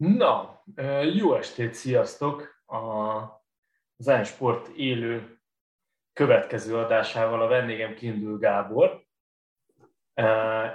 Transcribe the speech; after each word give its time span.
Na, 0.00 0.62
jó 1.14 1.34
estét, 1.34 1.74
sziasztok! 1.74 2.62
Az 2.66 3.24
Zen 3.96 4.24
Sport 4.24 4.68
élő 4.68 5.40
következő 6.12 6.76
adásával 6.76 7.42
a 7.42 7.46
vendégem 7.46 7.94
Kindül 7.94 8.38
Gábor, 8.38 9.04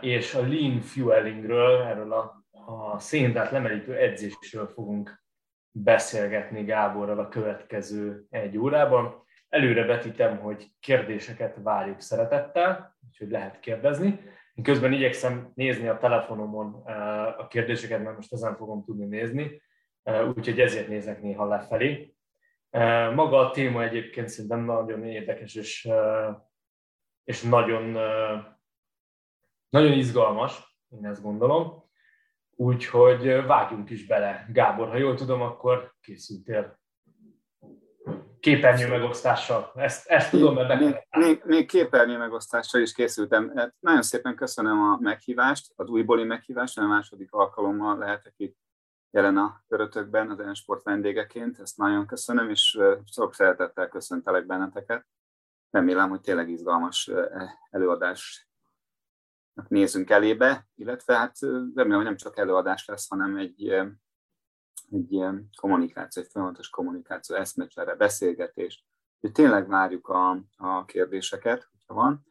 és 0.01 0.33
a 0.33 0.41
Lean 0.41 0.79
Fuelingről, 0.79 1.81
erről 1.81 2.13
a, 2.13 2.45
a 2.51 2.99
széndát 2.99 3.51
lemerítő 3.51 3.95
edzésről 3.95 4.67
fogunk 4.67 5.23
beszélgetni 5.71 6.63
Gáborral 6.63 7.19
a 7.19 7.29
következő 7.29 8.25
egy 8.29 8.57
órában. 8.57 9.23
Előre 9.49 9.85
vetítem, 9.85 10.37
hogy 10.37 10.71
kérdéseket 10.79 11.57
várjuk 11.63 12.01
szeretettel, 12.01 12.97
úgyhogy 13.07 13.29
lehet 13.29 13.59
kérdezni. 13.59 14.19
Én 14.55 14.63
közben 14.63 14.93
igyekszem 14.93 15.51
nézni 15.55 15.87
a 15.87 15.97
telefonomon 15.97 16.81
eh, 16.85 17.39
a 17.39 17.47
kérdéseket, 17.47 18.03
mert 18.03 18.15
most 18.15 18.33
ezen 18.33 18.55
fogom 18.55 18.83
tudni 18.83 19.05
nézni, 19.05 19.61
eh, 20.03 20.27
úgyhogy 20.27 20.59
ezért 20.59 20.87
nézek 20.87 21.21
néha 21.21 21.45
lefelé. 21.45 22.15
Eh, 22.69 23.13
maga 23.13 23.37
a 23.37 23.51
téma 23.51 23.83
egyébként 23.83 24.27
szerintem 24.27 24.65
nagyon 24.65 25.05
érdekes 25.05 25.55
és, 25.55 25.89
és 27.23 27.41
nagyon, 27.41 27.83
nagyon 29.69 29.91
izgalmas, 29.91 30.77
én 30.89 31.05
ezt 31.05 31.21
gondolom. 31.21 31.83
Úgyhogy 32.55 33.45
vágjunk 33.45 33.89
is 33.89 34.05
bele. 34.05 34.45
Gábor, 34.53 34.87
ha 34.87 34.97
jól 34.97 35.15
tudom, 35.15 35.41
akkor 35.41 35.93
készültél 36.01 36.79
képernyő 38.45 38.87
megosztással. 38.87 39.71
Ezt, 39.75 40.07
ezt 40.07 40.29
tudom, 40.29 40.55
mert 40.55 40.79
még, 40.79 40.95
még, 41.09 41.41
még 41.45 41.67
képernyő 41.67 42.17
megosztással 42.17 42.81
is 42.81 42.93
készültem. 42.93 43.51
Hát 43.55 43.75
nagyon 43.79 44.01
szépen 44.01 44.35
köszönöm 44.35 44.81
a 44.81 44.97
meghívást, 44.99 45.73
az 45.75 45.89
újbóli 45.89 46.23
meghívást, 46.23 46.77
a 46.77 46.87
második 46.87 47.31
alkalommal 47.31 47.97
lehetek 47.97 48.33
itt 48.37 48.57
jelen 49.11 49.37
a 49.37 49.63
körötökben 49.67 50.29
az 50.29 50.39
Ensport 50.39 50.83
vendégeként. 50.83 51.59
Ezt 51.59 51.77
nagyon 51.77 52.05
köszönöm, 52.05 52.49
és 52.49 52.79
sok 53.05 53.33
szeretettel 53.33 53.87
köszöntelek 53.87 54.45
benneteket. 54.45 55.05
Remélem, 55.69 56.09
hogy 56.09 56.21
tényleg 56.21 56.49
izgalmas 56.49 57.11
előadás 57.69 58.49
nézünk 59.67 60.09
elébe, 60.09 60.67
illetve 60.75 61.17
hát 61.17 61.39
remélem, 61.75 61.95
hogy 61.95 62.05
nem 62.05 62.15
csak 62.15 62.37
előadás 62.37 62.85
lesz, 62.85 63.09
hanem 63.09 63.37
egy 63.37 63.85
egy 64.91 65.11
ilyen 65.11 65.49
kommunikáció, 65.55 66.23
egy 66.23 66.29
folyamatos 66.31 66.69
kommunikáció, 66.69 67.35
eszmecsere, 67.35 67.95
beszélgetés, 67.95 68.85
hogy 69.19 69.31
tényleg 69.31 69.67
várjuk 69.67 70.07
a, 70.07 70.43
a 70.55 70.85
kérdéseket, 70.85 71.69
hogyha 71.71 71.93
van. 71.93 72.25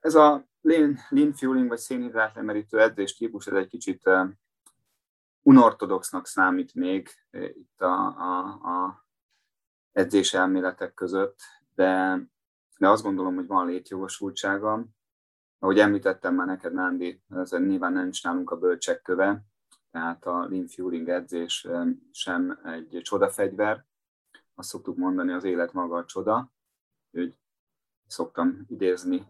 Ez 0.00 0.14
a 0.14 0.48
lean, 0.60 0.98
lean 1.08 1.32
fueling, 1.32 1.68
vagy 1.68 1.78
szénhidrát 1.78 2.36
emerítő 2.36 2.80
edzés 2.80 3.16
típus, 3.16 3.46
ez 3.46 3.54
egy 3.54 3.68
kicsit 3.68 4.10
unortodoxnak 5.42 6.26
számít 6.26 6.74
még 6.74 7.08
itt 7.30 7.80
a, 7.80 8.06
a, 8.06 8.38
a 8.46 9.06
edzés 9.92 10.34
elméletek 10.34 10.94
között, 10.94 11.38
de, 11.74 12.20
de 12.78 12.88
azt 12.88 13.02
gondolom, 13.02 13.34
hogy 13.34 13.46
van 13.46 13.66
létjogosultsága. 13.66 14.84
Ahogy 15.58 15.78
említettem 15.78 16.34
már 16.34 16.46
neked, 16.46 16.72
Nándi, 16.72 17.22
ez 17.28 17.50
nyilván 17.50 18.08
is 18.08 18.22
nálunk 18.22 18.50
a 18.50 18.56
bölcsek 18.58 19.02
köve, 19.02 19.44
tehát 19.90 20.26
a 20.26 20.46
lean 20.48 20.66
fueling 20.66 21.08
edzés 21.08 21.68
sem 22.10 22.60
egy 22.64 23.00
csodafegyver. 23.02 23.84
Azt 24.54 24.68
szoktuk 24.68 24.96
mondani, 24.96 25.32
az 25.32 25.44
élet 25.44 25.72
maga 25.72 25.96
a 25.96 26.04
csoda. 26.04 26.52
Úgy 27.10 27.34
szoktam 28.06 28.64
idézni 28.68 29.26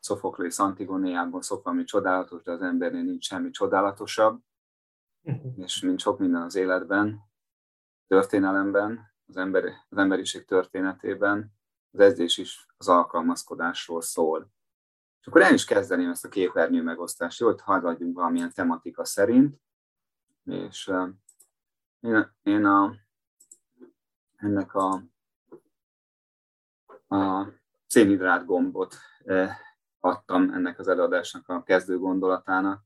Sophocles 0.00 0.58
Antigoniából, 0.58 1.42
szok 1.42 1.66
ami 1.66 1.84
csodálatos, 1.84 2.42
de 2.42 2.52
az 2.52 2.62
embernél 2.62 3.02
nincs 3.02 3.24
semmi 3.24 3.50
csodálatosabb. 3.50 4.40
Uh-huh. 5.22 5.52
És 5.56 5.80
mint 5.80 6.00
sok 6.00 6.18
minden 6.18 6.42
az 6.42 6.54
életben, 6.54 7.20
történelemben, 8.06 9.14
az, 9.26 9.36
ember, 9.36 9.64
az 9.88 9.96
emberiség 9.96 10.44
történetében, 10.44 11.52
az 11.90 12.00
edzés 12.00 12.38
is 12.38 12.66
az 12.76 12.88
alkalmazkodásról 12.88 14.02
szól. 14.02 14.50
És 15.20 15.26
akkor 15.26 15.42
el 15.42 15.54
is 15.54 15.64
kezdeném 15.64 16.10
ezt 16.10 16.24
a 16.24 16.28
képernyő 16.28 16.82
megosztást, 16.82 17.40
jó, 17.40 17.46
hogy 17.46 17.60
haladjunk 17.60 18.16
valamilyen 18.16 18.52
tematika 18.52 19.04
szerint 19.04 19.60
és 20.46 20.92
én, 22.00 22.32
én 22.42 22.64
a, 22.64 22.94
ennek 24.36 24.74
a, 24.74 25.02
a 27.08 27.46
szénhidrát 27.86 28.44
gombot 28.44 28.96
adtam 30.00 30.50
ennek 30.50 30.78
az 30.78 30.88
előadásnak 30.88 31.48
a 31.48 31.62
kezdő 31.62 31.98
gondolatának, 31.98 32.84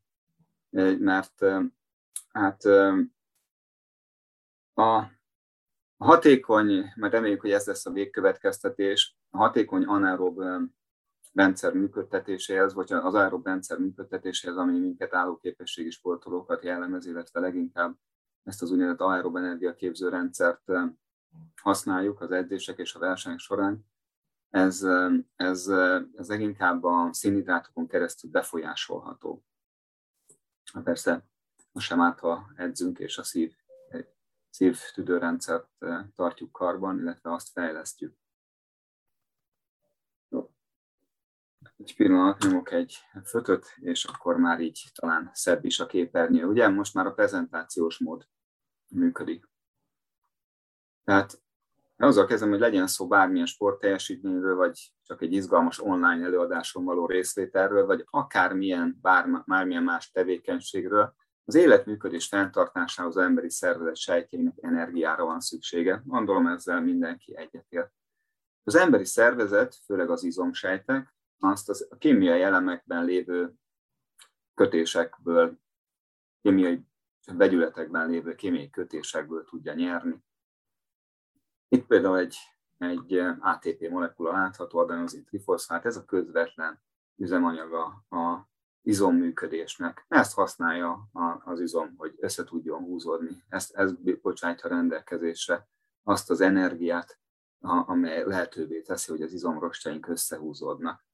mert 0.99 1.44
hát 2.32 2.65
a 4.75 5.04
hatékony, 5.97 6.93
mert 6.94 7.12
reméljük, 7.12 7.41
hogy 7.41 7.50
ez 7.50 7.66
lesz 7.66 7.87
a 7.87 7.93
végkövetkeztetés, 7.93 9.16
a 9.31 9.37
hatékony 9.37 9.84
anaerob 9.84 10.43
rendszer 11.32 11.72
működtetéséhez, 11.72 12.74
vagy 12.74 12.92
az 12.92 13.14
aerob 13.14 13.46
rendszer 13.46 13.78
működtetéséhez, 13.78 14.56
ami 14.56 14.78
minket 14.78 15.14
állóképességi 15.14 15.91
sportolókat 15.91 16.62
jellemez, 16.62 17.06
illetve 17.06 17.41
leginkább 17.41 17.96
ezt 18.42 18.62
az 18.62 18.70
úgynevezett 18.70 19.00
aerob 19.00 19.36
energiaképző 19.36 20.08
rendszert 20.08 20.70
eh, 20.70 20.88
használjuk 21.62 22.20
az 22.20 22.30
edzések 22.30 22.78
és 22.78 22.94
a 22.94 22.98
versenyek 22.98 23.38
során. 23.38 23.86
Ez, 24.50 24.82
eh, 24.82 25.12
ez, 25.36 25.69
eh, 25.69 26.02
ez 26.16 26.28
leginkább 26.28 26.84
a 26.84 27.08
szénhidrátokon 27.12 27.86
keresztül 27.86 28.30
befolyásolható. 28.30 29.44
Persze, 30.84 31.26
most 31.72 31.86
sem 31.86 32.00
árt, 32.00 32.19
ha 32.19 32.50
edzünk, 32.56 32.98
és 32.98 33.19
a 33.19 33.22
szív, 33.22 33.54
szívtüdőrendszert 34.50 35.69
tartjuk 36.14 36.52
karban, 36.52 36.98
illetve 36.98 37.32
azt 37.32 37.48
fejlesztjük. 37.48 38.19
Egy 41.80 41.94
pillanat 41.96 42.42
nyomok 42.42 42.72
egy 42.72 42.96
fötöt, 43.24 43.66
és 43.76 44.04
akkor 44.04 44.36
már 44.36 44.60
így 44.60 44.91
talán 44.94 45.30
szebb 45.32 45.64
is 45.64 45.80
a 45.80 45.86
képernyő. 45.86 46.44
Ugye 46.44 46.68
most 46.68 46.94
már 46.94 47.06
a 47.06 47.12
prezentációs 47.12 47.98
mód 47.98 48.28
működik. 48.88 49.48
Tehát 51.04 51.42
azzal 51.96 52.26
kezdem, 52.26 52.48
hogy 52.48 52.58
legyen 52.58 52.86
szó 52.86 53.06
bármilyen 53.06 53.46
sportteljesítményről, 53.46 54.56
vagy 54.56 54.94
csak 55.02 55.22
egy 55.22 55.32
izgalmas 55.32 55.80
online 55.80 56.24
előadáson 56.24 56.84
való 56.84 57.06
részvételről, 57.06 57.86
vagy 57.86 58.04
akármilyen, 58.10 58.98
bár, 59.02 59.42
bármilyen 59.46 59.82
más 59.82 60.10
tevékenységről, 60.10 61.14
az 61.44 61.54
életműködés 61.54 62.26
fenntartásához 62.26 63.16
az 63.16 63.22
emberi 63.22 63.50
szervezet 63.50 63.96
sejtjének 63.96 64.54
energiára 64.60 65.24
van 65.24 65.40
szüksége. 65.40 66.02
Gondolom 66.04 66.46
ezzel 66.46 66.80
mindenki 66.80 67.36
egyetért. 67.36 67.92
Az 68.62 68.74
emberi 68.74 69.04
szervezet, 69.04 69.74
főleg 69.84 70.10
az 70.10 70.24
izomsejtek, 70.24 71.14
azt 71.40 71.68
az, 71.68 71.86
a 71.90 71.96
kémiai 71.96 72.42
elemekben 72.42 73.04
lévő 73.04 73.54
kötésekből, 74.54 75.58
kémiai 76.42 76.86
vegyületekben 77.32 78.10
lévő 78.10 78.34
kémiai 78.34 78.70
kötésekből 78.70 79.44
tudja 79.44 79.74
nyerni. 79.74 80.24
Itt 81.68 81.86
például 81.86 82.18
egy, 82.18 82.36
egy 82.78 83.18
ATP 83.40 83.88
molekula 83.90 84.32
látható, 84.32 84.78
adenozin 84.78 85.24
trifoszfát, 85.24 85.84
ez 85.84 85.96
a 85.96 86.04
közvetlen 86.04 86.82
üzemanyaga 87.16 87.84
a 88.10 88.48
izom 88.82 89.16
működésnek. 89.16 90.04
Ezt 90.08 90.34
használja 90.34 91.08
az 91.44 91.60
izom, 91.60 91.94
hogy 91.96 92.14
össze 92.18 92.44
tudjon 92.44 92.82
húzódni. 92.82 93.44
Ezt, 93.48 93.74
ez 93.74 93.92
bocsátja 94.22 94.68
rendelkezésre 94.68 95.68
azt 96.02 96.30
az 96.30 96.40
energiát, 96.40 97.18
amely 97.60 98.24
lehetővé 98.24 98.82
teszi, 98.82 99.10
hogy 99.10 99.22
az 99.22 99.32
izomrostjaink 99.32 100.08
összehúzódnak. 100.08 101.04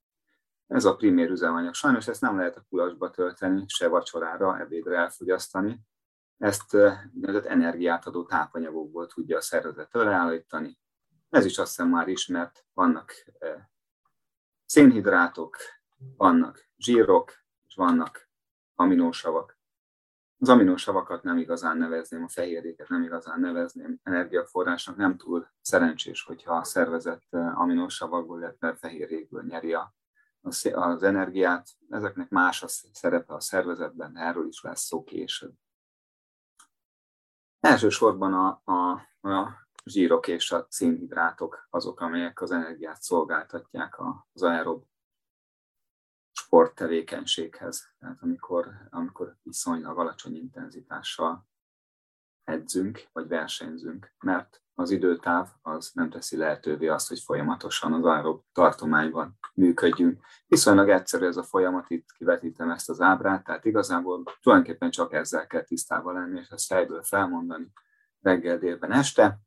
Ez 0.67 0.85
a 0.85 0.97
primér 0.97 1.31
üzemanyag. 1.31 1.75
Sajnos 1.75 2.09
ezt 2.09 2.21
nem 2.21 2.37
lehet 2.39 2.57
a 2.57 2.65
kulasba 2.69 3.11
tölteni, 3.11 3.65
se 3.67 3.89
vacsorára, 3.89 4.59
ebédre 4.59 4.97
elfogyasztani. 4.97 5.81
Ezt 6.39 6.75
úgynevezett 7.15 7.45
energiát 7.45 8.07
adó 8.07 8.25
tápanyagokból 8.25 9.07
tudja 9.07 9.37
a 9.37 9.41
szervezet 9.41 9.95
előállítani. 9.95 10.79
Ez 11.31 11.45
is 11.45 11.59
azt 11.59 11.69
hiszem 11.69 11.89
már 11.89 12.09
ismert, 12.09 12.65
vannak 12.75 13.13
szénhidrátok, 14.65 15.57
vannak 16.17 16.69
zsírok, 16.77 17.33
és 17.67 17.75
vannak 17.75 18.31
aminósavak. 18.75 19.59
Az 20.39 20.49
aminósavakat 20.49 21.23
nem 21.23 21.39
igazán 21.39 21.77
nevezném, 21.77 22.23
a 22.23 22.29
fehérjéket 22.29 22.89
nem 22.89 23.03
igazán 23.03 23.41
nevezném 23.41 24.01
energiaforrásnak, 24.03 24.97
nem 24.97 25.17
túl 25.17 25.49
szerencsés, 25.61 26.23
hogyha 26.23 26.57
a 26.57 26.65
szervezet 26.65 27.27
aminósavakból, 27.31 28.39
illetve 28.39 28.75
fehérjékből 28.75 29.43
nyeri 29.43 29.75
a 29.75 29.95
az 30.73 31.03
energiát, 31.03 31.69
ezeknek 31.91 32.29
más 32.29 32.63
a 32.63 32.69
szerepe 32.69 33.35
a 33.35 33.41
szervezetben, 33.41 34.17
erről 34.17 34.47
is 34.47 34.63
lesz 34.63 34.85
szó 34.85 35.05
később. 35.05 35.55
Elsősorban 37.61 38.35
a, 38.35 38.63
a, 38.65 38.91
a 39.29 39.69
zsírok 39.85 40.29
és 40.29 40.53
a 40.53 40.67
szénhidrátok 40.71 41.67
azok, 41.71 42.01
amelyek 42.01 42.41
az 42.41 42.51
energiát 42.51 43.03
szolgáltatják 43.03 43.97
az 44.33 44.43
aerob 44.43 44.85
sporttevékenységhez. 46.33 47.95
Tehát 47.99 48.23
amikor, 48.23 48.89
amikor 48.91 49.37
viszonylag 49.43 49.99
alacsony 49.99 50.37
intenzitással 50.37 51.47
edzünk, 52.45 53.09
vagy 53.13 53.29
versenyzünk, 53.29 54.15
mert 54.19 54.63
az 54.79 54.91
időtáv 54.91 55.49
az 55.63 55.91
nem 55.95 56.11
teszi 56.11 56.37
lehetővé 56.37 56.89
azt, 56.89 57.09
hogy 57.09 57.21
folyamatosan 57.21 57.93
az 57.93 58.05
aerob 58.05 58.43
tartományban 58.53 59.39
működjünk. 59.55 60.21
Viszonylag 60.47 60.89
egyszerű 60.89 61.27
ez 61.27 61.37
a 61.37 61.43
folyamat, 61.43 61.91
itt 61.91 62.13
kivetítem 62.13 62.71
ezt 62.71 62.89
az 62.89 63.01
ábrát, 63.01 63.45
tehát 63.45 63.65
igazából 63.65 64.23
tulajdonképpen 64.43 64.91
csak 64.91 65.13
ezzel 65.13 65.47
kell 65.47 65.63
tisztában 65.63 66.15
lenni, 66.15 66.41
és 66.41 66.49
ezt 66.49 66.67
fejből 66.67 67.03
felmondani 67.03 67.73
reggel, 68.21 68.59
délben, 68.59 68.93
este, 68.93 69.39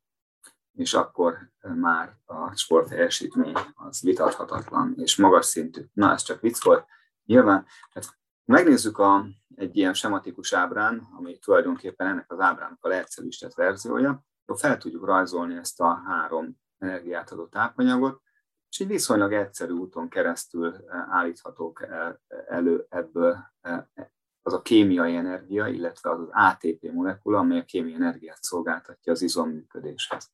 és 0.72 0.94
akkor 0.94 1.38
már 1.60 2.16
a 2.24 2.56
sport 2.56 2.88
teljesítmény 2.88 3.56
az 3.74 4.00
vitathatatlan 4.00 4.94
és 4.96 5.16
magas 5.16 5.46
szintű. 5.46 5.84
Na, 5.92 6.12
ez 6.12 6.22
csak 6.22 6.40
vicc 6.40 6.64
volt. 6.64 6.86
Nyilván, 7.24 7.66
tehát 7.92 8.18
megnézzük 8.44 8.98
a, 8.98 9.26
egy 9.54 9.76
ilyen 9.76 9.94
sematikus 9.94 10.52
ábrán, 10.52 11.08
ami 11.16 11.38
tulajdonképpen 11.38 12.06
ennek 12.06 12.32
az 12.32 12.40
ábrának 12.40 12.84
a 12.84 12.88
leegyszerűsített 12.88 13.54
verziója, 13.54 14.24
fel 14.56 14.78
tudjuk 14.78 15.04
rajzolni 15.04 15.56
ezt 15.56 15.80
a 15.80 16.02
három 16.06 16.56
energiát 16.78 17.30
adó 17.30 17.46
tápanyagot, 17.46 18.22
és 18.70 18.80
egy 18.80 18.86
viszonylag 18.86 19.32
egyszerű 19.32 19.72
úton 19.72 20.08
keresztül 20.08 20.74
eh, 20.74 21.14
állíthatók 21.14 21.86
elő 22.48 22.86
ebből 22.88 23.38
eh, 23.60 23.84
az 24.42 24.52
a 24.52 24.62
kémiai 24.62 25.16
energia, 25.16 25.66
illetve 25.66 26.10
az 26.10 26.20
az 26.20 26.28
ATP 26.30 26.92
molekula, 26.92 27.38
amely 27.38 27.58
a 27.58 27.64
kémiai 27.64 27.94
energiát 27.94 28.42
szolgáltatja 28.42 29.12
az 29.12 29.22
izomműködéshez. 29.22 30.30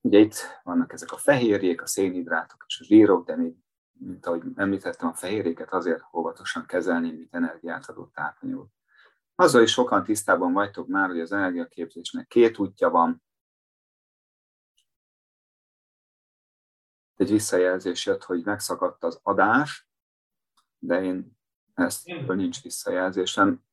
Ugye 0.00 0.18
itt 0.18 0.60
vannak 0.62 0.92
ezek 0.92 1.12
a 1.12 1.16
fehérjék, 1.16 1.82
a 1.82 1.86
szénhidrátok 1.86 2.64
és 2.68 2.80
a 2.80 2.84
zsírok, 2.84 3.26
de 3.26 3.36
még, 3.36 3.54
mint 3.92 4.26
ahogy 4.26 4.42
említettem, 4.54 5.08
a 5.08 5.14
fehérjéket 5.14 5.72
azért 5.72 6.02
óvatosan 6.12 6.66
kezelni, 6.66 7.12
mint 7.12 7.34
energiát 7.34 7.88
adó 7.88 8.10
tápanyagot. 8.14 8.68
Azzal 9.34 9.62
is 9.62 9.72
sokan 9.72 10.04
tisztában 10.04 10.52
vagytok 10.52 10.86
már, 10.86 11.08
hogy 11.08 11.20
az 11.20 11.32
energiaképzésnek 11.32 12.26
két 12.26 12.58
útja 12.58 12.90
van, 12.90 13.22
egy 17.16 17.30
visszajelzés 17.30 18.06
jött, 18.06 18.22
hogy 18.22 18.44
megszakadt 18.44 19.04
az 19.04 19.20
adás, 19.22 19.88
de 20.78 21.02
én 21.02 21.38
ezt 21.74 22.06
nincs 22.26 22.62
visszajelzésem. 22.62 23.64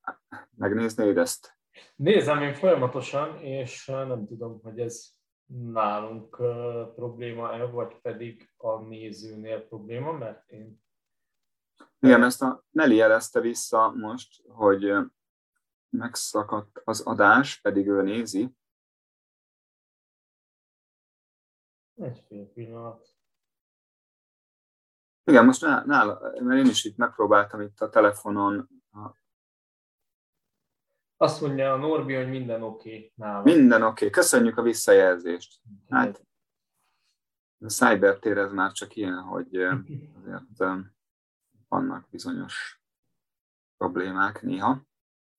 Megnéznéd 0.56 1.16
ezt? 1.16 1.58
Nézem 1.96 2.42
én 2.42 2.54
folyamatosan, 2.54 3.38
és 3.38 3.86
nem 3.86 4.26
tudom, 4.26 4.60
hogy 4.62 4.78
ez 4.80 5.12
nálunk 5.46 6.36
probléma-e, 6.94 7.64
vagy 7.64 8.00
pedig 8.00 8.52
a 8.56 8.80
nézőnél 8.80 9.66
probléma, 9.66 10.12
mert 10.12 10.50
én... 10.50 10.82
Igen, 11.98 12.22
ezt 12.22 12.42
a 12.42 12.64
Neli 12.70 12.94
jelezte 12.94 13.40
vissza 13.40 13.90
most, 13.90 14.42
hogy 14.48 14.92
megszakadt 15.88 16.80
az 16.84 17.00
adás, 17.00 17.60
pedig 17.60 17.88
ő 17.88 18.02
nézi. 18.02 18.56
Egy 21.94 22.24
fél 22.26 22.46
pillanat. 22.46 23.13
Igen, 25.24 25.44
most 25.44 25.60
nála, 25.60 26.20
mert 26.40 26.64
én 26.64 26.70
is 26.70 26.84
itt 26.84 26.96
megpróbáltam 26.96 27.60
itt 27.60 27.80
a 27.80 27.88
telefonon. 27.88 28.68
Azt 31.16 31.40
mondja 31.40 31.72
a 31.72 31.76
Norbi, 31.76 32.14
hogy 32.14 32.28
minden 32.28 32.62
oké 32.62 32.88
okay 32.88 33.12
nála. 33.14 33.42
Minden 33.42 33.82
oké, 33.82 33.90
okay. 33.90 34.10
köszönjük 34.10 34.58
a 34.58 34.62
visszajelzést. 34.62 35.60
Hát 35.88 36.26
a 37.58 37.68
cybertér 37.68 38.38
ez 38.38 38.52
már 38.52 38.72
csak 38.72 38.96
ilyen, 38.96 39.18
hogy 39.18 39.56
azért 39.56 40.82
vannak 41.68 42.08
bizonyos 42.10 42.82
problémák 43.76 44.42
néha. 44.42 44.82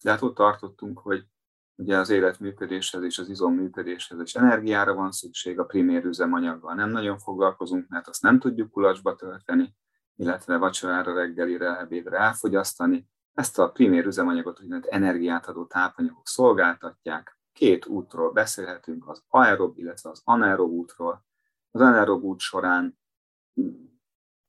De 0.04 0.12
hát 0.12 0.22
ott 0.22 0.36
tartottunk, 0.36 1.00
hogy 1.00 1.28
ugye 1.76 1.98
az 1.98 2.10
életműködéshez 2.10 3.04
és 3.04 3.20
az 3.20 3.30
izom 3.30 3.54
működéshez 3.54 4.20
és 4.20 4.36
energiára 4.36 4.94
van 4.94 5.12
szükség, 5.12 5.60
a 5.60 5.66
primér 5.66 6.06
üzemanyaggal 6.06 6.74
nem 6.74 6.90
nagyon 6.90 7.18
foglalkozunk, 7.18 7.88
mert 7.88 8.08
azt 8.08 8.22
nem 8.22 8.40
tudjuk 8.40 8.72
kulacsba 8.72 9.16
tölteni, 9.16 9.76
illetve 10.16 10.58
vacsorára, 10.58 11.14
reggelire, 11.14 11.80
ebédre 11.80 12.18
elfogyasztani. 12.18 13.08
Ezt 13.34 13.60
a 13.60 13.72
primér 13.72 14.06
üzemanyagot, 14.06 14.62
úgynevezett 14.62 14.92
energiát 14.92 15.48
adó 15.48 15.66
tápanyagok 15.66 16.28
szolgáltatják. 16.28 17.40
Két 17.54 17.86
útról 17.86 18.32
beszélhetünk, 18.32 19.08
az 19.10 19.24
aerob, 19.28 19.78
illetve 19.78 20.10
az 20.10 20.22
anaerob 20.24 20.72
útról. 20.72 21.26
Az 21.72 21.82
anaerob 21.82 22.24
út 22.24 22.40
során 22.40 22.98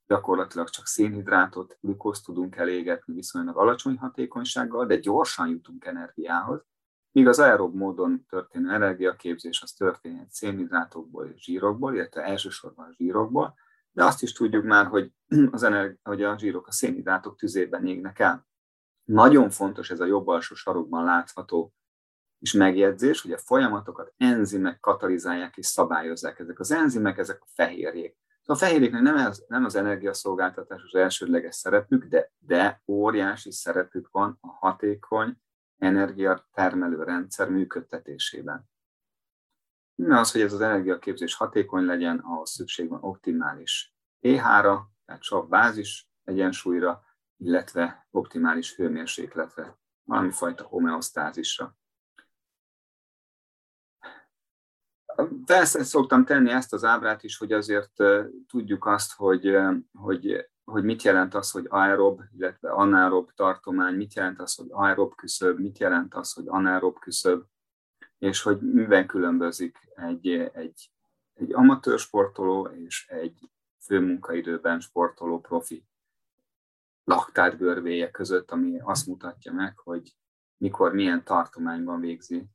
gyakorlatilag 0.06 0.68
csak 0.68 0.86
szénhidrátot, 0.86 1.78
glükózt 1.80 2.24
tudunk 2.24 2.56
elégetni 2.56 3.14
viszonylag 3.14 3.56
alacsony 3.56 3.98
hatékonysággal, 3.98 4.86
de 4.86 4.96
gyorsan 4.96 5.48
jutunk 5.48 5.84
energiához, 5.84 6.64
míg 7.16 7.28
az 7.28 7.38
aerob 7.38 7.74
módon 7.74 8.24
történő 8.28 8.72
energiaképzés 8.72 9.62
az 9.62 9.72
történhet 9.72 10.30
szénhidrátokból 10.30 11.26
és 11.26 11.42
zsírokból, 11.42 11.94
illetve 11.94 12.22
elsősorban 12.22 12.92
zsírokból, 12.92 13.54
de 13.92 14.04
azt 14.04 14.22
is 14.22 14.32
tudjuk 14.32 14.64
már, 14.64 14.86
hogy, 14.86 15.12
az 15.50 15.62
energi- 15.62 15.98
hogy 16.02 16.22
a 16.22 16.38
zsírok 16.38 16.66
a 16.66 16.72
szénhidrátok 16.72 17.36
tüzében 17.36 17.86
égnek 17.86 18.18
el. 18.18 18.46
Nagyon 19.04 19.50
fontos 19.50 19.90
ez 19.90 20.00
a 20.00 20.04
jobb 20.04 20.26
alsó 20.26 20.54
sarokban 20.54 21.04
látható 21.04 21.74
is 22.38 22.52
megjegyzés, 22.52 23.20
hogy 23.20 23.32
a 23.32 23.38
folyamatokat 23.38 24.12
enzimek 24.16 24.80
katalizálják 24.80 25.56
és 25.56 25.66
szabályozzák. 25.66 26.38
Ezek 26.38 26.60
az 26.60 26.70
enzimek, 26.70 27.18
ezek 27.18 27.42
a 27.42 27.46
fehérjék. 27.54 28.16
A 28.44 28.54
fehérjéknek 28.54 29.02
nem, 29.02 29.16
ez, 29.16 29.44
nem 29.48 29.64
az 29.64 29.74
energiaszolgáltatás 29.74 30.82
az 30.82 30.94
elsődleges 30.94 31.54
szerepük, 31.54 32.04
de, 32.04 32.32
de 32.38 32.82
óriási 32.86 33.52
szerepük 33.52 34.08
van 34.10 34.38
a 34.40 34.48
hatékony 34.48 35.36
energiatermelő 35.78 37.02
rendszer 37.02 37.50
működtetésében. 37.50 38.68
Az, 40.08 40.32
hogy 40.32 40.40
ez 40.40 40.52
az 40.52 40.60
energiaképzés 40.60 41.34
hatékony 41.34 41.84
legyen, 41.84 42.18
ahhoz 42.18 42.50
szükség 42.50 42.88
van 42.88 43.02
optimális 43.02 43.94
pH-ra, 44.20 44.90
tehát 45.04 45.22
sav 45.22 45.48
bázis 45.48 46.10
egyensúlyra, 46.24 47.04
illetve 47.36 48.08
optimális 48.10 48.74
hőmérsékletre, 48.74 49.78
valami 50.02 50.30
fajta 50.30 50.64
homeosztázisra. 50.64 51.76
Persze 55.44 55.84
szoktam 55.84 56.24
tenni 56.24 56.50
ezt 56.50 56.72
az 56.72 56.84
ábrát 56.84 57.22
is, 57.22 57.36
hogy 57.36 57.52
azért 57.52 57.92
tudjuk 58.46 58.86
azt, 58.86 59.12
hogy, 59.12 59.56
hogy, 59.92 60.50
hogy 60.66 60.84
mit 60.84 61.02
jelent 61.02 61.34
az, 61.34 61.50
hogy 61.50 61.66
aerob, 61.68 62.20
illetve 62.36 62.70
anaerob 62.70 63.30
tartomány, 63.34 63.94
mit 63.94 64.14
jelent 64.14 64.40
az, 64.40 64.54
hogy 64.54 64.66
aerob 64.70 65.14
küszöb, 65.14 65.58
mit 65.58 65.78
jelent 65.78 66.14
az, 66.14 66.32
hogy 66.32 66.44
anaerob 66.48 66.98
küszöb, 66.98 67.44
és 68.18 68.42
hogy 68.42 68.60
miben 68.60 69.06
különbözik 69.06 69.78
egy, 69.94 70.28
egy, 70.52 70.90
egy 71.34 71.52
amatőr 71.52 71.98
sportoló 71.98 72.66
és 72.66 73.08
egy 73.08 73.50
főmunkaidőben 73.78 74.80
sportoló 74.80 75.40
profi 75.40 75.86
laktátgörvéje 77.04 78.10
között, 78.10 78.50
ami 78.50 78.80
azt 78.80 79.06
mutatja 79.06 79.52
meg, 79.52 79.78
hogy 79.78 80.16
mikor, 80.56 80.92
milyen 80.92 81.24
tartományban 81.24 82.00
végzi 82.00 82.48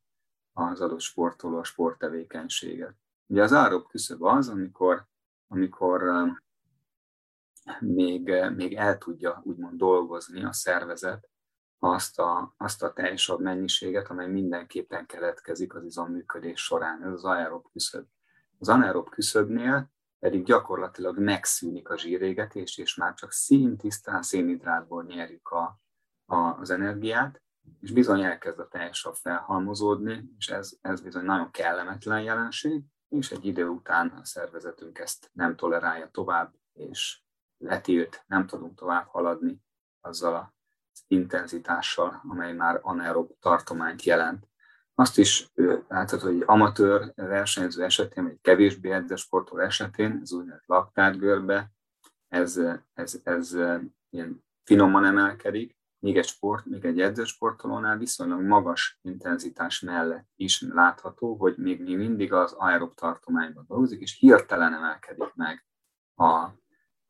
az 0.52 0.80
adott 0.80 1.00
sportoló 1.00 1.58
a 1.58 1.64
sporttevékenységet. 1.64 2.94
Ugye 3.26 3.42
az 3.42 3.52
árob 3.52 3.86
küszöb 3.86 4.22
az, 4.22 4.48
amikor, 4.48 5.06
amikor 5.46 6.02
még, 7.80 8.32
még 8.56 8.74
el 8.74 8.98
tudja 8.98 9.40
úgymond 9.44 9.78
dolgozni 9.78 10.44
a 10.44 10.52
szervezet 10.52 11.30
azt 11.78 12.18
a, 12.18 12.54
azt 12.56 12.82
a 12.82 12.92
teljesabb 12.92 13.40
mennyiséget, 13.40 14.08
amely 14.08 14.28
mindenképpen 14.28 15.06
keletkezik 15.06 15.74
az 15.74 15.84
izomműködés 15.84 16.60
során. 16.60 17.02
Ez 17.02 17.12
az 17.12 17.24
aerob 17.24 17.66
küszöb. 17.72 18.06
Az 18.58 18.68
anaerob 18.68 19.08
küszöbnél 19.08 19.90
pedig 20.18 20.44
gyakorlatilag 20.44 21.18
megszűnik 21.18 21.88
a 21.88 21.98
zsírégetés, 21.98 22.78
és 22.78 22.94
már 22.94 23.14
csak 23.14 23.32
színtisztán 23.32 24.22
szénhidrátból 24.22 25.04
nyerjük 25.04 25.48
a, 25.48 25.80
a, 26.24 26.36
az 26.36 26.70
energiát, 26.70 27.42
és 27.80 27.92
bizony 27.92 28.22
elkezd 28.22 28.58
a 28.58 28.68
teljesabb 28.68 29.14
felhalmozódni, 29.14 30.24
és 30.38 30.48
ez, 30.48 30.72
ez 30.80 31.00
bizony 31.00 31.24
nagyon 31.24 31.50
kellemetlen 31.50 32.22
jelenség, 32.22 32.82
és 33.08 33.30
egy 33.30 33.44
idő 33.44 33.66
után 33.68 34.08
a 34.08 34.24
szervezetünk 34.24 34.98
ezt 34.98 35.30
nem 35.32 35.56
tolerálja 35.56 36.08
tovább, 36.10 36.54
és 36.72 37.21
letilt, 37.62 38.24
nem 38.26 38.46
tudunk 38.46 38.78
tovább 38.78 39.06
haladni 39.06 39.62
azzal 40.00 40.34
a 40.34 40.54
intenzitással, 41.06 42.22
amely 42.28 42.52
már 42.52 42.78
anaerob 42.82 43.30
tartományt 43.40 44.02
jelent. 44.02 44.48
Azt 44.94 45.18
is 45.18 45.50
látható, 45.88 46.26
hogy 46.26 46.34
egy 46.34 46.42
amatőr 46.46 47.12
versenyző 47.14 47.84
esetén, 47.84 48.24
vagy 48.24 48.40
kevésbé 48.40 48.90
edzett 48.90 49.18
sportoló 49.18 49.60
esetén, 49.60 50.18
ez 50.22 50.32
úgynevezett 50.32 50.66
laktárgörbe, 50.66 51.70
ez, 52.28 52.60
ez, 52.94 53.20
ez 53.24 53.54
ilyen 54.10 54.44
finoman 54.64 55.04
emelkedik, 55.04 55.76
még 55.98 56.16
egy 56.16 56.26
sport, 56.26 56.64
még 56.64 56.84
egy 56.84 57.00
edzősportolónál 57.00 57.98
viszonylag 57.98 58.40
magas 58.40 58.98
intenzitás 59.02 59.80
mellett 59.80 60.28
is 60.36 60.62
látható, 60.68 61.36
hogy 61.36 61.54
még 61.56 61.82
mi 61.82 61.94
mindig 61.94 62.32
az 62.32 62.52
aerob 62.52 62.94
tartományban 62.94 63.64
dolgozik, 63.68 64.00
és 64.00 64.18
hirtelen 64.18 64.74
emelkedik 64.74 65.34
meg 65.34 65.66
a, 66.14 66.48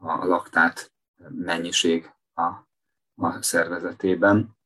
a 0.03 0.25
laktát 0.27 0.93
mennyiség 1.29 2.13
a 2.35 2.71
a 3.23 3.43
szervezetében. 3.43 4.57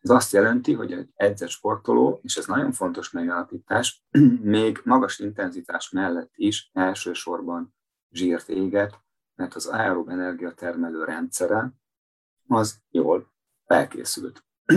Ez 0.00 0.10
azt 0.10 0.32
jelenti, 0.32 0.72
hogy 0.72 0.92
egy 0.92 1.10
edzett 1.14 1.48
sportoló, 1.48 2.20
és 2.22 2.36
ez 2.36 2.46
nagyon 2.46 2.72
fontos 2.72 3.10
megállapítás, 3.10 4.04
még 4.56 4.80
magas 4.84 5.18
intenzitás 5.18 5.90
mellett 5.90 6.32
is 6.34 6.70
elsősorban 6.72 7.74
zsírt 8.10 8.48
éget, 8.48 9.00
mert 9.34 9.54
az 9.54 9.66
aerob 9.66 10.08
energiatermelő 10.08 11.04
rendszere 11.04 11.72
az 12.46 12.80
jól 12.90 13.32
felkészült. 13.66 14.44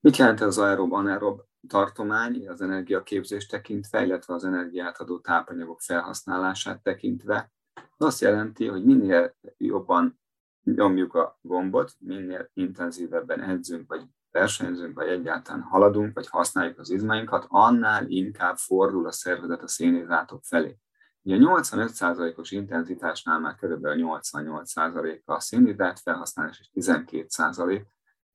Mit 0.00 0.16
jelent 0.16 0.40
az 0.40 0.58
aerob-anaerob 0.58 1.40
tartomány 1.68 2.48
az 2.48 2.60
energiaképzést 2.60 3.50
tekintve, 3.50 4.04
illetve 4.04 4.34
az 4.34 4.44
energiát 4.44 5.00
adó 5.00 5.18
tápanyagok 5.18 5.80
felhasználását 5.80 6.82
tekintve? 6.82 7.53
Az 7.96 8.06
azt 8.06 8.20
jelenti, 8.20 8.66
hogy 8.66 8.84
minél 8.84 9.36
jobban 9.56 10.20
nyomjuk 10.64 11.14
a 11.14 11.38
gombot, 11.40 11.92
minél 11.98 12.50
intenzívebben 12.52 13.40
edzünk, 13.40 13.88
vagy 13.88 14.06
versenyzünk, 14.30 14.94
vagy 14.94 15.08
egyáltalán 15.08 15.62
haladunk, 15.62 16.14
vagy 16.14 16.28
használjuk 16.28 16.78
az 16.78 16.90
izmainkat, 16.90 17.46
annál 17.48 18.08
inkább 18.08 18.56
fordul 18.56 19.06
a 19.06 19.12
szervezet 19.12 19.62
a 19.62 19.68
szénhidrátok 19.68 20.44
felé. 20.44 20.78
Ugye 21.22 21.36
a 21.36 21.38
85%-os 21.38 22.50
intenzitásnál 22.50 23.38
már 23.38 23.54
kb. 23.54 23.84
88% 23.84 25.24
a 25.24 25.40
szénhidrát 25.40 26.00
felhasználás 26.00 26.60
és 26.60 26.70
12% 26.74 27.84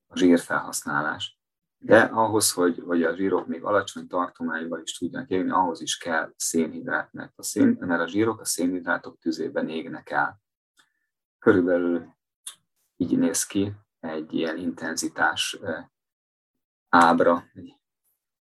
a 0.07 0.17
zsírfelhasználás. 0.17 1.38
De 1.81 2.01
ahhoz, 2.01 2.51
hogy, 2.51 2.83
hogy 2.85 3.03
a 3.03 3.15
zsírok 3.15 3.47
még 3.47 3.63
alacsony 3.63 4.07
tartományban 4.07 4.81
is 4.81 4.97
tudjanak 4.97 5.29
élni, 5.29 5.49
ahhoz 5.49 5.81
is 5.81 5.97
kell 5.97 6.33
szénhidrát, 6.35 7.13
mert 7.13 7.33
a, 7.35 7.43
szén, 7.43 7.77
mert 7.79 8.01
a 8.01 8.07
zsírok 8.07 8.39
a 8.39 8.45
szénhidrátok 8.45 9.19
tüzében 9.19 9.69
égnek 9.69 10.09
el. 10.09 10.41
Körülbelül 11.39 12.15
így 12.95 13.17
néz 13.17 13.45
ki 13.45 13.73
egy 13.99 14.33
ilyen 14.33 14.57
intenzitás 14.57 15.59
ábra. 16.89 17.43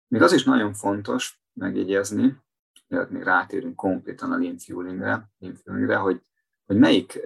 Még 0.09 0.23
az 0.23 0.33
is 0.33 0.45
nagyon 0.45 0.75
fontos 0.75 1.43
megjegyezni, 1.53 2.43
mielőtt 2.89 3.11
még 3.11 3.23
rátérünk 3.23 3.77
konkrétan 3.77 4.33
a 4.33 4.37
lean 4.37 4.59
fuelingre, 4.59 5.31
lean 5.39 5.55
fuelingre 5.55 5.97
hogy, 5.97 6.23
hogy 6.67 6.77
melyik 6.77 7.21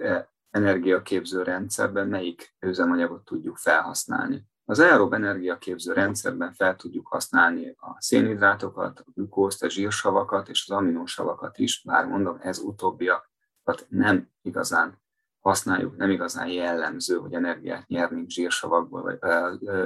energiaképző 0.49 1.43
rendszerben 1.43 2.07
melyik 2.07 2.55
üzemanyagot 2.59 3.25
tudjuk 3.25 3.57
felhasználni. 3.57 4.47
Az 4.69 4.79
aerob 4.79 5.13
energiaképző 5.13 5.93
rendszerben 5.93 6.53
fel 6.53 6.75
tudjuk 6.75 7.07
használni 7.07 7.69
a 7.69 7.95
szénhidrátokat, 7.97 8.99
a 8.99 9.11
glükózt, 9.13 9.63
a 9.63 9.69
zsírsavakat 9.69 10.49
és 10.49 10.65
az 10.69 10.77
aminósavakat 10.77 11.57
is, 11.57 11.83
bár 11.85 12.05
mondom, 12.05 12.37
ez 12.41 12.59
utóbbiakat 12.59 13.85
nem 13.87 14.29
igazán 14.41 15.01
használjuk, 15.39 15.97
nem 15.97 16.09
igazán 16.09 16.47
jellemző, 16.47 17.17
hogy 17.17 17.33
energiát 17.33 17.87
nyernénk 17.87 18.29
zsírsavakból, 18.29 19.01
vagy 19.01 19.17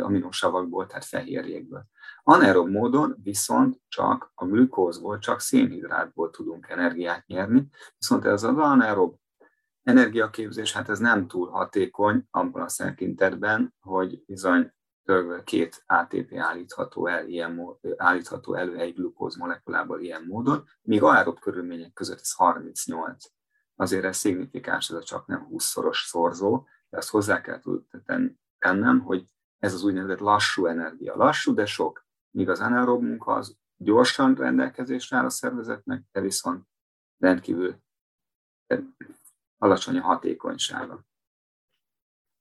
aminosavakból, 0.02 0.88
tehát 0.88 1.06
fehérjékből. 1.06 1.86
Anaerob 2.24 2.70
módon 2.70 3.16
viszont 3.24 3.82
csak 3.88 4.32
a 4.36 4.46
glükózból, 4.46 5.20
csak 5.20 5.40
szénhidrátból 5.40 6.30
tudunk 6.30 6.70
energiát 6.70 7.25
nyerni, 7.25 7.70
viszont 7.98 8.25
ez 8.25 8.44
az 8.44 8.58
anaerob 8.58 9.16
energiaképzés, 9.84 10.74
hát 10.74 10.90
ez 10.90 11.00
nem 11.00 11.28
túl 11.28 11.50
hatékony 11.50 12.28
abban 12.32 12.62
a 12.62 12.70
tekintetben, 12.78 13.74
hogy 13.80 14.24
bizony 14.25 14.74
két 15.44 15.84
ATP 15.86 16.34
állítható, 16.36 17.08
el, 17.08 17.28
ilyen, 17.28 17.78
állítható 17.98 18.54
elő 18.54 18.78
egy 18.78 18.94
glukóz 18.94 19.36
molekulából 19.36 20.02
ilyen 20.02 20.24
módon, 20.24 20.68
míg 20.82 21.04
aerob 21.04 21.40
körülmények 21.40 21.94
között 21.94 22.20
ez 22.20 22.34
38 22.34 23.25
azért 23.75 24.04
ez 24.04 24.18
szignifikáns, 24.18 24.90
ez 24.90 24.96
a 24.96 25.04
csak 25.04 25.28
nem 25.28 25.48
20-szoros 25.52 26.06
szorzó, 26.06 26.68
de 26.90 26.98
azt 26.98 27.10
hozzá 27.10 27.42
kell 27.42 27.62
tennem, 28.58 29.00
hogy 29.00 29.25
ez 29.60 29.74
az 29.74 29.84
úgynevezett 29.84 30.20
lassú 30.20 30.66
energia. 30.66 31.16
Lassú, 31.16 31.54
de 31.54 31.66
sok. 31.66 32.06
Míg 32.30 32.50
az 32.50 32.60
anaerob 32.60 33.02
munka 33.02 33.34
az 33.34 33.58
gyorsan 33.78 34.36
rendelkezésre 34.36 35.18
áll 35.18 35.25
a 35.25 35.30
szervezetnek, 35.30 36.04
de 36.12 36.22
viszont 36.22 36.68
rendkívül 37.18 37.75
alacsony 39.63 39.98
a 39.98 40.01
hatékonysága. 40.01 41.05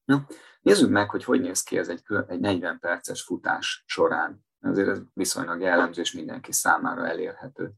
Na, 0.05 0.27
nézzük 0.61 0.91
meg, 0.91 1.11
hogy 1.11 1.25
hogy 1.25 1.41
néz 1.41 1.63
ki 1.63 1.79
ez 1.79 1.89
egy, 1.89 2.03
egy 2.27 2.41
40 2.41 2.79
perces 2.79 3.23
futás 3.23 3.85
során. 3.87 4.45
Azért 4.61 4.89
ez 4.89 5.01
viszonylag 5.13 5.61
jellemző, 5.61 6.01
és 6.01 6.13
mindenki 6.13 6.53
számára 6.53 7.07
elérhető 7.07 7.73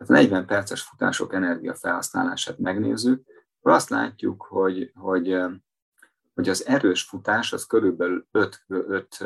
tehát 0.00 0.22
40 0.22 0.46
perces 0.46 0.82
futások 0.82 1.34
energiafelhasználását 1.34 2.58
megnézzük, 2.58 3.26
akkor 3.58 3.72
azt 3.72 3.88
látjuk, 3.88 4.42
hogy, 4.42 4.92
hogy, 4.94 5.40
hogy 6.34 6.48
az 6.48 6.66
erős 6.66 7.02
futás 7.02 7.52
az 7.52 7.66
körülbelül 7.66 8.26
5, 8.30 8.64
5 8.68 9.18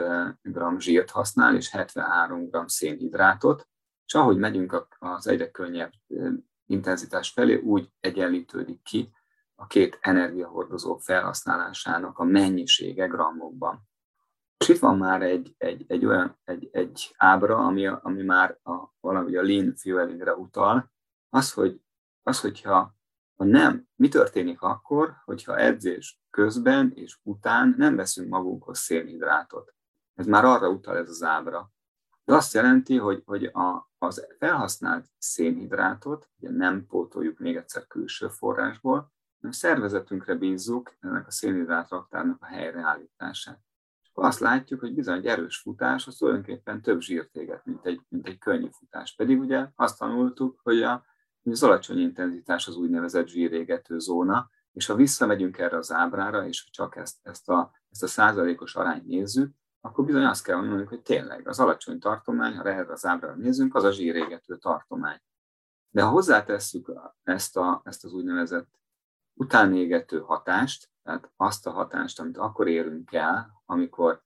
g 0.42 0.78
zsírt 0.78 1.10
használ, 1.10 1.56
és 1.56 1.70
73 1.70 2.48
g 2.48 2.68
szénhidrátot, 2.68 3.68
és 4.06 4.14
ahogy 4.14 4.36
megyünk 4.36 4.86
az 4.98 5.26
egyre 5.26 5.50
könnyebb 5.50 5.92
intenzitás 6.66 7.30
felé, 7.30 7.54
úgy 7.54 7.90
egyenlítődik 8.00 8.82
ki 8.82 9.12
a 9.54 9.66
két 9.66 9.98
energiahordozó 10.00 10.96
felhasználásának 10.96 12.18
a 12.18 12.24
mennyisége 12.24 13.06
grammokban. 13.06 13.88
És 14.56 14.68
itt 14.68 14.78
van 14.78 14.98
már 14.98 15.22
egy, 15.22 15.54
egy, 15.58 15.84
egy 15.88 16.04
olyan 16.04 16.38
egy, 16.44 16.68
egy 16.72 17.14
ábra, 17.16 17.56
ami, 17.56 17.86
ami 17.86 18.22
már 18.22 18.58
a, 18.62 18.94
valami 19.00 19.36
a 19.36 19.42
lean 19.42 19.74
fuelingre 19.76 20.34
utal, 20.34 20.92
az, 21.28 21.52
hogy, 21.52 21.80
az 22.22 22.40
hogyha 22.40 22.94
ha 23.36 23.44
nem, 23.44 23.88
mi 23.96 24.08
történik 24.08 24.60
akkor, 24.60 25.16
hogyha 25.24 25.58
edzés 25.58 26.20
közben 26.30 26.92
és 26.94 27.18
után 27.22 27.74
nem 27.76 27.96
veszünk 27.96 28.28
magunkhoz 28.28 28.78
szénhidrátot. 28.78 29.74
Ez 30.14 30.26
már 30.26 30.44
arra 30.44 30.68
utal 30.68 30.96
ez 30.96 31.08
az 31.08 31.22
ábra. 31.22 31.72
Ez 32.24 32.34
azt 32.34 32.54
jelenti, 32.54 32.96
hogy, 32.96 33.22
hogy 33.24 33.44
a, 33.44 33.90
az 33.98 34.26
felhasznált 34.38 35.06
szénhidrátot 35.18 36.30
ugye 36.38 36.50
nem 36.50 36.86
pótoljuk 36.86 37.38
még 37.38 37.56
egyszer 37.56 37.86
külső 37.86 38.28
forrásból, 38.28 39.12
hanem 39.44 39.52
szervezetünkre 39.52 40.34
bízzuk 40.34 40.94
ennek 41.00 41.26
a 41.26 41.30
szénhidrátraktárnak 41.30 42.42
a 42.42 42.46
helyreállítását 42.46 43.60
akkor 44.14 44.28
azt 44.28 44.40
látjuk, 44.40 44.80
hogy 44.80 44.94
bizony 44.94 45.16
egy 45.16 45.26
erős 45.26 45.56
futás 45.56 46.06
az 46.06 46.16
tulajdonképpen 46.16 46.82
több 46.82 47.00
zsírt 47.00 47.36
éget, 47.36 47.64
mint 47.64 47.86
egy, 47.86 48.00
mint 48.08 48.28
egy 48.28 48.38
könnyű 48.38 48.68
futás. 48.70 49.14
Pedig 49.14 49.40
ugye 49.40 49.68
azt 49.74 49.98
tanultuk, 49.98 50.60
hogy, 50.62 50.82
a, 50.82 51.04
az 51.44 51.62
alacsony 51.62 51.98
intenzitás 51.98 52.68
az 52.68 52.76
úgynevezett 52.76 53.26
zsírégető 53.26 53.98
zóna, 53.98 54.50
és 54.72 54.86
ha 54.86 54.94
visszamegyünk 54.94 55.58
erre 55.58 55.76
az 55.76 55.92
ábrára, 55.92 56.46
és 56.46 56.70
csak 56.70 56.96
ezt, 56.96 57.16
ezt, 57.22 57.48
a, 57.48 57.72
ezt 57.90 58.02
a 58.02 58.06
százalékos 58.06 58.74
arányt 58.74 59.06
nézzük, 59.06 59.54
akkor 59.80 60.04
bizony 60.04 60.24
azt 60.24 60.44
kell 60.44 60.56
mondanunk, 60.56 60.88
hogy 60.88 61.02
tényleg 61.02 61.48
az 61.48 61.60
alacsony 61.60 61.98
tartomány, 61.98 62.56
ha 62.56 62.68
erre 62.68 62.92
az 62.92 63.06
ábrára 63.06 63.34
nézzünk, 63.34 63.74
az 63.74 63.84
a 63.84 63.92
zsírégető 63.92 64.56
tartomány. 64.56 65.20
De 65.90 66.02
ha 66.02 66.10
hozzátesszük 66.10 66.92
ezt, 67.22 67.56
a, 67.56 67.80
ezt 67.84 68.04
az 68.04 68.12
úgynevezett 68.12 68.68
utánégető 69.34 70.20
hatást, 70.20 70.90
tehát 71.02 71.30
azt 71.36 71.66
a 71.66 71.70
hatást, 71.70 72.20
amit 72.20 72.36
akkor 72.36 72.68
érünk 72.68 73.12
el, 73.12 73.62
amikor, 73.64 74.22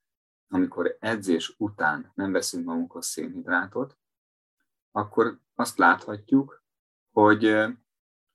amikor 0.47 0.97
edzés 0.99 1.55
után 1.57 2.11
nem 2.15 2.31
veszünk 2.31 2.65
magunkhoz 2.65 3.05
szénhidrátot, 3.05 3.97
akkor 4.91 5.39
azt 5.55 5.77
láthatjuk, 5.77 6.63
hogy 7.11 7.65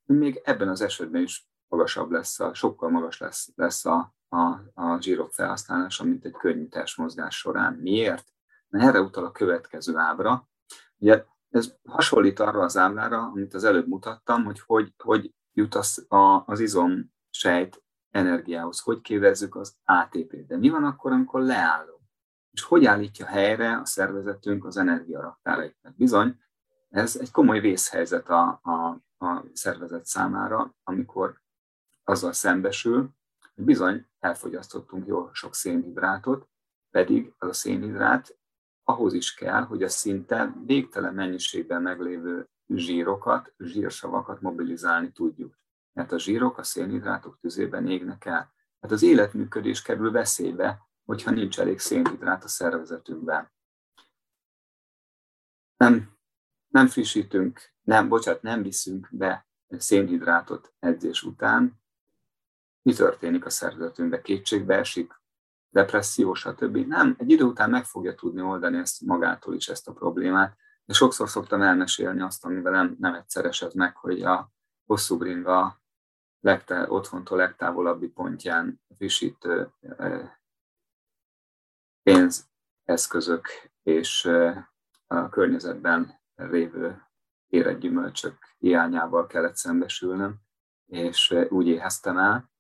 még 0.05 0.41
ebben 0.45 0.69
az 0.69 0.81
esetben 0.81 1.23
is 1.23 1.49
magasabb 1.69 2.11
lesz, 2.11 2.41
a, 2.41 2.55
sokkal 2.55 2.91
magas 2.91 3.19
lesz, 3.19 3.53
lesz 3.55 3.85
a, 3.85 4.15
a, 4.29 4.61
a 4.75 5.01
zsírok 5.01 5.33
felhasználása, 5.33 6.05
mint 6.05 6.25
egy 6.25 6.33
könnyű 6.33 6.67
testmozgás 6.67 7.37
során. 7.37 7.75
Miért? 7.75 8.33
Mert 8.69 8.85
erre 8.85 9.01
utal 9.01 9.25
a 9.25 9.31
következő 9.31 9.97
ábra. 9.97 10.49
Ugye 10.97 11.25
ez 11.51 11.75
hasonlít 11.85 12.41
arra 12.41 12.63
az 12.63 12.77
ábrára, 12.77 13.23
amit 13.23 13.55
az 13.55 13.65
előbb 13.65 13.89
mutattam, 13.89 14.45
hogy 14.45 14.61
hogy, 14.61 14.95
hogy 15.03 15.35
jut 15.55 15.75
az, 15.75 16.07
a, 16.09 16.43
az 16.47 16.61
izom 16.61 17.13
sejt 17.31 17.83
energiához, 18.11 18.81
hogy 18.81 19.01
kévezzük 19.01 19.57
az 19.57 19.77
ATP-t. 19.85 20.47
De 20.47 20.57
mi 20.57 20.69
van 20.69 20.85
akkor, 20.85 21.13
amikor 21.13 21.43
leállunk? 21.43 22.01
És 22.51 22.63
hogy 22.63 22.85
állítja 22.85 23.27
helyre 23.27 23.77
a 23.77 23.85
szervezetünk 23.85 24.65
az 24.65 24.77
energiaraktárait? 24.77 25.77
Mert 25.83 25.97
bizony, 25.97 26.41
ez 26.89 27.17
egy 27.17 27.31
komoly 27.31 27.61
vészhelyzet 27.61 28.29
a, 28.29 28.61
a, 28.63 29.03
a 29.27 29.45
szervezet 29.53 30.07
számára, 30.07 30.75
amikor 30.83 31.43
azzal 32.05 32.33
szembesül, 32.33 33.11
hogy 33.55 33.65
bizony 33.65 34.07
elfogyasztottunk 34.19 35.07
jó 35.07 35.29
sok 35.33 35.55
szénhidrátot, 35.55 36.49
pedig 36.91 37.35
az 37.39 37.49
a 37.49 37.53
szénhidrát 37.53 38.39
ahhoz 38.85 39.13
is 39.13 39.35
kell, 39.35 39.63
hogy 39.63 39.83
a 39.83 39.89
szinte 39.89 40.55
végtelen 40.65 41.15
mennyiségben 41.15 41.83
meglévő 41.83 42.49
zsírokat, 42.69 43.55
zsírsavakat 43.59 44.41
mobilizálni 44.41 45.13
tudjuk 45.13 45.55
mert 45.95 46.13
a 46.13 46.19
zsírok 46.19 46.59
a 46.59 46.63
szénhidrátok 46.63 47.39
tüzében 47.41 47.89
égnek 47.89 48.25
el. 48.25 48.55
Hát 48.81 48.91
az 48.91 49.03
életműködés 49.03 49.83
kerül 49.83 50.11
veszélybe, 50.11 50.89
hogyha 51.05 51.31
nincs 51.31 51.61
elég 51.61 51.79
szénhidrát 51.79 52.45
a 52.45 52.49
szervezetünkben. 52.49 53.53
Nem, 55.77 56.17
nem 56.69 56.87
frissítünk, 56.87 57.61
nem, 57.83 58.09
bocsánat, 58.09 58.43
nem 58.43 58.63
viszünk 58.63 59.09
be 59.11 59.49
szénhidrátot 59.69 60.75
edzés 60.79 61.23
után, 61.23 61.83
mi 62.83 62.93
történik 62.93 63.45
a 63.45 63.51
szervezetünkbe? 63.51 64.21
Kétségbe 64.21 64.77
esik, 64.77 65.21
depresszió, 65.69 66.35
stb. 66.35 66.77
Nem, 66.77 67.15
egy 67.19 67.31
idő 67.31 67.45
után 67.45 67.71
meg 67.71 67.85
fogja 67.85 68.15
tudni 68.15 68.41
oldani 68.41 68.79
ezt 68.79 69.01
magától 69.01 69.55
is 69.55 69.69
ezt 69.69 69.89
a 69.89 69.93
problémát. 69.93 70.57
De 70.85 70.93
sokszor 70.93 71.29
szoktam 71.29 71.63
elmesélni 71.63 72.21
azt, 72.21 72.45
amivel 72.45 72.73
nem, 72.73 72.97
nem 72.99 73.15
egyszer 73.15 73.45
esett 73.45 73.75
meg, 73.75 73.97
hogy 73.97 74.23
a 74.23 74.51
hosszú 74.87 75.19
bringa 75.19 75.83
legtá, 76.41 76.87
otthontól 76.89 77.39
legtávolabbi 77.39 78.09
pontján 78.09 78.81
frissítő 78.97 79.71
pénzeszközök 82.03 83.49
és 83.83 84.25
a 85.07 85.29
környezetben 85.29 86.21
lévő 86.35 87.03
érett 87.47 87.79
gyümölcsök 87.79 88.39
hiányával 88.59 89.27
kellett 89.27 89.57
szembesülnöm, 89.57 90.37
és 90.87 91.35
úgy 91.49 91.67
éheztem 91.67 92.19
el, 92.19 92.51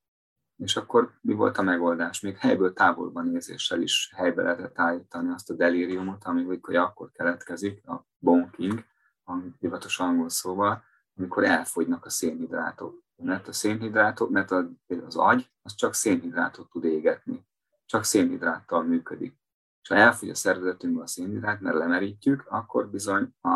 és 0.65 0.77
akkor 0.77 1.13
mi 1.21 1.33
volt 1.33 1.59
a 1.59 1.63
megoldás? 1.63 2.21
Még 2.21 2.37
helyből 2.37 2.73
távolban 2.73 3.27
nézéssel 3.27 3.81
is 3.81 4.13
helybe 4.15 4.43
lehetett 4.43 4.79
állítani 4.79 5.33
azt 5.33 5.51
a 5.51 5.55
delíriumot, 5.55 6.25
ami 6.25 6.59
hogy 6.61 6.77
akkor 6.77 7.11
keletkezik, 7.13 7.87
a 7.89 8.07
bonking, 8.19 8.85
a 9.25 9.33
divatos 9.59 9.99
angol 9.99 10.29
szóval, 10.29 10.83
amikor 11.17 11.45
elfogynak 11.45 12.05
a 12.05 12.11
szénhidrátok. 12.11 13.03
Mert 13.17 13.49
a 13.49 13.53
szénhidrátok, 13.53 14.31
mert 14.31 14.51
az 14.51 15.17
agy, 15.17 15.51
az 15.63 15.75
csak 15.75 15.95
szénhidrátot 15.95 16.71
tud 16.71 16.85
égetni. 16.85 17.47
Csak 17.87 18.05
szénhidráttal 18.05 18.83
működik. 18.83 19.39
És 19.83 19.89
ha 19.89 19.95
elfogy 19.95 20.29
a 20.29 20.35
szervezetünkből 20.35 21.03
a 21.03 21.07
szénhidrát, 21.07 21.61
mert 21.61 21.77
lemerítjük, 21.77 22.45
akkor 22.49 22.89
bizony 22.89 23.35
a, 23.41 23.49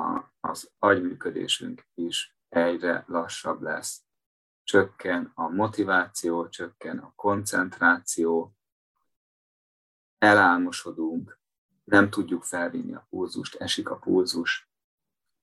a, 0.00 0.32
az 0.40 0.70
agyműködésünk 0.78 1.86
is 1.94 2.38
egyre 2.48 3.04
lassabb 3.06 3.62
lesz 3.62 4.03
csökken 4.64 5.32
a 5.34 5.48
motiváció, 5.48 6.48
csökken 6.48 6.98
a 6.98 7.12
koncentráció, 7.16 8.54
elálmosodunk, 10.18 11.38
nem 11.84 12.10
tudjuk 12.10 12.42
felvinni 12.42 12.94
a 12.94 13.06
pulzust, 13.10 13.54
esik 13.54 13.88
a 13.88 13.96
pulzus, 13.96 14.68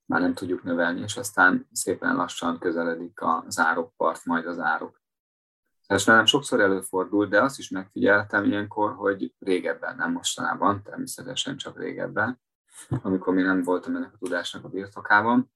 már 0.05 0.21
nem 0.21 0.33
tudjuk 0.33 0.63
növelni, 0.63 1.01
és 1.01 1.17
aztán 1.17 1.67
szépen 1.71 2.15
lassan 2.15 2.59
közeledik 2.59 3.21
a 3.21 3.45
zárokpart, 3.47 4.25
majd 4.25 4.45
az 4.45 4.59
árok. 4.59 5.01
Ez 5.87 6.05
nem 6.05 6.25
sokszor 6.25 6.59
előfordul, 6.59 7.27
de 7.27 7.41
azt 7.41 7.59
is 7.59 7.69
megfigyeltem 7.69 8.43
ilyenkor, 8.43 8.93
hogy 8.95 9.35
régebben, 9.39 9.95
nem 9.95 10.11
mostanában, 10.11 10.83
természetesen 10.83 11.57
csak 11.57 11.77
régebben, 11.79 12.41
amikor 12.89 13.33
még 13.33 13.45
nem 13.45 13.63
voltam 13.63 13.95
ennek 13.95 14.13
a 14.13 14.17
tudásnak 14.17 14.63
a 14.63 14.69
birtokában, 14.69 15.51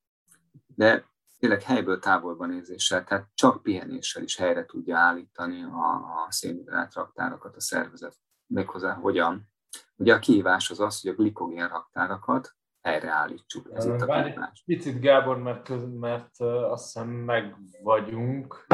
de 0.75 1.05
tényleg 1.39 1.61
helyből 1.61 1.99
távolban 1.99 2.49
nézéssel, 2.49 3.03
tehát 3.03 3.29
csak 3.33 3.61
pihenéssel 3.61 4.23
is 4.23 4.37
helyre 4.37 4.65
tudja 4.65 4.97
állítani 4.97 5.63
a, 5.63 5.93
a 6.25 6.27
szénhidrát 6.29 6.93
raktárakat 6.93 7.55
a 7.55 7.59
szervezet. 7.59 8.15
Méghozzá 8.47 8.93
hogyan? 8.93 9.49
Ugye 9.95 10.13
a 10.13 10.19
kihívás 10.19 10.69
az 10.69 10.79
az, 10.79 11.01
hogy 11.01 11.11
a 11.11 11.15
glikogén 11.15 11.67
raktárakat 11.67 12.55
helyreállítsuk. 12.81 13.69
Ez 13.73 13.85
itt 13.85 14.01
a 14.01 14.23
kihívás. 14.23 14.63
Picit 14.65 14.99
Gábor, 14.99 15.37
mert, 15.37 15.69
mert 15.99 16.39
azt 16.39 16.83
hiszem 16.83 17.09
meg 17.09 17.55
vagyunk, 17.81 18.65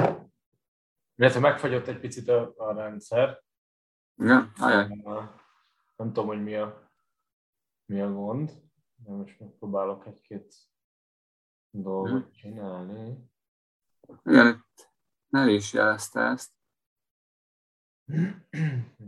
illetve 1.16 1.40
megfagyott 1.40 1.88
egy 1.88 2.00
picit 2.00 2.28
a, 2.28 2.54
a 2.58 2.74
rendszer. 2.74 3.44
Igen, 4.16 4.52
ajaj. 4.60 4.88
Nem 5.96 6.08
tudom, 6.14 6.28
hogy 6.28 6.44
mi 6.44 6.56
a, 6.56 6.92
mi 7.86 8.02
a 8.02 8.12
gond, 8.12 8.52
de 8.96 9.12
most 9.12 9.40
megpróbálok 9.40 10.06
egy-két 10.06 10.56
dolgot 11.72 12.24
hm. 12.24 12.32
csinálni. 12.32 13.30
Igen, 14.24 14.48
itt 14.48 14.90
nem 15.28 15.48
is 15.48 15.74
jelezte 15.74 16.22
ezt. 16.22 16.52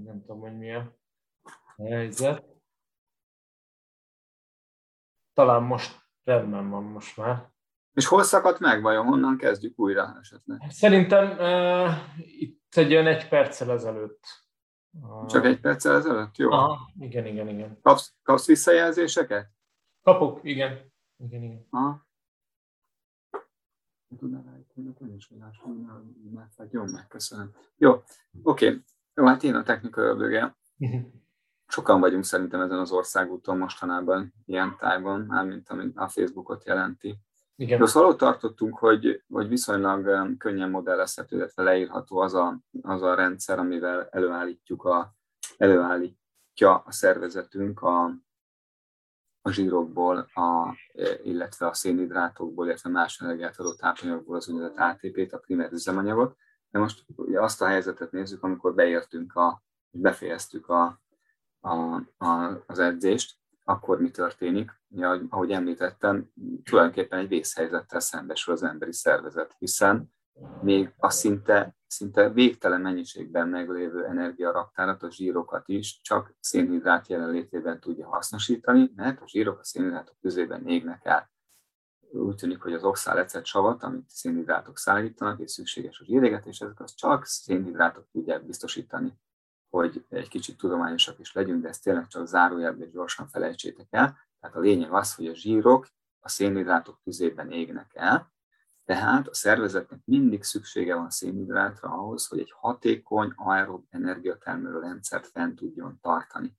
Nem 0.03 0.21
tudom, 0.21 0.39
hogy 0.39 0.57
mi 0.57 0.73
a 0.73 0.97
helyzet. 1.77 2.45
Talán 5.33 5.63
most 5.63 6.07
rendben 6.23 6.69
van 6.69 6.83
most 6.83 7.17
már. 7.17 7.51
És 7.93 8.05
hol 8.05 8.23
szakadt 8.23 8.59
meg 8.59 8.81
vajon? 8.81 9.05
Honnan 9.05 9.37
kezdjük 9.37 9.79
újra 9.79 10.17
esetleg? 10.19 10.61
Szerintem 10.69 11.29
uh, 11.29 11.93
itt 12.41 12.75
egy 12.75 12.91
olyan 12.91 13.07
egy 13.07 13.27
perccel 13.27 13.71
ezelőtt. 13.71 14.23
Csak 15.27 15.45
egy 15.45 15.59
perccel 15.59 15.95
ezelőtt? 15.95 16.37
Jó. 16.37 16.51
Aha, 16.51 16.91
igen, 16.99 17.25
igen, 17.25 17.47
igen. 17.47 17.79
Kapsz, 17.81 18.15
kapsz 18.23 18.45
visszajelzéseket? 18.45 19.51
Kapok, 20.01 20.39
igen. 20.43 20.93
igen, 21.17 21.43
igen. 21.43 21.67
Aha 21.69 22.11
tudnál 24.23 24.43
rájtani, 24.43 24.93
hogy 24.97 25.07
nincs 25.07 25.29
mert 26.33 26.71
jó, 26.71 26.83
megköszönöm. 26.85 27.51
Jó, 27.77 27.91
oké. 27.91 28.67
Okay. 28.67 28.83
Jó, 29.15 29.25
hát 29.25 29.43
én 29.43 29.55
a 29.55 29.63
technikai 29.63 30.05
ördöge. 30.05 30.55
Sokan 31.67 31.99
vagyunk 31.99 32.23
szerintem 32.23 32.61
ezen 32.61 32.79
az 32.79 32.91
országúton 32.91 33.57
mostanában, 33.57 34.33
ilyen 34.45 34.75
tájban, 34.77 35.21
mármint 35.21 35.69
amit 35.69 35.97
a 35.97 36.07
Facebookot 36.07 36.65
jelenti. 36.65 37.17
Igen. 37.55 37.79
De 37.79 37.85
szóval 37.85 38.15
tartottunk, 38.15 38.77
hogy, 38.77 39.23
hogy 39.27 39.47
viszonylag 39.47 40.37
könnyen 40.37 40.69
modellezhető, 40.69 41.35
illetve 41.35 41.63
leírható 41.63 42.17
az 42.17 42.33
a, 42.33 42.59
az 42.81 43.01
a 43.01 43.15
rendszer, 43.15 43.59
amivel 43.59 44.07
előállítjuk 44.11 44.83
a, 44.83 45.15
előállítja 45.57 46.75
a 46.85 46.91
szervezetünk 46.91 47.81
a, 47.81 48.15
a 49.45 49.51
zsírokból, 49.51 50.17
a, 50.33 50.77
illetve 51.23 51.67
a 51.67 51.73
szénhidrátokból, 51.73 52.65
illetve 52.65 52.89
más 52.89 53.21
energiát 53.21 53.59
adó 53.59 53.73
tápanyagból 53.73 54.35
az 54.35 54.49
úgynevezett 54.49 54.77
ATP-t, 54.77 55.33
a 55.33 55.37
primer 55.37 55.71
üzemanyagot. 55.71 56.35
De 56.69 56.79
most 56.79 57.03
ugye 57.15 57.41
azt 57.41 57.61
a 57.61 57.65
helyzetet 57.65 58.11
nézzük, 58.11 58.43
amikor 58.43 58.73
beértünk, 58.73 59.35
a, 59.35 59.63
befejeztük 59.91 60.69
a, 60.69 61.01
a, 61.59 61.73
a, 62.25 62.63
az 62.67 62.79
edzést, 62.79 63.35
akkor 63.63 63.99
mi 63.99 64.11
történik? 64.11 64.71
Ja, 64.89 65.21
ahogy 65.29 65.51
említettem, 65.51 66.29
tulajdonképpen 66.63 67.19
egy 67.19 67.27
vészhelyzettel 67.27 67.99
szembesül 67.99 68.53
az 68.53 68.63
emberi 68.63 68.93
szervezet, 68.93 69.55
hiszen 69.59 70.13
még 70.61 70.93
a 70.97 71.09
szinte 71.09 71.75
szinte 71.93 72.29
végtelen 72.29 72.81
mennyiségben 72.81 73.47
meglévő 73.47 74.05
energiaraktárat, 74.05 75.03
a 75.03 75.11
zsírokat 75.11 75.67
is 75.67 76.01
csak 76.01 76.35
szénhidrát 76.39 77.07
jelenlétében 77.07 77.79
tudja 77.79 78.07
hasznosítani, 78.07 78.91
mert 78.95 79.21
a 79.21 79.27
zsírok 79.27 79.59
a 79.59 79.63
szénhidrátok 79.63 80.15
közében 80.21 80.67
égnek 80.67 81.05
el. 81.05 81.31
Úgy 82.11 82.35
tűnik, 82.35 82.61
hogy 82.61 82.73
az 82.73 82.83
oxálecet 82.83 83.45
savat, 83.45 83.83
amit 83.83 84.09
szénhidrátok 84.09 84.77
szállítanak, 84.77 85.39
és 85.39 85.51
szükséges 85.51 85.99
a 85.99 86.05
zsírégetés, 86.05 86.59
ezek 86.59 86.79
az 86.79 86.93
csak 86.93 87.25
szénhidrátok 87.25 88.07
tudják 88.11 88.45
biztosítani, 88.45 89.13
hogy 89.69 90.05
egy 90.09 90.27
kicsit 90.27 90.57
tudományosak 90.57 91.19
is 91.19 91.33
legyünk, 91.33 91.61
de 91.61 91.67
ezt 91.67 91.83
tényleg 91.83 92.07
csak 92.07 92.27
zárójelben 92.27 92.89
gyorsan 92.89 93.27
felejtsétek 93.27 93.87
el. 93.89 94.17
Tehát 94.39 94.55
a 94.55 94.59
lényeg 94.59 94.91
az, 94.91 95.15
hogy 95.15 95.27
a 95.27 95.35
zsírok 95.35 95.87
a 96.19 96.29
szénhidrátok 96.29 96.99
tüzében 97.03 97.51
égnek 97.51 97.91
el, 97.93 98.32
tehát 98.85 99.27
a 99.27 99.33
szervezetnek 99.33 99.99
mindig 100.05 100.43
szüksége 100.43 100.95
van 100.95 101.09
szénhidrátra 101.09 101.89
ahhoz, 101.89 102.27
hogy 102.27 102.39
egy 102.39 102.53
hatékony 102.55 103.33
aerob 103.35 103.85
energiatermelő 103.89 104.79
rendszert 104.79 105.27
fent 105.27 105.55
tudjon 105.55 105.99
tartani. 106.01 106.57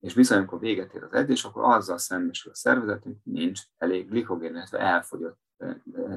És 0.00 0.14
bizony, 0.14 0.38
amikor 0.38 0.60
véget 0.60 0.94
ér 0.94 1.02
az 1.02 1.12
edzés, 1.12 1.44
akkor 1.44 1.64
azzal 1.64 1.98
szembesül 1.98 2.52
a 2.52 2.54
szervezetünk, 2.54 3.18
nincs 3.22 3.60
elég 3.78 4.08
glikogén, 4.08 4.54
illetve 4.54 4.78
elfogyott 4.78 5.40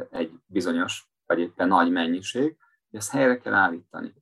egy 0.10 0.40
bizonyos, 0.46 1.12
vagy 1.26 1.40
éppen 1.40 1.68
nagy 1.68 1.92
mennyiség, 1.92 2.58
hogy 2.90 3.00
ezt 3.00 3.12
helyre 3.12 3.38
kell 3.38 3.54
állítani. 3.54 4.14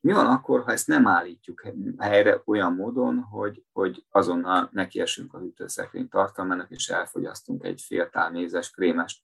Mi 0.00 0.12
van 0.12 0.26
akkor, 0.26 0.62
ha 0.62 0.72
ezt 0.72 0.86
nem 0.86 1.06
állítjuk 1.06 1.66
helyre 1.98 2.42
olyan 2.44 2.74
módon, 2.74 3.22
hogy, 3.22 3.64
hogy 3.72 4.04
azonnal 4.10 4.68
nekiesünk 4.72 5.34
a 5.34 5.38
hűtőszekrény 5.38 6.08
tartalmának, 6.08 6.70
és 6.70 6.88
elfogyasztunk 6.88 7.64
egy 7.64 7.80
fél 7.80 8.10
tál 8.10 8.30
mézes 8.30 8.70
krémest 8.70 9.22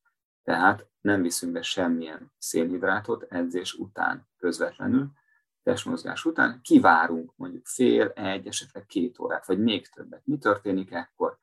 tehát 0.51 0.89
nem 1.01 1.23
viszünk 1.23 1.53
be 1.53 1.63
semmilyen 1.63 2.33
szénhidrátot 2.39 3.23
edzés 3.23 3.75
után 3.75 4.29
közvetlenül, 4.39 5.11
testmozgás 5.63 6.25
után, 6.25 6.61
kivárunk 6.63 7.33
mondjuk 7.37 7.67
fél, 7.67 8.09
egy, 8.09 8.47
esetleg 8.47 8.87
két 8.87 9.19
órát, 9.19 9.47
vagy 9.47 9.59
még 9.59 9.89
többet. 9.89 10.23
Mi 10.25 10.39
történik 10.39 10.93
ekkor? 10.93 11.39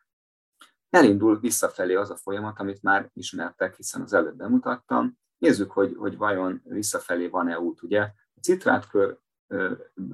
Elindul 0.90 1.40
visszafelé 1.40 1.94
az 1.94 2.10
a 2.10 2.16
folyamat, 2.16 2.60
amit 2.60 2.84
már 2.84 3.10
ismertek, 3.14 3.76
hiszen 3.76 4.02
az 4.02 4.14
előbb 4.14 4.36
bemutattam. 4.36 5.18
Nézzük, 5.38 5.72
hogy, 5.72 5.96
hogy 5.98 6.18
vajon 6.18 6.62
visszafelé 6.64 7.28
van-e 7.28 7.60
út. 7.60 7.82
Ugye 7.82 8.02
a 8.36 8.40
citrátkör 8.42 9.18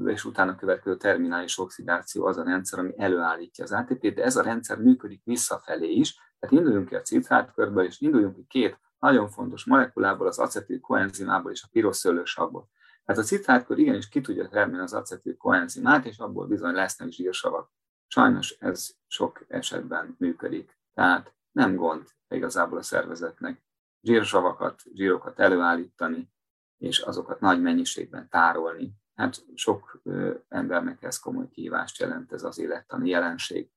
és 0.06 0.26
utána 0.26 0.56
következő 0.56 0.98
terminális 0.98 1.60
oxidáció 1.60 2.26
az 2.26 2.38
a 2.38 2.44
rendszer, 2.44 2.80
ami 2.80 2.94
előállítja 2.98 3.64
az 3.64 3.72
ATP-t, 3.72 4.14
de 4.14 4.24
ez 4.24 4.36
a 4.36 4.44
rendszer 4.44 4.78
működik 4.78 5.22
visszafelé 5.24 5.92
is, 5.92 6.18
tehát 6.44 6.58
induljunk 6.58 6.88
ki 6.88 6.96
a 6.96 7.02
citrátkörből, 7.02 7.86
és 7.86 8.00
induljunk 8.00 8.36
ki 8.36 8.46
két 8.48 8.80
nagyon 9.00 9.30
fontos 9.30 9.66
molekulából, 9.66 10.28
az 10.28 10.40
acetil 10.40 10.80
koenzimából 10.80 11.52
és 11.52 11.64
a 11.64 11.68
piroszőlősavból. 11.72 12.70
Tehát 13.06 13.22
a 13.22 13.26
citrátkör 13.26 13.78
igenis 13.78 14.10
ki 14.10 14.22
tudja 14.22 14.48
termelni 14.48 14.84
az 14.84 14.94
acetil 14.94 15.38
koenzimát, 15.38 16.06
és 16.06 16.18
abból 16.18 16.48
bizony 16.48 16.74
lesznek 16.74 17.10
zsírsavak. 17.10 17.72
Sajnos 18.08 18.56
ez 18.60 18.90
sok 19.08 19.46
esetben 19.48 20.16
működik. 20.20 20.78
Tehát 20.94 21.34
nem 21.52 21.76
gond 21.76 22.08
igazából 22.28 22.78
a 22.78 22.84
szervezetnek 22.84 23.64
zsírsavakat, 24.02 24.82
zsírokat 24.94 25.40
előállítani, 25.40 26.32
és 26.78 27.00
azokat 27.00 27.40
nagy 27.40 27.62
mennyiségben 27.62 28.30
tárolni 28.30 29.02
hát 29.16 29.46
sok 29.56 30.02
embernek 30.50 31.04
ez 31.04 31.20
komoly 31.20 31.50
kihívást 31.50 32.00
jelent, 32.00 32.32
ez 32.32 32.44
az 32.44 32.60
élettani 32.60 33.10
jelenség. 33.10 33.72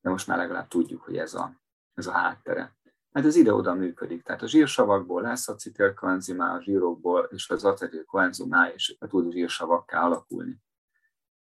De 0.00 0.10
most 0.10 0.26
már 0.26 0.38
legalább 0.38 0.68
tudjuk, 0.68 1.02
hogy 1.02 1.16
ez 1.16 1.34
a, 1.34 1.52
ez 1.98 2.06
a 2.06 2.12
háttere. 2.12 2.76
Hát 3.12 3.24
ez 3.24 3.36
ide-oda 3.36 3.74
működik. 3.74 4.22
Tehát 4.22 4.42
a 4.42 4.46
zsírsavakból 4.46 5.22
lesz 5.22 5.48
acetilkoenzimá, 5.48 6.54
a 6.54 6.62
zsírokból, 6.62 7.28
és 7.32 7.50
az 7.50 7.64
acetilkoenzimá, 7.64 8.68
és 8.68 8.96
tud 9.08 9.32
zsírsavakká 9.32 10.02
alakulni. 10.02 10.62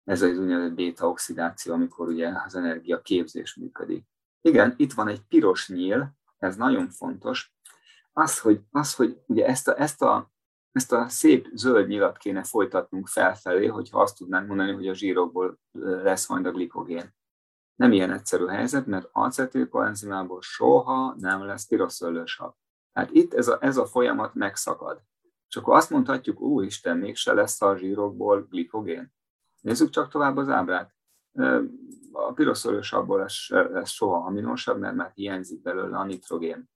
Ez 0.03 0.21
az 0.21 0.37
úgynevezett 0.37 0.73
beta-oxidáció, 0.73 1.73
amikor 1.73 2.07
ugye 2.07 2.31
az 2.45 2.55
energia 2.55 3.01
képzés 3.01 3.55
működik. 3.55 4.05
Igen, 4.41 4.73
itt 4.77 4.93
van 4.93 5.07
egy 5.07 5.21
piros 5.21 5.69
nyíl, 5.69 6.11
ez 6.37 6.55
nagyon 6.55 6.89
fontos. 6.89 7.53
Az, 8.13 8.39
hogy, 8.39 8.61
az, 8.71 8.95
hogy 8.95 9.21
ugye 9.25 9.45
ezt 9.45 9.67
a, 9.67 9.79
ezt 9.79 10.01
a 10.01 10.31
ezt 10.71 10.91
a 10.91 11.09
szép 11.09 11.47
zöld 11.53 11.87
nyilat 11.87 12.17
kéne 12.17 12.43
folytatnunk 12.43 13.07
felfelé, 13.07 13.67
hogyha 13.67 14.01
azt 14.01 14.17
tudnánk 14.17 14.47
mondani, 14.47 14.71
hogy 14.71 14.87
a 14.87 14.93
zsírokból 14.93 15.59
lesz 15.71 16.29
majd 16.29 16.45
a 16.45 16.51
glikogén. 16.51 17.15
Nem 17.81 17.91
ilyen 17.91 18.11
egyszerű 18.11 18.45
helyzet, 18.45 18.85
mert 18.85 19.09
acetilkoenzimából 19.11 20.41
soha 20.41 21.15
nem 21.17 21.45
lesz 21.45 21.67
piroszöllősav. 21.67 22.53
Hát 22.93 23.09
itt 23.11 23.33
ez 23.33 23.47
a, 23.47 23.57
ez 23.61 23.77
a 23.77 23.85
folyamat 23.85 24.33
megszakad. 24.33 25.01
És 25.47 25.55
akkor 25.55 25.75
azt 25.75 25.89
mondhatjuk, 25.89 26.41
ó 26.41 26.61
Isten, 26.61 26.97
mégse 26.97 27.33
lesz 27.33 27.61
a 27.61 27.77
zsírokból 27.77 28.47
glikogén. 28.49 29.13
Nézzük 29.61 29.89
csak 29.89 30.11
tovább 30.11 30.37
az 30.37 30.49
ábrát. 30.49 30.95
A 32.11 32.31
piroszöllősavból 32.33 33.19
lesz, 33.19 33.49
lesz 33.49 33.89
soha 33.89 34.25
aminosabb, 34.25 34.79
mert 34.79 34.95
már 34.95 35.11
hiányzik 35.13 35.61
belőle 35.61 35.97
a 35.97 36.05
nitrogén. 36.05 36.69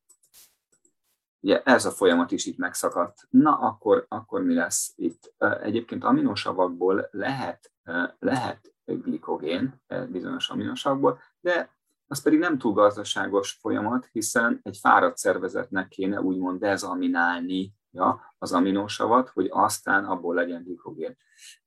Ugye 1.39 1.61
ez 1.63 1.85
a 1.85 1.91
folyamat 1.91 2.31
is 2.31 2.45
itt 2.45 2.57
megszakadt. 2.57 3.27
Na, 3.29 3.57
akkor, 3.57 4.05
akkor 4.09 4.43
mi 4.43 4.53
lesz 4.53 4.93
itt? 4.95 5.33
Egyébként 5.61 6.03
aminosavakból 6.03 7.07
lehet, 7.11 7.71
lehet 8.19 8.74
glikogén, 8.85 9.81
bizonyos 10.09 10.49
aminosavakból, 10.49 11.19
de 11.39 11.73
az 12.07 12.21
pedig 12.21 12.39
nem 12.39 12.57
túl 12.57 12.73
gazdaságos 12.73 13.51
folyamat, 13.51 14.09
hiszen 14.11 14.59
egy 14.63 14.77
fáradt 14.77 15.17
szervezetnek 15.17 15.87
kéne 15.87 16.21
úgymond 16.21 16.59
dezaminálni 16.59 17.73
ja, 17.91 18.35
az 18.37 18.53
aminosavat, 18.53 19.29
hogy 19.29 19.47
aztán 19.51 20.05
abból 20.05 20.35
legyen 20.35 20.63
glikogén. 20.63 21.17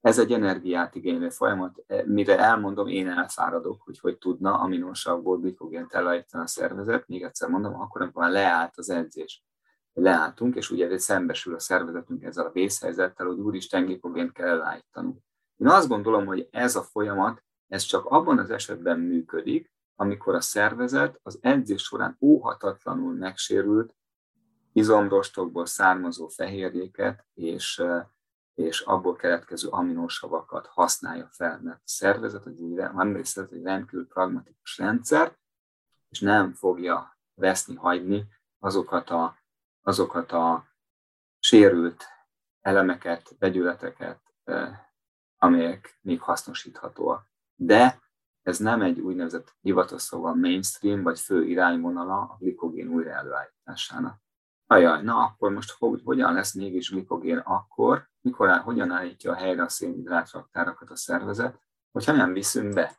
Ez 0.00 0.18
egy 0.18 0.32
energiát 0.32 0.94
igénylő 0.94 1.28
folyamat, 1.28 1.84
mire 2.04 2.38
elmondom, 2.38 2.86
én 2.86 3.08
elfáradok, 3.08 3.82
hogy 3.82 3.98
hogy 3.98 4.18
tudna 4.18 4.58
aminosavból 4.58 5.38
glikogént 5.38 5.92
elállítani 5.92 6.44
a 6.44 6.46
szervezet, 6.46 7.08
még 7.08 7.22
egyszer 7.22 7.48
mondom, 7.48 7.80
akkor, 7.80 8.02
amikor 8.02 8.28
leállt 8.28 8.76
az 8.76 8.90
edzés 8.90 9.44
leálltunk, 9.92 10.56
és 10.56 10.70
ugye 10.70 10.98
szembesül 10.98 11.54
a 11.54 11.58
szervezetünk 11.58 12.22
ezzel 12.22 12.46
a 12.46 12.52
vészhelyzettel, 12.52 13.26
hogy 13.26 13.38
úristen 13.38 13.84
glipogént 13.84 14.32
kell 14.32 14.48
elállítanunk. 14.48 15.18
Én 15.58 15.68
azt 15.68 15.88
gondolom, 15.88 16.26
hogy 16.26 16.48
ez 16.50 16.76
a 16.76 16.82
folyamat, 16.82 17.42
ez 17.68 17.82
csak 17.82 18.04
abban 18.04 18.38
az 18.38 18.50
esetben 18.50 18.98
működik, 19.00 19.72
amikor 19.94 20.34
a 20.34 20.40
szervezet 20.40 21.20
az 21.22 21.38
edzés 21.40 21.82
során 21.82 22.16
óhatatlanul 22.20 23.14
megsérült 23.14 23.96
izomrostokból 24.72 25.66
származó 25.66 26.28
fehérjéket 26.28 27.26
és, 27.34 27.82
és 28.54 28.80
abból 28.80 29.16
keletkező 29.16 29.68
aminósavakat 29.68 30.66
használja 30.66 31.28
fel, 31.32 31.60
mert 31.62 31.78
a 31.78 31.88
szervezet 31.88 32.46
egy, 32.46 32.62
egy 33.52 33.62
rendkívül 33.62 34.06
pragmatikus 34.06 34.78
rendszer, 34.78 35.36
és 36.08 36.20
nem 36.20 36.52
fogja 36.52 37.18
veszni, 37.34 37.74
hagyni 37.74 38.26
azokat 38.58 39.10
a 39.10 39.36
azokat 39.88 40.32
a 40.32 40.66
sérült 41.38 42.04
elemeket, 42.60 43.34
vegyületeket, 43.38 44.20
amelyek 45.38 45.98
még 46.02 46.20
hasznosíthatóak. 46.20 47.26
De 47.54 48.00
ez 48.42 48.58
nem 48.58 48.82
egy 48.82 49.00
úgynevezett 49.00 49.56
hivatalos 49.60 50.02
szóval 50.02 50.34
mainstream, 50.34 51.02
vagy 51.02 51.20
fő 51.20 51.44
irányvonala 51.44 52.20
a 52.20 52.36
glikogén 52.38 52.88
újra 52.88 53.10
előállításának. 53.10 54.20
Ajaj, 54.66 55.02
na 55.02 55.24
akkor 55.24 55.52
most 55.52 55.70
hogy, 55.78 56.00
hogyan 56.04 56.32
lesz 56.32 56.54
mégis 56.54 56.90
glikogén 56.90 57.38
akkor, 57.38 58.08
mikor 58.20 58.48
áll, 58.48 58.58
hogyan 58.58 58.90
állítja 58.90 59.32
a 59.32 59.34
helyre 59.34 59.62
a 59.62 59.68
szénhidrátraktárakat 59.68 60.90
a 60.90 60.96
szervezet, 60.96 61.60
hogyha 61.90 62.12
nem 62.12 62.32
viszünk 62.32 62.74
be. 62.74 62.96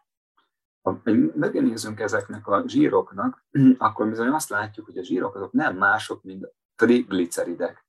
Ha 0.82 1.02
megnézzünk 1.36 1.99
ezeknek 1.99 2.47
a 2.47 2.63
zsíroknak, 2.67 3.45
akkor 3.78 4.10
bizony 4.10 4.28
azt 4.28 4.49
látjuk, 4.49 4.86
hogy 4.86 4.97
a 4.97 5.04
zsírok 5.04 5.36
azok 5.36 5.52
nem 5.52 5.78
mások, 5.78 6.23
mint 6.23 6.54
trigliceridek. 6.75 7.86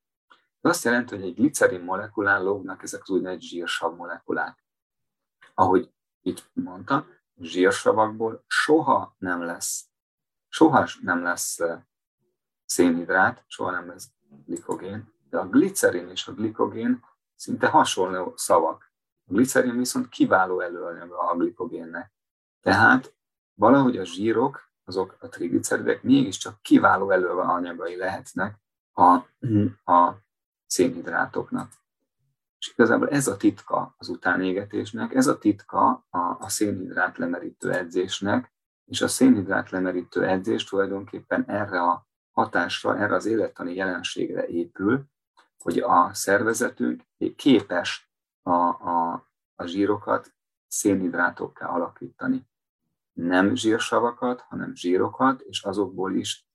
Ez 0.61 0.71
azt 0.71 0.85
jelenti, 0.85 1.15
hogy 1.15 1.25
egy 1.25 1.35
glicerin 1.35 1.81
molekulán 1.81 2.43
lógnak 2.43 2.83
ezek 2.83 3.03
az 3.03 3.11
úgynevezett 3.11 3.41
zsírsav 3.41 3.97
molekulák. 3.97 4.65
Ahogy 5.55 5.93
itt 6.23 6.51
mondta, 6.53 7.07
zsírsavakból 7.41 8.45
soha 8.47 9.15
nem 9.19 9.43
lesz, 9.43 9.89
soha 10.49 10.89
nem 11.03 11.23
lesz 11.23 11.59
szénhidrát, 12.65 13.45
soha 13.47 13.71
nem 13.71 13.89
lesz 13.89 14.11
glikogén, 14.47 15.13
de 15.31 15.39
a 15.39 15.49
glicerin 15.49 16.09
és 16.09 16.27
a 16.27 16.33
glikogén 16.33 17.05
szinte 17.35 17.69
hasonló 17.69 18.33
szavak. 18.37 18.93
A 19.25 19.33
glicerin 19.33 19.77
viszont 19.77 20.09
kiváló 20.09 20.61
előanyaga 20.61 21.19
a 21.19 21.37
glikogénnek. 21.37 22.13
Tehát 22.61 23.15
valahogy 23.55 23.97
a 23.97 24.05
zsírok, 24.05 24.69
azok 24.85 25.17
a 25.21 25.29
trigliceridek 25.29 26.03
mégiscsak 26.03 26.63
kiváló 26.63 27.11
előanyagai 27.11 27.97
lehetnek 27.97 28.59
a, 28.93 29.15
a 29.93 30.15
szénhidrátoknak. 30.71 31.73
És 32.59 32.73
igazából 32.73 33.09
ez 33.09 33.27
a 33.27 33.37
titka 33.37 33.95
az 33.99 34.09
utánégetésnek, 34.09 35.15
ez 35.15 35.27
a 35.27 35.39
titka 35.39 36.07
a, 36.11 36.19
a 36.19 36.49
szénhidrát 36.49 37.19
lemerítő 37.19 37.73
edzésnek, 37.73 38.53
és 38.85 39.01
a 39.01 39.09
szénhidrát 39.09 39.71
lemerítő 39.71 40.25
edzés 40.25 40.65
tulajdonképpen 40.65 41.45
erre 41.49 41.83
a 41.83 42.07
hatásra, 42.31 42.99
erre 42.99 43.15
az 43.15 43.27
élettani 43.27 43.75
jelenségre 43.75 44.47
épül, 44.47 45.05
hogy 45.59 45.79
a 45.79 46.15
szervezetünk 46.15 47.03
képes 47.37 48.11
a, 48.43 48.59
a, 48.69 49.29
a 49.55 49.65
zsírokat 49.67 50.35
szénhidrátokká 50.67 51.67
alakítani. 51.67 52.49
Nem 53.13 53.55
zsírsavakat, 53.55 54.41
hanem 54.41 54.75
zsírokat, 54.75 55.41
és 55.41 55.63
azokból 55.63 56.15
is 56.15 56.49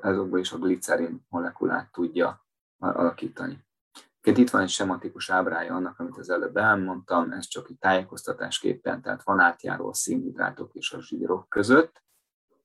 azokból 0.00 0.38
is 0.38 0.52
a 0.52 0.58
glicerin 0.58 1.26
molekulát 1.28 1.92
tudja 1.92 2.47
alakítani. 2.78 3.66
Itt 4.22 4.50
van 4.50 4.62
egy 4.62 4.68
sematikus 4.68 5.30
ábrája 5.30 5.74
annak, 5.74 5.98
amit 5.98 6.16
az 6.16 6.30
előbb 6.30 6.56
elmondtam, 6.56 7.32
ez 7.32 7.46
csak 7.46 7.70
egy 7.70 7.78
tájékoztatásképpen, 7.78 9.02
tehát 9.02 9.22
van 9.22 9.40
átjáró 9.40 9.88
a 9.88 9.94
szénhidrátok 9.94 10.74
és 10.74 10.92
a 10.92 11.00
zsírok 11.00 11.48
között, 11.48 12.02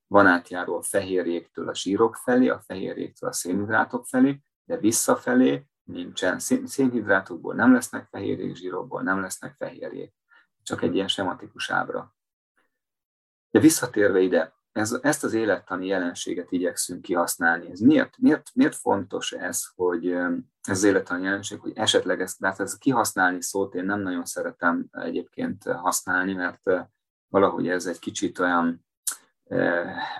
van 0.06 0.26
átjáró 0.26 0.76
a 0.76 0.82
fehérjéktől 0.82 1.68
a 1.68 1.74
zsírok 1.74 2.16
felé, 2.16 2.48
a 2.48 2.60
fehérjéktől 2.60 3.28
a 3.28 3.32
szénhidrátok 3.32 4.06
felé, 4.06 4.40
de 4.64 4.76
visszafelé 4.76 5.66
nincsen. 5.82 6.38
Szénhidrátokból 6.64 7.54
nem 7.54 7.72
lesznek 7.72 8.08
fehérjék, 8.10 8.56
zsírokból 8.56 9.02
nem 9.02 9.20
lesznek 9.20 9.54
fehérjék. 9.58 10.14
Csak 10.62 10.82
egy 10.82 10.94
ilyen 10.94 11.08
sematikus 11.08 11.70
ábra. 11.70 12.14
De 13.50 13.60
visszatérve 13.60 14.20
ide, 14.20 14.54
ez, 14.74 14.98
ezt 15.02 15.24
az 15.24 15.32
élettani 15.32 15.86
jelenséget 15.86 16.52
igyekszünk 16.52 17.02
kihasználni. 17.02 17.70
Ez 17.70 17.80
miért, 17.80 18.18
miért, 18.18 18.50
miért 18.54 18.74
fontos 18.74 19.32
ez, 19.32 19.64
hogy 19.74 20.10
ez 20.10 20.76
az 20.76 20.82
élettani 20.82 21.22
jelenség, 21.22 21.60
hogy 21.60 21.72
esetleg 21.74 22.20
ezt, 22.20 22.40
mert 22.40 22.60
ez 22.60 22.78
kihasználni 22.78 23.42
szót 23.42 23.74
én 23.74 23.84
nem 23.84 24.00
nagyon 24.00 24.24
szeretem 24.24 24.86
egyébként 24.92 25.64
használni, 25.64 26.32
mert 26.32 26.62
valahogy 27.28 27.68
ez 27.68 27.86
egy 27.86 27.98
kicsit 27.98 28.38
olyan, 28.38 28.86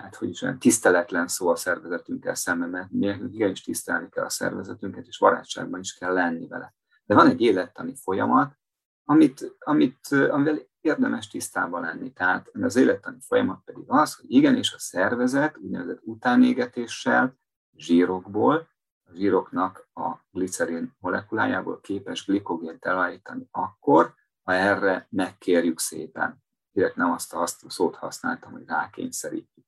hát 0.01 0.15
hogy 0.15 0.29
is 0.29 0.41
olyan 0.41 0.59
tiszteletlen 0.59 1.27
szó 1.27 1.47
a 1.47 1.55
szervezetünkkel 1.55 2.35
szemben, 2.35 2.69
mert 2.69 2.91
mi 2.91 3.07
igenis 3.31 3.61
tisztelni 3.61 4.09
kell 4.09 4.25
a 4.25 4.29
szervezetünket, 4.29 5.07
és 5.07 5.19
barátságban 5.19 5.79
is 5.79 5.93
kell 5.93 6.13
lenni 6.13 6.47
vele. 6.47 6.73
De 7.05 7.15
van 7.15 7.29
egy 7.29 7.41
élettani 7.41 7.95
folyamat, 7.95 8.57
amit, 9.03 9.55
amit, 9.59 10.07
amivel 10.07 10.59
érdemes 10.85 11.27
tisztában 11.27 11.81
lenni. 11.81 12.13
Tehát 12.13 12.49
az 12.61 12.75
élettani 12.75 13.17
folyamat 13.19 13.61
pedig 13.65 13.83
az, 13.87 14.15
hogy 14.15 14.31
igenis 14.31 14.73
a 14.73 14.79
szervezet 14.79 15.57
úgynevezett 15.57 15.99
utánégetéssel, 16.03 17.37
zsírokból, 17.77 18.67
a 19.03 19.11
zsíroknak 19.13 19.87
a 19.93 20.15
glicerin 20.31 20.95
molekulájából 20.99 21.79
képes 21.79 22.25
glikogént 22.25 22.85
elállítani 22.85 23.47
akkor, 23.51 24.13
ha 24.43 24.53
erre 24.53 25.07
megkérjük 25.09 25.79
szépen. 25.79 26.43
Direkt 26.71 26.95
nem 26.95 27.11
azt 27.11 27.33
a 27.33 27.47
szót 27.67 27.95
használtam, 27.95 28.51
hogy 28.51 28.65
rákényszerítjük. 28.65 29.65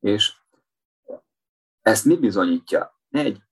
És 0.00 0.36
ezt 1.82 2.04
mi 2.04 2.16
bizonyítja? 2.16 3.00
Egy, 3.10 3.42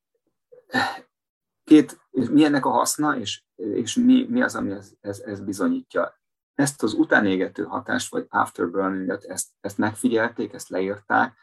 két, 1.65 2.01
mi 2.11 2.45
ennek 2.45 2.67
a 2.67 2.71
haszna, 2.71 3.17
és, 3.17 3.45
és 3.55 3.95
mi, 3.95 4.27
mi 4.29 4.43
az, 4.43 4.55
ami 4.55 4.71
ez, 4.71 4.93
ez, 5.01 5.21
ez 5.21 5.41
bizonyítja? 5.41 6.21
Ezt 6.57 6.83
az 6.83 6.93
utánégető 6.93 7.65
hatást, 7.65 8.11
vagy 8.11 8.27
afterburning-et, 8.29 9.25
ezt, 9.25 9.49
ezt 9.61 9.79
megfigyelték, 9.79 10.53
ezt 10.53 10.69
leírták, 10.69 11.37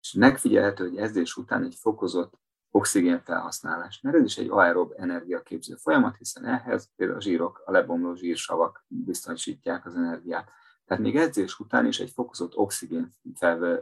és 0.00 0.12
megfigyelhető, 0.12 0.88
hogy 0.88 0.98
edzés 0.98 1.36
után 1.36 1.64
egy 1.64 1.74
fokozott 1.80 2.38
oxigén 2.70 3.20
felhasználás, 3.20 4.00
mert 4.00 4.16
ez 4.16 4.24
is 4.24 4.36
egy 4.36 4.48
aerob 4.50 4.92
energiaképző 4.96 5.74
folyamat, 5.74 6.16
hiszen 6.16 6.44
ehhez 6.44 6.90
a 6.96 7.20
zsírok, 7.20 7.62
a 7.64 7.70
lebomló 7.70 8.14
zsírsavak 8.14 8.84
biztosítják 8.86 9.86
az 9.86 9.94
energiát. 9.94 10.50
Tehát 10.84 11.02
még 11.02 11.16
edzés 11.16 11.58
után 11.58 11.86
is 11.86 12.00
egy 12.00 12.10
fokozott 12.10 12.56
oxigén 12.56 13.16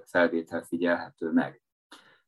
felvétel 0.04 0.62
figyelhető 0.62 1.30
meg. 1.30 1.62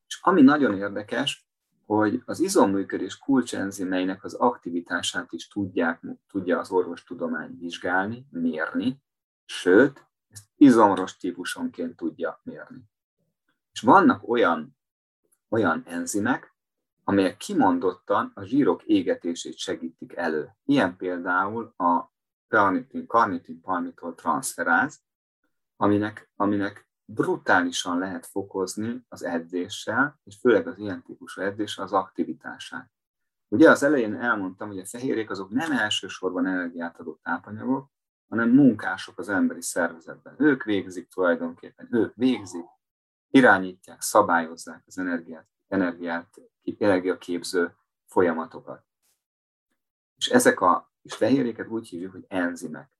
És 0.06 0.18
ami 0.22 0.42
nagyon 0.42 0.76
érdekes, 0.76 1.47
hogy 1.88 2.22
az 2.24 2.40
izomműködés 2.40 3.18
kulcsenzimeinek 3.18 4.24
az 4.24 4.34
aktivitását 4.34 5.32
is 5.32 5.48
tudják, 5.48 6.02
tudja 6.26 6.58
az 6.58 6.70
orvostudomány 6.70 7.58
vizsgálni, 7.58 8.26
mérni, 8.30 9.02
sőt, 9.44 10.06
ezt 10.28 10.44
izomros 10.56 11.16
típusonként 11.16 11.96
tudja 11.96 12.40
mérni. 12.42 12.82
És 13.72 13.80
vannak 13.80 14.28
olyan, 14.28 14.76
olyan 15.48 15.82
enzimek, 15.86 16.54
amelyek 17.04 17.36
kimondottan 17.36 18.32
a 18.34 18.44
zsírok 18.44 18.82
égetését 18.82 19.56
segítik 19.56 20.16
elő. 20.16 20.48
Ilyen 20.64 20.96
például 20.96 21.74
a 21.76 22.12
carnitin, 22.48 23.06
carnitin 23.06 23.60
palmitol 23.60 24.14
transferáz, 24.14 25.00
aminek, 25.76 26.30
aminek 26.36 26.87
brutálisan 27.10 27.98
lehet 27.98 28.26
fokozni 28.26 29.04
az 29.08 29.24
edzéssel, 29.24 30.20
és 30.24 30.36
főleg 30.40 30.66
az 30.66 30.78
ilyen 30.78 31.02
típusú 31.02 31.40
edzéssel 31.40 31.84
az 31.84 31.92
aktivitását. 31.92 32.90
Ugye 33.48 33.70
az 33.70 33.82
elején 33.82 34.14
elmondtam, 34.14 34.68
hogy 34.68 34.78
a 34.78 34.86
fehérjék 34.86 35.30
azok 35.30 35.50
nem 35.50 35.72
elsősorban 35.72 36.46
energiát 36.46 37.00
adó 37.00 37.18
tápanyagok, 37.22 37.90
hanem 38.28 38.50
munkások 38.50 39.18
az 39.18 39.28
emberi 39.28 39.62
szervezetben. 39.62 40.34
Ők 40.38 40.62
végzik 40.62 41.08
tulajdonképpen, 41.08 41.88
ők 41.90 42.14
végzik, 42.14 42.66
irányítják, 43.30 44.00
szabályozzák 44.00 44.82
az 44.86 44.98
energiát, 44.98 45.46
energiát 45.68 46.40
energiaképző 46.78 47.76
folyamatokat. 48.06 48.84
És 50.16 50.28
ezek 50.28 50.60
a 50.60 50.92
és 51.02 51.14
fehérjéket 51.14 51.68
úgy 51.68 51.88
hívjuk, 51.88 52.12
hogy 52.12 52.24
enzimek. 52.28 52.90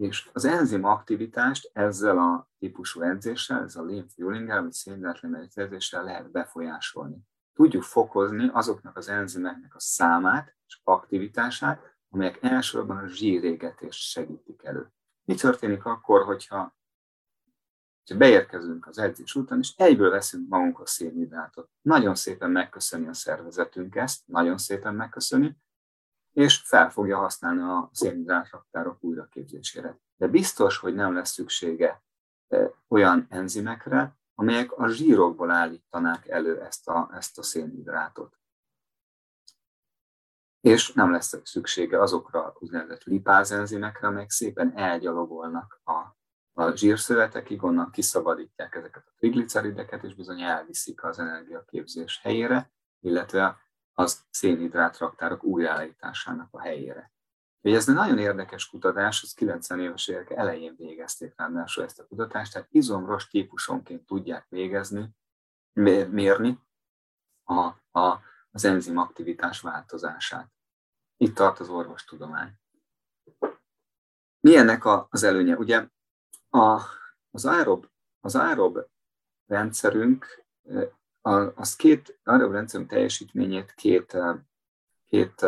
És 0.00 0.30
az 0.32 0.44
enzim 0.44 0.84
aktivitást 0.84 1.70
ezzel 1.72 2.18
a 2.18 2.48
típusú 2.58 3.00
edzéssel, 3.00 3.62
ez 3.62 3.76
a 3.76 3.84
lean 3.84 4.08
fuelinggel, 4.08 4.62
vagy 4.62 4.72
szénhidrátlemerítés 4.72 5.56
edzéssel 5.56 6.04
lehet 6.04 6.30
befolyásolni. 6.30 7.16
Tudjuk 7.54 7.82
fokozni 7.82 8.50
azoknak 8.52 8.96
az 8.96 9.08
enzimeknek 9.08 9.74
a 9.74 9.80
számát 9.80 10.56
és 10.66 10.80
aktivitását, 10.84 11.98
amelyek 12.08 12.38
elsősorban 12.42 12.96
a 12.96 13.06
zsírégetést 13.06 14.00
segítik 14.00 14.64
elő. 14.64 14.92
Mi 15.24 15.34
történik 15.34 15.84
akkor, 15.84 16.24
hogyha, 16.24 16.76
hogyha 17.98 18.18
beérkezünk 18.18 18.86
az 18.86 18.98
edzés 18.98 19.34
után, 19.34 19.58
és 19.58 19.74
egyből 19.76 20.10
veszünk 20.10 20.48
magunkhoz 20.48 20.90
szénhidrátot? 20.90 21.70
Nagyon 21.80 22.14
szépen 22.14 22.50
megköszöni 22.50 23.06
a 23.06 23.14
szervezetünk 23.14 23.94
ezt, 23.94 24.26
nagyon 24.26 24.58
szépen 24.58 24.94
megköszöni, 24.94 25.56
és 26.32 26.62
fel 26.64 26.90
fogja 26.90 27.18
használni 27.18 27.60
a 27.60 27.90
szénhidrátraktárok 27.92 29.02
újraképzésére. 29.02 29.98
De 30.16 30.28
biztos, 30.28 30.78
hogy 30.78 30.94
nem 30.94 31.14
lesz 31.14 31.30
szüksége 31.30 32.02
e, 32.48 32.72
olyan 32.88 33.26
enzimekre, 33.30 34.18
amelyek 34.34 34.72
a 34.72 34.88
zsírokból 34.88 35.50
állítanák 35.50 36.28
elő 36.28 36.60
ezt 36.62 36.88
a, 36.88 37.10
ezt 37.14 37.38
a 37.38 37.42
szénhidrátot. 37.42 38.38
És 40.60 40.92
nem 40.92 41.10
lesz 41.10 41.40
szüksége 41.44 42.00
azokra 42.00 42.56
úgynevezett 42.58 43.04
lipázenzimekre, 43.04 44.06
amelyek 44.06 44.30
szépen 44.30 44.76
elgyalogolnak 44.76 45.80
a, 45.84 46.16
a 46.52 46.76
zsírszövetekig, 46.76 47.62
onnan 47.62 47.90
kiszabadítják 47.90 48.74
ezeket 48.74 49.04
a 49.06 49.12
triglicerideket, 49.18 50.02
és 50.04 50.14
bizony 50.14 50.42
elviszik 50.42 51.04
az 51.04 51.18
energiaképzés 51.18 52.20
helyére, 52.22 52.72
illetve 53.00 53.58
az 53.94 54.24
szénhidrát 54.30 54.98
raktárok 54.98 55.44
újjáállításának 55.44 56.48
a 56.50 56.60
helyére. 56.60 57.12
Ugye 57.62 57.76
ez 57.76 57.88
egy 57.88 57.94
nagyon 57.94 58.18
érdekes 58.18 58.68
kutatás, 58.68 59.22
az 59.22 59.32
90 59.32 59.80
éves 59.80 60.08
évek 60.08 60.30
elején 60.30 60.74
végezték 60.76 61.32
ráadásul 61.36 61.84
ezt 61.84 61.98
a 61.98 62.06
kutatást, 62.06 62.52
tehát 62.52 62.68
izomros 62.70 63.28
típusonként 63.28 64.06
tudják 64.06 64.46
végezni, 64.48 65.08
mérni 65.72 66.58
a, 67.44 67.62
a, 68.00 68.20
az 68.50 68.64
enzim 68.64 68.96
aktivitás 68.98 69.60
változását. 69.60 70.52
Itt 71.16 71.34
tart 71.34 71.58
az 71.58 71.68
orvostudomány. 71.68 72.52
Milyennek 74.40 74.84
a, 74.84 75.06
az 75.10 75.22
előnye? 75.22 75.56
Ugye 75.56 75.88
a, 76.48 76.80
az 77.30 77.44
aerob, 77.44 77.86
az 78.20 78.34
aerob 78.34 78.78
rendszerünk 79.46 80.44
az 81.54 81.76
két 81.76 82.20
rendszerünk 82.24 82.88
teljesítményét 82.88 83.74
két, 83.74 84.16
két 85.06 85.46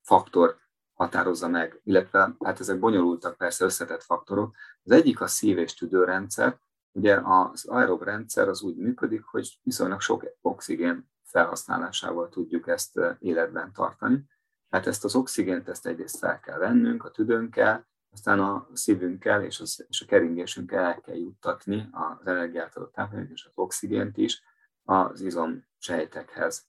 faktor 0.00 0.56
határozza 0.92 1.48
meg, 1.48 1.80
illetve 1.84 2.36
hát 2.44 2.60
ezek 2.60 2.78
bonyolultak, 2.78 3.36
persze 3.36 3.64
összetett 3.64 4.02
faktorok. 4.02 4.54
Az 4.84 4.90
egyik 4.90 5.20
a 5.20 5.26
szív- 5.26 5.58
és 5.58 5.74
tüdőrendszer. 5.74 6.58
Ugye 6.92 7.20
az 7.24 7.64
aerob 7.64 8.02
rendszer 8.02 8.48
az 8.48 8.62
úgy 8.62 8.76
működik, 8.76 9.24
hogy 9.24 9.58
viszonylag 9.62 10.00
sok 10.00 10.24
oxigén 10.40 11.10
felhasználásával 11.22 12.28
tudjuk 12.28 12.68
ezt 12.68 13.00
életben 13.18 13.72
tartani. 13.72 14.24
Hát 14.70 14.86
ezt 14.86 15.04
az 15.04 15.14
oxigént 15.14 15.68
ezt 15.68 15.86
egyrészt 15.86 16.18
fel 16.18 16.40
kell 16.40 16.58
vennünk 16.58 17.04
a 17.04 17.10
tüdőnkkel, 17.10 17.86
aztán 18.12 18.40
a 18.40 18.68
szívünkkel 18.72 19.44
és, 19.44 19.60
az, 19.60 19.84
és 19.88 20.00
a 20.00 20.06
keringésünkkel 20.06 20.84
el 20.84 21.00
kell 21.00 21.16
juttatni 21.16 21.88
az 21.90 22.26
energiát 22.26 22.76
adott 22.76 22.96
és 23.32 23.44
az 23.44 23.52
oxigént 23.54 24.16
is 24.16 24.42
az 24.84 25.20
izom 25.20 25.64
sejtekhez. 25.78 26.66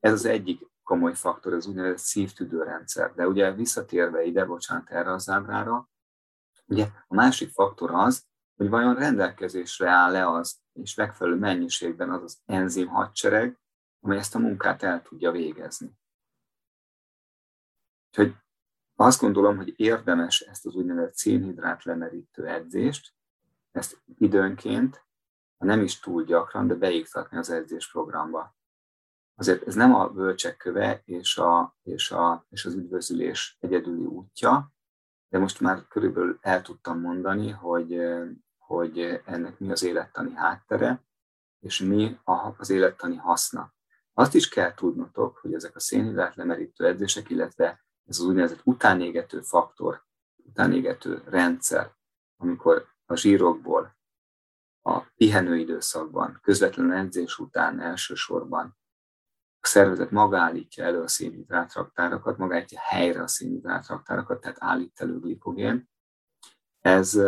Ez 0.00 0.12
az 0.12 0.24
egyik 0.24 0.66
komoly 0.82 1.14
faktor, 1.14 1.52
az 1.52 1.66
úgynevezett 1.66 1.98
szívtüdőrendszer. 1.98 3.14
De 3.14 3.26
ugye 3.26 3.52
visszatérve 3.52 4.22
ide, 4.22 4.44
bocsánat 4.44 4.90
erre 4.90 5.12
az 5.12 5.28
ábrára, 5.28 5.90
ugye 6.66 6.86
a 7.08 7.14
másik 7.14 7.50
faktor 7.50 7.90
az, 7.90 8.26
hogy 8.56 8.68
vajon 8.68 8.94
rendelkezésre 8.94 9.88
áll-e 9.88 10.28
az, 10.28 10.58
és 10.72 10.94
megfelelő 10.94 11.36
mennyiségben 11.36 12.10
az 12.10 12.22
az 12.22 12.38
enzim 12.44 12.88
hadsereg, 12.88 13.58
amely 14.00 14.18
ezt 14.18 14.34
a 14.34 14.38
munkát 14.38 14.82
el 14.82 15.02
tudja 15.02 15.30
végezni. 15.30 15.98
Úgyhogy 18.08 18.34
azt 18.94 19.20
gondolom, 19.20 19.56
hogy 19.56 19.72
érdemes 19.76 20.40
ezt 20.40 20.66
az 20.66 20.74
úgynevezett 20.74 21.14
szénhidrát 21.14 21.84
lemerítő 21.84 22.46
edzést, 22.46 23.14
ezt 23.72 24.02
időnként 24.18 25.05
ha 25.58 25.64
nem 25.64 25.82
is 25.82 25.98
túl 25.98 26.24
gyakran, 26.24 26.66
de 26.66 26.74
beiktatni 26.74 27.36
az 27.36 27.50
edzésprogramba. 27.50 28.56
Azért 29.34 29.66
ez 29.66 29.74
nem 29.74 29.94
a 29.94 30.08
bölcsek 30.08 30.56
köve 30.56 31.02
és, 31.04 31.38
a, 31.38 31.76
és, 31.82 32.10
a, 32.10 32.46
és 32.48 32.64
az 32.64 32.74
üdvözülés 32.74 33.56
egyedüli 33.60 34.04
útja, 34.04 34.72
de 35.28 35.38
most 35.38 35.60
már 35.60 35.86
körülbelül 35.88 36.38
el 36.40 36.62
tudtam 36.62 37.00
mondani, 37.00 37.50
hogy, 37.50 38.00
hogy 38.58 39.22
ennek 39.24 39.58
mi 39.58 39.70
az 39.70 39.82
élettani 39.82 40.34
háttere, 40.34 41.04
és 41.60 41.80
mi 41.80 42.18
az 42.58 42.70
élettani 42.70 43.16
haszna. 43.16 43.74
Azt 44.12 44.34
is 44.34 44.48
kell 44.48 44.74
tudnotok, 44.74 45.36
hogy 45.36 45.54
ezek 45.54 45.76
a 45.76 45.80
szénhidrát 45.80 46.34
lemerítő 46.34 46.86
edzések, 46.86 47.30
illetve 47.30 47.84
ez 48.06 48.18
az 48.18 48.24
úgynevezett 48.24 48.60
utánégető 48.64 49.40
faktor, 49.40 50.04
utánégető 50.36 51.22
rendszer, 51.26 51.94
amikor 52.36 52.86
a 53.06 53.16
zsírokból 53.16 53.95
a 54.86 55.12
pihenő 55.16 55.56
időszakban, 55.56 56.38
közvetlenül 56.42 56.92
edzés 56.92 57.38
után 57.38 57.80
elsősorban 57.80 58.76
a 59.60 59.66
szervezet 59.66 60.10
maga 60.10 60.38
állítja 60.38 60.84
elő 60.84 61.00
a 61.00 61.08
szénhidrátraktárokat, 61.08 62.36
maga 62.36 62.54
állítja 62.54 62.80
helyre 62.80 63.22
a 63.22 63.26
szénhidrátraktárokat, 63.26 64.40
tehát 64.40 64.56
állít 64.60 65.00
elő 65.00 65.18
glikogén. 65.18 65.88
Ez, 66.80 67.20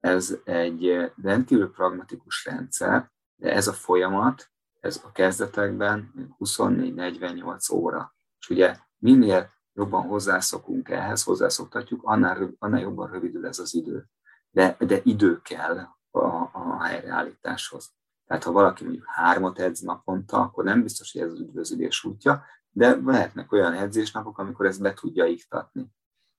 ez 0.00 0.38
egy 0.44 1.12
rendkívül 1.22 1.70
pragmatikus 1.70 2.44
rendszer, 2.44 3.10
de 3.36 3.52
ez 3.52 3.68
a 3.68 3.72
folyamat, 3.72 4.50
ez 4.80 5.00
a 5.04 5.12
kezdetekben 5.12 6.12
24-48 6.38 7.72
óra. 7.72 8.14
És 8.38 8.48
ugye 8.50 8.78
minél 8.96 9.50
jobban 9.72 10.02
hozzászokunk 10.02 10.88
ehhez, 10.88 11.22
hozzászoktatjuk, 11.22 12.00
annál, 12.04 12.54
annál 12.58 12.80
jobban 12.80 13.10
rövidül 13.10 13.46
ez 13.46 13.58
az 13.58 13.74
idő. 13.74 14.06
De, 14.50 14.76
de 14.78 15.00
idő 15.02 15.40
kell 15.40 15.95
a, 16.22 16.50
a 16.52 16.82
helyreállításhoz. 16.82 17.94
Tehát 18.26 18.44
ha 18.44 18.52
valaki 18.52 18.84
mondjuk 18.84 19.04
hármat 19.06 19.58
edz 19.58 19.80
naponta, 19.80 20.40
akkor 20.40 20.64
nem 20.64 20.82
biztos, 20.82 21.12
hogy 21.12 21.22
ez 21.22 21.32
az 21.32 21.40
üdvözülés 21.40 22.04
útja, 22.04 22.44
de 22.70 22.96
lehetnek 23.04 23.52
olyan 23.52 23.72
edzésnapok, 23.72 24.38
amikor 24.38 24.66
ezt 24.66 24.82
be 24.82 24.94
tudja 24.94 25.24
iktatni. 25.24 25.86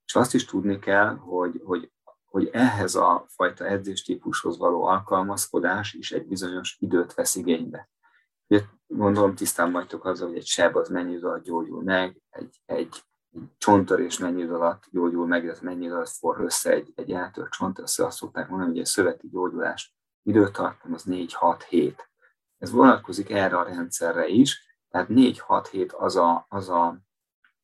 És 0.05 0.15
azt 0.15 0.33
is 0.33 0.45
tudni 0.45 0.79
kell, 0.79 1.15
hogy, 1.15 1.61
hogy, 1.65 1.91
hogy 2.25 2.49
ehhez 2.51 2.95
a 2.95 3.25
fajta 3.27 3.65
edzéstípushoz 3.65 4.57
való 4.57 4.83
alkalmazkodás 4.83 5.93
is 5.93 6.11
egy 6.11 6.27
bizonyos 6.27 6.77
időt 6.79 7.13
vesz 7.13 7.35
igénybe. 7.35 7.89
Ugye, 8.47 8.63
gondolom 8.87 9.35
tisztán 9.35 9.71
vagytok 9.71 10.05
azzal, 10.05 10.27
hogy 10.27 10.37
egy 10.37 10.45
seb 10.45 10.75
az 10.75 10.89
mennyi 10.89 11.13
idő 11.13 11.41
gyógyul 11.43 11.83
meg, 11.83 12.21
egy, 12.29 12.61
egy 12.65 13.03
csonttörés 13.57 14.17
mennyi 14.17 14.41
idő 14.41 14.53
alatt 14.53 14.83
gyógyul 14.91 15.27
meg, 15.27 15.47
ez 15.47 15.59
mennyi 15.59 15.85
idő 15.85 15.93
alatt 15.93 16.09
forr 16.09 16.39
össze 16.39 16.71
egy, 16.71 16.93
egy 16.95 17.11
eltört 17.11 17.51
csont, 17.51 17.79
össze 17.79 18.05
azt 18.05 18.17
szokták 18.17 18.49
mondani, 18.49 18.69
hogy 18.69 18.79
egy 18.79 18.85
szöveti 18.85 19.27
gyógyulás 19.27 19.95
időtartam 20.23 20.93
az 20.93 21.03
4-6 21.07 21.65
hét. 21.69 22.09
Ez 22.57 22.71
vonatkozik 22.71 23.29
erre 23.29 23.57
a 23.57 23.63
rendszerre 23.63 24.27
is, 24.27 24.65
Tehát 24.89 25.07
4-6 25.09 25.67
hét 25.71 25.91
az, 25.91 26.15
a, 26.15 26.45
az, 26.49 26.69
a, 26.69 26.99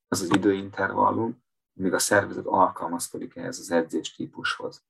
az 0.08 0.22
az 0.22 0.36
időintervallum, 0.36 1.44
míg 1.74 1.94
a 1.94 2.00
szervezet 2.00 2.46
alkalmazkodik 2.46 3.36
ehhez 3.36 3.60
az 3.60 3.72
edzés 3.72 4.16
típushoz. 4.16 4.84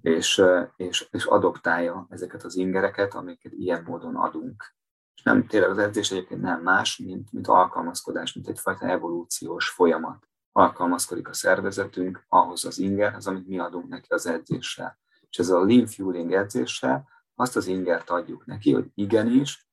És, 0.00 0.42
és, 0.76 1.08
és 1.10 1.24
adoptálja 1.24 2.06
ezeket 2.10 2.42
az 2.42 2.56
ingereket, 2.56 3.14
amiket 3.14 3.52
ilyen 3.52 3.82
módon 3.82 4.16
adunk. 4.16 4.76
És 5.18 5.24
nem, 5.24 5.46
tényleg 5.46 5.70
az 5.70 5.78
edzés 5.78 6.10
egyébként 6.10 6.40
nem 6.40 6.62
más, 6.62 6.96
mint, 6.96 7.32
mint 7.32 7.46
alkalmazkodás, 7.46 8.32
mint 8.32 8.48
egyfajta 8.48 8.86
evolúciós 8.86 9.68
folyamat. 9.68 10.28
Alkalmazkodik 10.52 11.28
a 11.28 11.32
szervezetünk 11.32 12.24
ahhoz 12.28 12.64
az 12.64 12.78
ingerhez, 12.78 13.26
amit 13.26 13.46
mi 13.46 13.58
adunk 13.58 13.88
neki 13.88 14.12
az 14.12 14.26
edzéssel. 14.26 14.98
És 15.30 15.38
ezzel 15.38 15.56
a 15.56 15.64
lean 15.64 15.86
fueling 15.86 16.32
edzéssel 16.32 17.08
azt 17.34 17.56
az 17.56 17.66
ingert 17.66 18.10
adjuk 18.10 18.46
neki, 18.46 18.72
hogy 18.72 18.90
igenis, 18.94 19.68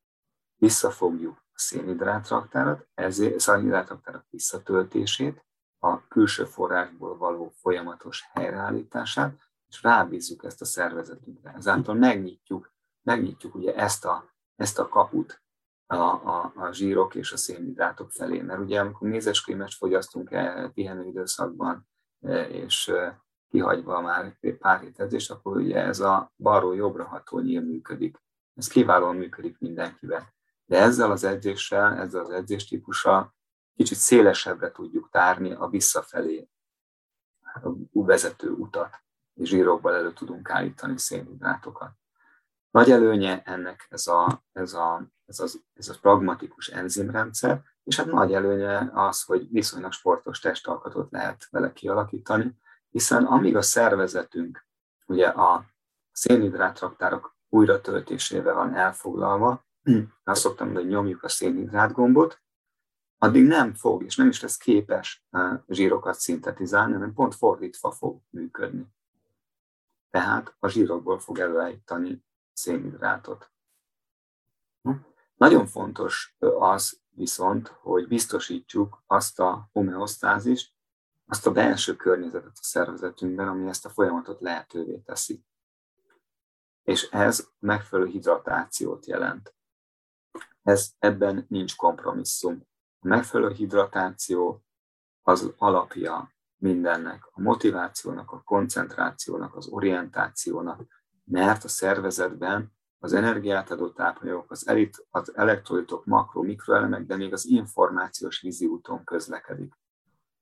visszafogjuk 0.56 1.38
a 1.38 1.60
szénhidrátraktárat, 1.60 2.88
ezért 2.94 3.40
szénhidrátraktárak 3.40 4.26
visszatöltését, 4.30 5.46
a 5.80 6.08
külső 6.08 6.46
forrásból 6.46 7.18
való 7.18 7.54
folyamatos 7.62 8.30
helyreállítását, 8.34 9.40
és 9.68 9.84
rábízzuk 9.84 10.44
ezt 10.44 10.62
a 10.62 10.66
szervezetünkre. 10.66 11.54
Ezáltal 11.58 11.96
megnyitjuk, 11.96 12.72
megnyitjuk 13.02 13.56
ugye 13.56 13.76
ezt 13.76 14.06
a, 14.06 14.35
ezt 14.56 14.80
a 14.80 14.88
kaput 14.88 15.44
a, 15.88 15.96
a, 15.96 16.54
a 16.56 16.72
zsírok 16.72 17.16
és 17.16 17.32
a 17.32 17.38
szénhidrátok 17.38 18.12
felé. 18.12 18.42
Mert 18.42 18.60
ugye 18.60 18.80
amikor 18.80 19.10
mézeskrémet 19.10 19.74
fogyasztunk 19.74 20.32
el 20.32 20.70
pihenő 20.70 21.08
időszakban, 21.08 21.88
e, 22.22 22.48
és 22.48 22.88
e, 22.88 23.24
kihagyva 23.50 24.02
már 24.02 24.38
pár 24.60 24.80
hét 24.80 25.00
edzést, 25.00 25.32
akkor 25.32 25.58
ugye 25.58 25.84
ez 25.84 26.00
a 26.00 26.32
balról 26.38 26.76
jobbra 26.76 27.06
ható 27.06 27.40
nyíl 27.40 27.62
működik. 27.62 28.18
Ez 28.56 28.68
kiválóan 28.68 29.16
működik 29.16 29.60
mindenkivel. 29.60 30.34
De 30.66 30.78
ezzel 30.78 31.12
az 31.12 31.24
edzéssel, 31.24 31.98
ezzel 31.98 32.22
az 32.22 32.30
edzéstípussal 32.30 33.36
kicsit 33.76 33.98
szélesebbre 33.98 34.72
tudjuk 34.72 35.10
tárni 35.10 35.52
a 35.52 35.68
visszafelé 35.68 36.50
a 37.64 37.70
vezető 37.92 38.50
utat, 38.50 39.04
és 39.34 39.50
zsírokból 39.50 39.96
elő 39.96 40.14
tudunk 40.14 40.50
állítani 40.50 40.98
szénhidrátokat. 40.98 41.92
Nagy 42.76 42.92
előnye 42.92 43.42
ennek 43.44 43.88
ez 43.90 44.08
a, 44.08 44.44
ez 44.52 44.74
a, 44.74 45.08
ez 45.26 45.40
a, 45.40 45.46
ez 45.74 45.90
a 45.90 45.96
pragmatikus 46.02 46.68
enzimrendszer, 46.68 47.62
és 47.84 47.98
hát 47.98 48.06
nagy 48.06 48.34
előnye 48.34 48.90
az, 48.94 49.24
hogy 49.24 49.52
viszonylag 49.52 49.92
sportos 49.92 50.40
testalkatot 50.40 51.12
lehet 51.12 51.48
vele 51.50 51.74
kialakítani, 51.74 52.58
hiszen 52.90 53.26
amíg 53.26 53.56
a 53.56 53.62
szervezetünk 53.62 54.66
ugye 55.06 55.28
a 55.28 55.66
szénhidrátraktárok 56.12 57.36
újratöltésével 57.50 58.54
van 58.54 58.76
elfoglalva, 58.76 59.66
azt 60.24 60.42
szoktam 60.42 60.66
mondani, 60.66 60.86
hogy 60.86 60.96
nyomjuk 60.96 61.24
a 61.24 61.30
szénhidrát 61.30 61.92
gombot, 61.92 62.42
addig 63.18 63.46
nem 63.46 63.74
fog, 63.74 64.04
és 64.04 64.16
nem 64.16 64.28
is 64.28 64.42
lesz 64.42 64.58
képes 64.58 65.26
zsírokat 65.68 66.20
szintetizálni, 66.20 66.94
hanem 66.94 67.14
pont 67.14 67.36
fordítva 67.36 67.92
fog 67.92 68.22
működni. 68.30 68.88
Tehát 70.10 70.56
a 70.60 70.68
zsírokból 70.68 71.20
fog 71.20 71.40
előállítani 71.40 72.24
szénhidrátot. 72.56 73.52
Nagyon 75.36 75.66
fontos 75.66 76.36
az 76.60 77.00
viszont, 77.10 77.68
hogy 77.68 78.08
biztosítsuk 78.08 79.04
azt 79.08 79.40
a 79.40 79.70
homeosztázist, 79.72 80.74
azt 81.28 81.48
a 81.48 81.52
belső 81.52 81.96
környezetet 81.96 82.52
a 82.52 82.64
szervezetünkben, 82.64 83.48
ami 83.48 83.68
ezt 83.68 83.86
a 83.86 83.90
folyamatot 83.90 84.42
lehetővé 84.42 84.98
teszi. 84.98 85.44
És 86.84 87.10
ez 87.10 87.48
megfelelő 87.60 88.10
hidratációt 88.10 89.06
jelent. 89.06 89.56
Ez, 90.64 90.92
ebben 91.00 91.46
nincs 91.50 91.76
kompromisszum. 91.76 92.68
A 93.00 93.08
megfelelő 93.08 93.54
hidratáció 93.54 94.64
az 95.22 95.54
alapja 95.58 96.34
mindennek, 96.58 97.26
a 97.32 97.42
motivációnak, 97.42 98.32
a 98.32 98.42
koncentrációnak, 98.42 99.56
az 99.56 99.68
orientációnak, 99.68 100.95
mert 101.26 101.64
a 101.64 101.68
szervezetben 101.68 102.74
az 103.00 103.14
energiát 103.14 103.72
adó 103.72 103.90
tápanyagok, 103.90 104.52
az, 104.52 104.68
elit, 104.68 105.06
az 105.10 105.36
elektrolitok, 105.36 106.06
makro, 106.06 106.42
mikroelemek, 106.42 107.06
de 107.06 107.16
még 107.16 107.34
az 107.34 107.46
információs 107.46 108.42
vízi 108.42 108.66
úton 108.66 109.04
közlekedik. 109.04 109.74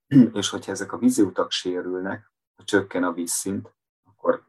És 0.32 0.48
hogyha 0.48 0.72
ezek 0.72 0.92
a 0.92 0.98
vízi 0.98 1.22
utak 1.22 1.50
sérülnek, 1.50 2.32
ha 2.56 2.64
csökken 2.64 3.04
a 3.04 3.12
vízszint, 3.12 3.74
akkor 4.04 4.44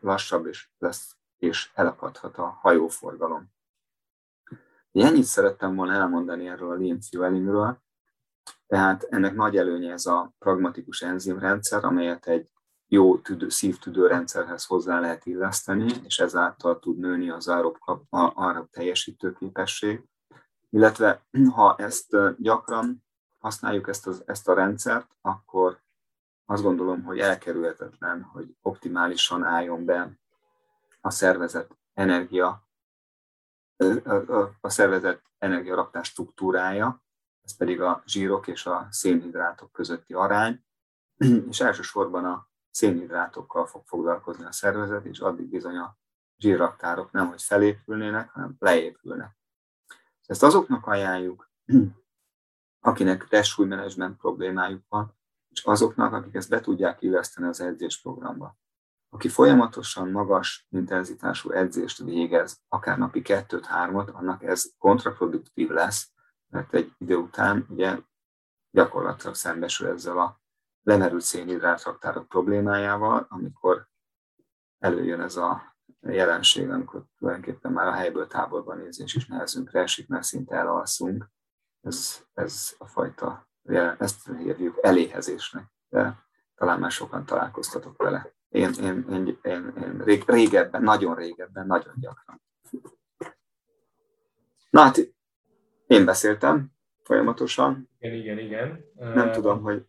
lassabb 0.00 0.46
is 0.46 0.72
lesz, 0.78 1.16
és 1.36 1.70
elakadhat 1.74 2.36
a 2.36 2.46
hajóforgalom. 2.46 3.54
Ennyit 4.92 5.24
szerettem 5.24 5.74
volna 5.74 5.92
elmondani 5.92 6.48
erről 6.48 6.70
a 6.70 6.74
lean 6.74 7.00
fuelingről, 7.00 7.78
tehát 8.66 9.02
ennek 9.02 9.34
nagy 9.34 9.56
előnye 9.56 9.92
ez 9.92 10.06
a 10.06 10.34
pragmatikus 10.38 11.02
enzimrendszer, 11.02 11.84
amelyet 11.84 12.26
egy 12.26 12.50
jó 12.88 13.18
tüdő, 13.18 13.48
szívtüdőrendszerhez 13.48 14.64
hozzá 14.64 15.00
lehet 15.00 15.26
illeszteni, 15.26 15.92
és 16.04 16.18
ezáltal 16.18 16.78
tud 16.78 16.98
nőni 16.98 17.30
az 17.30 17.48
árob, 17.48 17.76
árob 18.34 18.70
teljesítő 18.70 19.32
képesség. 19.32 20.04
Illetve 20.70 21.26
ha 21.54 21.76
ezt 21.76 22.16
gyakran 22.38 23.04
használjuk 23.38 23.88
ezt, 23.88 24.06
az, 24.06 24.22
ezt 24.26 24.48
a 24.48 24.54
rendszert, 24.54 25.10
akkor 25.20 25.80
azt 26.44 26.62
gondolom, 26.62 27.02
hogy 27.02 27.18
elkerülhetetlen, 27.18 28.22
hogy 28.22 28.56
optimálisan 28.62 29.44
álljon 29.44 29.84
be 29.84 30.18
a 31.00 31.10
szervezet 31.10 31.76
energia, 31.94 32.68
a 34.60 34.68
szervezet 34.68 35.22
energiaraktás 35.38 36.08
struktúrája, 36.08 37.04
ez 37.42 37.56
pedig 37.56 37.80
a 37.80 38.02
zsírok 38.06 38.46
és 38.46 38.66
a 38.66 38.86
szénhidrátok 38.90 39.72
közötti 39.72 40.12
arány, 40.12 40.64
és 41.50 41.60
elsősorban 41.60 42.24
a 42.24 42.48
szénhidrátokkal 42.76 43.66
fog 43.66 43.82
foglalkozni 43.86 44.44
a 44.44 44.52
szervezet, 44.52 45.04
és 45.04 45.18
addig 45.18 45.48
bizony 45.48 45.76
a 45.76 45.98
zsírraktárok 46.38 47.12
nem, 47.12 47.28
hogy 47.28 47.42
felépülnének, 47.42 48.30
hanem 48.30 48.56
leépülnek. 48.58 49.36
Ezt 50.26 50.42
azoknak 50.42 50.86
ajánljuk, 50.86 51.50
akinek 52.88 53.28
testsúlymenedzsment 53.28 54.16
problémájuk 54.16 54.82
van, 54.88 55.16
és 55.48 55.62
azoknak, 55.64 56.12
akik 56.12 56.34
ezt 56.34 56.48
be 56.48 56.60
tudják 56.60 57.02
illeszteni 57.02 57.46
az 57.46 57.60
edzésprogramba. 57.60 58.56
Aki 59.08 59.28
folyamatosan 59.28 60.10
magas 60.10 60.66
intenzitású 60.70 61.50
edzést 61.50 61.98
végez, 61.98 62.60
akár 62.68 62.98
napi 62.98 63.22
kettőt-hármat, 63.22 64.10
annak 64.10 64.42
ez 64.42 64.72
kontraproduktív 64.78 65.68
lesz, 65.68 66.10
mert 66.46 66.74
egy 66.74 66.92
idő 66.98 67.16
után 67.16 67.66
ugye 67.68 67.98
gyakorlatilag 68.70 69.34
szembesül 69.34 69.86
ezzel 69.86 70.18
a 70.18 70.44
lemerült 70.86 71.22
szénhidrátраktárok 71.22 72.28
problémájával, 72.28 73.26
amikor 73.28 73.88
előjön 74.78 75.20
ez 75.20 75.36
a 75.36 75.76
jelenség, 76.00 76.70
amikor 76.70 77.04
tulajdonképpen 77.18 77.72
már 77.72 77.86
a 77.86 77.92
helyből 77.92 78.26
távolban 78.26 78.78
nézés 78.78 79.14
is 79.14 79.26
nehezünkre 79.26 79.80
esik, 79.80 80.08
mert 80.08 80.22
szinte 80.24 80.56
elalszunk. 80.56 81.30
Ez, 81.80 82.24
ez 82.34 82.74
a 82.78 82.86
fajta, 82.86 83.48
ezt 83.98 84.30
hívjuk 84.38 84.78
eléhezésnek, 84.82 85.64
de 85.88 86.24
talán 86.54 86.80
már 86.80 86.90
sokan 86.90 87.26
találkoztatok 87.26 87.96
vele. 88.02 88.34
Én, 88.48 88.72
én, 88.72 89.06
én, 89.10 89.38
én, 89.42 89.72
én 89.82 89.98
rég, 90.04 90.22
régebben, 90.26 90.82
nagyon 90.82 91.14
régebben, 91.14 91.66
nagyon 91.66 91.94
gyakran. 92.00 92.42
Na 94.70 94.80
hát 94.80 94.96
én 95.86 96.04
beszéltem 96.04 96.72
folyamatosan. 97.02 97.88
Igen, 97.98 98.16
igen, 98.16 98.38
igen. 98.38 98.84
Nem 98.94 99.32
tudom, 99.32 99.62
hogy... 99.62 99.86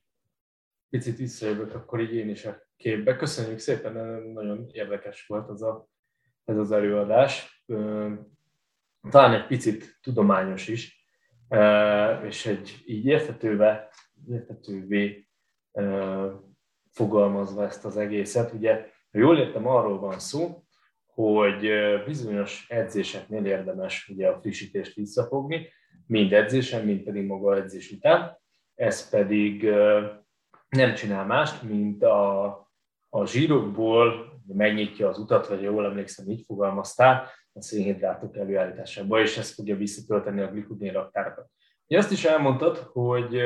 Picit 0.89 1.17
visszajövök 1.17 1.75
akkor 1.75 1.99
így 1.99 2.13
én 2.13 2.29
is 2.29 2.45
a 2.45 2.61
képbe. 2.77 3.15
Köszönjük 3.15 3.59
szépen, 3.59 4.21
nagyon 4.21 4.67
érdekes 4.71 5.25
volt 5.25 5.49
az 5.49 5.63
a, 5.63 5.87
ez 6.45 6.57
az 6.57 6.71
előadás. 6.71 7.65
Talán 9.09 9.33
egy 9.33 9.47
picit 9.47 9.99
tudományos 10.01 10.67
is, 10.67 11.07
és 12.23 12.45
egy 12.45 12.83
így 12.85 13.05
érthetővé, 13.05 13.73
érthetővé 14.29 15.27
fogalmazva 16.91 17.63
ezt 17.63 17.85
az 17.85 17.97
egészet. 17.97 18.53
Ugye, 18.53 18.73
ha 19.11 19.19
jól 19.19 19.37
értem, 19.37 19.67
arról 19.67 19.99
van 19.99 20.19
szó, 20.19 20.63
hogy 21.05 21.69
bizonyos 22.05 22.65
edzéseknél 22.69 23.45
érdemes 23.45 24.09
ugye 24.09 24.27
a 24.27 24.39
frissítést 24.39 24.93
visszafogni, 24.93 25.69
mind 26.05 26.33
edzésen, 26.33 26.85
mind 26.85 27.03
pedig 27.03 27.25
maga 27.25 27.55
edzés 27.55 27.91
után. 27.91 28.37
Ez 28.75 29.09
pedig 29.09 29.69
nem 30.69 30.93
csinál 30.93 31.25
mást, 31.25 31.63
mint 31.63 32.03
a, 32.03 32.45
a 33.09 33.25
zsírokból 33.25 34.35
megnyitja 34.47 35.09
az 35.09 35.19
utat, 35.19 35.47
vagy 35.47 35.61
jól 35.61 35.85
emlékszem, 35.85 36.29
így 36.29 36.43
fogalmaztál, 36.45 37.29
a 37.53 37.61
szénhidrátok 37.61 38.37
előállításába, 38.37 39.21
és 39.21 39.37
ez 39.37 39.53
fogja 39.53 39.75
visszatölteni 39.75 40.41
a 40.41 40.51
glikodén 40.51 40.93
raktárakat. 40.93 41.49
Azt 41.87 42.11
is 42.11 42.25
elmondtad, 42.25 42.77
hogy 42.77 43.41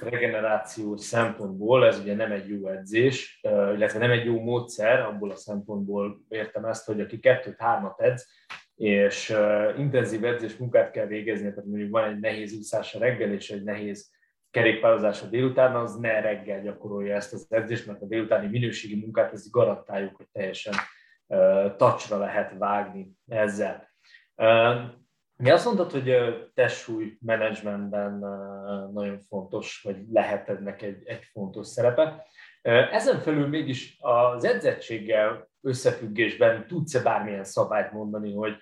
regenerációs 0.00 1.00
szempontból 1.00 1.86
ez 1.86 1.98
ugye 1.98 2.14
nem 2.14 2.32
egy 2.32 2.48
jó 2.48 2.68
edzés, 2.68 3.40
illetve 3.74 3.98
nem 3.98 4.10
egy 4.10 4.24
jó 4.24 4.40
módszer, 4.40 5.00
abból 5.00 5.30
a 5.30 5.36
szempontból 5.36 6.20
értem 6.28 6.64
ezt, 6.64 6.86
hogy 6.86 7.00
aki 7.00 7.18
kettőt, 7.18 7.58
hármat 7.58 8.00
edz, 8.00 8.26
és 8.74 9.36
intenzív 9.76 10.24
edzés 10.24 10.56
munkát 10.56 10.90
kell 10.90 11.06
végezni, 11.06 11.48
tehát 11.48 11.64
mondjuk 11.64 11.90
van 11.90 12.04
egy 12.04 12.20
nehéz 12.20 12.56
úszás 12.56 12.94
a 12.94 12.98
reggel, 12.98 13.32
és 13.32 13.50
egy 13.50 13.62
nehéz 13.62 14.10
kerékpározás 14.52 15.22
a 15.22 15.26
délután, 15.26 15.76
az 15.76 15.96
ne 15.96 16.20
reggel 16.20 16.62
gyakorolja 16.62 17.14
ezt 17.14 17.32
az 17.32 17.46
edzést, 17.48 17.86
mert 17.86 18.02
a 18.02 18.06
délutáni 18.06 18.46
minőségi 18.46 19.00
munkát, 19.00 19.32
ezt 19.32 19.50
garantáljuk, 19.50 20.16
hogy 20.16 20.28
teljesen 20.32 20.74
uh, 21.26 21.76
tacsra 21.76 22.18
lehet 22.18 22.54
vágni 22.58 23.12
ezzel. 23.26 23.90
Uh, 24.36 25.00
mi 25.36 25.50
azt 25.50 25.64
mondtad, 25.64 25.90
hogy 25.90 26.14
testsúly 26.54 27.16
menedzsmentben 27.20 28.18
nagyon 28.92 29.18
fontos, 29.18 29.80
vagy 29.82 29.96
lehet 30.10 30.48
ennek 30.48 30.82
egy, 30.82 31.02
egy 31.04 31.24
fontos 31.24 31.66
szerepe. 31.66 32.26
Ezen 32.92 33.20
felül 33.20 33.48
mégis 33.48 33.96
az 34.00 34.44
edzettséggel 34.44 35.48
összefüggésben 35.60 36.66
tudsz-e 36.66 37.02
bármilyen 37.02 37.44
szabályt 37.44 37.92
mondani, 37.92 38.34
hogy 38.34 38.56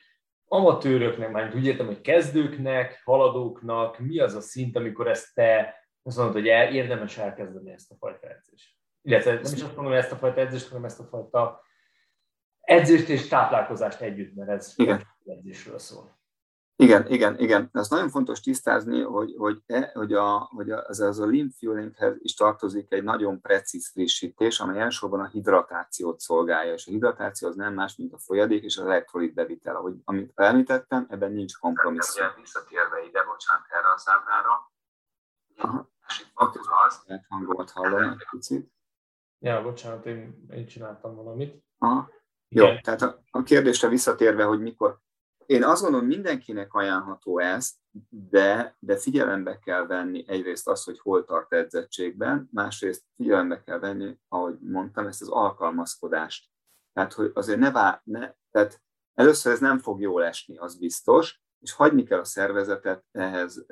amatőröknek, 0.45 1.30
már 1.30 1.55
úgy 1.55 1.66
értem, 1.66 1.86
hogy 1.86 2.01
kezdőknek, 2.01 3.03
haladóknak, 3.05 3.99
mi 3.99 4.18
az 4.18 4.34
a 4.34 4.41
szint, 4.41 4.76
amikor 4.76 5.09
ezt 5.09 5.34
te 5.34 5.74
azt 6.03 6.16
mondod, 6.16 6.34
hogy 6.34 6.48
el, 6.48 6.74
érdemes 6.74 7.18
elkezdeni 7.18 7.70
ezt 7.70 7.90
a 7.90 7.94
fajta 7.98 8.28
edzést. 8.28 8.76
Illetve 9.03 9.32
nem 9.32 9.40
is 9.42 9.53
azt 9.53 9.62
mondom, 9.62 9.84
hogy 9.84 9.94
ezt 9.94 10.12
a 10.12 10.16
fajta 10.16 10.40
edzést, 10.40 10.68
hanem 10.68 10.84
ezt 10.84 11.01
a 11.01 11.05
fajta 11.05 11.62
edzést 12.61 13.09
és 13.09 13.28
táplálkozást 13.28 14.01
együtt, 14.01 14.34
mert 14.34 14.51
ez 14.51 14.72
Igen. 14.76 15.07
edzésről 15.24 15.78
szól. 15.78 16.18
Igen, 16.76 17.07
igen, 17.07 17.38
igen. 17.38 17.68
Ez 17.72 17.88
nagyon 17.88 18.09
fontos 18.09 18.40
tisztázni, 18.40 19.01
hogy, 19.01 19.34
hogy, 19.38 19.62
e, 19.66 19.90
hogy, 19.94 20.12
a, 20.12 20.38
hogy 20.38 20.70
az, 20.70 21.01
az 21.01 21.18
a 21.18 21.26
lymph 21.26 21.57
fuelinghez 21.59 22.14
is 22.18 22.34
tartozik 22.34 22.92
egy 22.92 23.03
nagyon 23.03 23.40
precíz 23.40 23.90
frissítés, 23.90 24.61
amely 24.61 24.80
elsősorban 24.80 25.20
a 25.20 25.28
hidratációt 25.28 26.20
szolgálja, 26.20 26.72
és 26.72 26.86
a 26.86 26.90
hidratáció 26.90 27.48
az 27.48 27.57
nem 27.57 27.74
más, 27.74 27.96
mint 27.96 28.12
a 28.12 28.18
folyadék 28.18 28.62
és 28.64 28.76
az 28.76 28.84
elektrolit 28.84 29.34
bevitel. 29.34 29.76
Ahogy, 29.76 29.94
amit 30.05 30.32
említettem, 30.34 31.07
ebben 31.11 31.32
nincs 31.32 31.59
kompromisszum. 31.59 32.26
Visszatérve 32.36 33.03
ide, 33.09 33.24
bocsánat, 33.24 33.64
erre 33.68 33.88
az 35.61 35.68
ábrára. 36.34 36.86
Az, 36.86 37.02
lehet 37.06 37.24
hangomat 37.28 37.70
hallani 37.70 38.06
egy 38.06 38.26
picit. 38.30 38.72
Ja, 39.38 39.62
bocsánat, 39.62 40.06
én, 40.06 40.46
én 40.50 40.66
csináltam 40.66 41.14
valamit. 41.14 41.64
Aha. 41.78 42.11
Jó, 42.48 42.78
tehát 42.78 43.02
a, 43.02 43.22
a 43.30 43.42
kérdésre 43.42 43.88
visszatérve, 43.88 44.44
hogy 44.44 44.61
mikor 44.61 45.00
én 45.50 45.64
azt 45.64 45.82
gondolom, 45.82 46.06
mindenkinek 46.06 46.74
ajánlható 46.74 47.38
ez, 47.38 47.72
de, 48.08 48.76
de 48.78 48.96
figyelembe 48.96 49.58
kell 49.58 49.86
venni 49.86 50.24
egyrészt 50.28 50.68
azt, 50.68 50.84
hogy 50.84 50.98
hol 50.98 51.24
tart 51.24 51.52
edzettségben, 51.52 52.48
másrészt 52.52 53.04
figyelembe 53.16 53.62
kell 53.62 53.78
venni, 53.78 54.18
ahogy 54.28 54.58
mondtam, 54.61 55.06
ezt 55.06 55.22
az 55.22 55.28
alkalmazkodást. 55.28 56.50
Tehát, 56.92 57.12
hogy 57.12 57.30
azért 57.34 57.58
ne 57.58 57.70
vár, 57.70 58.00
ne, 58.04 58.32
tehát 58.50 58.82
először 59.14 59.52
ez 59.52 59.61
nem 59.61 59.78
fog 59.78 60.00
jól 60.00 60.24
esni, 60.24 60.58
az 60.58 60.78
biztos, 60.78 61.42
és 61.61 61.72
hagyni 61.72 62.02
kell 62.02 62.18
a 62.18 62.24
szervezetet 62.24 63.04
ehhez, 63.11 63.66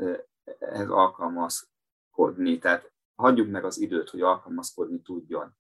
ehhez 0.59 0.89
alkalmazkodni. 2.19 2.59
Tehát 2.59 2.93
hagyjuk 3.15 3.51
meg 3.51 3.65
az 3.65 3.81
időt, 3.81 4.11
hogy 4.11 4.21
alkalmazkodni 4.21 5.03
tudjon. 5.03 5.57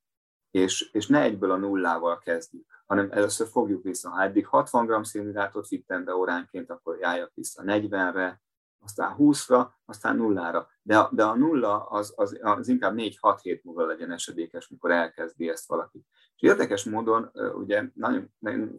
És, 0.50 0.90
és 0.92 1.06
ne 1.06 1.20
egyből 1.20 1.50
a 1.50 1.56
nullával 1.56 2.18
kezdjük 2.18 2.66
hanem 2.88 3.10
először 3.10 3.48
fogjuk 3.48 3.82
vissza. 3.82 4.10
Ha 4.10 4.22
eddig 4.22 4.46
60 4.46 4.86
g 4.86 5.04
szénhidrátot 5.04 5.68
vittem 5.68 6.04
be 6.04 6.14
óránként, 6.14 6.70
akkor 6.70 6.98
járjak 6.98 7.30
vissza 7.34 7.62
40-re, 7.66 8.42
aztán 8.78 9.16
20-ra, 9.18 9.68
aztán 9.84 10.16
nullára. 10.16 10.68
De, 10.82 11.08
de 11.10 11.24
a 11.24 11.34
nulla 11.34 11.84
az, 11.84 12.12
az, 12.16 12.38
az 12.42 12.68
inkább 12.68 12.94
4-6 12.96 13.38
hét 13.42 13.64
múlva 13.64 13.86
legyen 13.86 14.12
esedékes, 14.12 14.68
mikor 14.68 14.90
elkezdi 14.90 15.48
ezt 15.48 15.68
valaki. 15.68 16.04
És 16.34 16.42
érdekes 16.42 16.84
módon, 16.84 17.30
ugye 17.54 17.84
nagyon, 17.94 18.32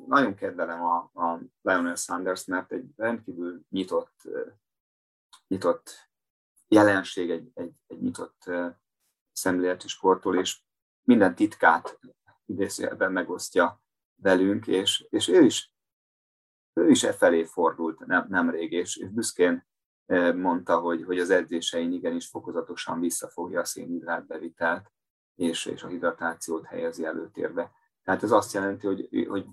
nagyon 0.08 0.36
kedvelem 0.36 0.84
a, 0.84 0.98
a 1.14 1.40
Lionel 1.62 1.96
Sanders, 1.96 2.46
mert 2.46 2.72
egy 2.72 2.86
rendkívül 2.96 3.62
nyitott, 3.70 4.30
nyitott 5.48 6.09
jelenség, 6.70 7.30
egy, 7.30 7.52
egy, 7.54 7.72
egy 7.88 8.02
nyitott 8.02 8.44
szemléletű 9.32 9.88
sportol, 9.88 10.38
és 10.38 10.62
minden 11.04 11.36
titkát 11.36 12.00
idézőjelben 12.46 13.12
megosztja 13.12 13.82
velünk, 14.16 14.68
és, 14.68 15.06
és 15.10 15.28
ő 15.28 15.44
is 15.44 15.74
ő 16.80 16.90
is 16.90 17.04
e 17.04 17.14
felé 17.14 17.44
fordult 17.44 18.06
nem, 18.06 18.26
nemrég, 18.30 18.72
és, 18.72 19.08
büszkén 19.12 19.68
mondta, 20.36 20.80
hogy, 20.80 21.04
hogy 21.04 21.20
az 21.20 21.30
edzésein 21.30 21.92
igenis 21.92 22.28
fokozatosan 22.28 23.00
visszafogja 23.00 23.60
a 23.60 23.66
szénhidrátbevitelt, 23.66 24.92
és, 25.36 25.66
és 25.66 25.84
a 25.84 25.88
hidratációt 25.88 26.66
helyezi 26.66 27.06
előtérbe. 27.06 27.72
Tehát 28.04 28.24
ez 28.24 28.32
azt 28.32 28.54
jelenti, 28.54 28.88
hogy, 28.88 29.28
hogy 29.28 29.46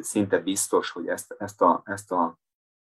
szinte 0.00 0.38
biztos, 0.38 0.90
hogy 0.90 1.08
ezt, 1.08 1.34
ezt, 1.38 1.60
a, 1.60 1.82
ezt 1.84 2.12
a 2.12 2.38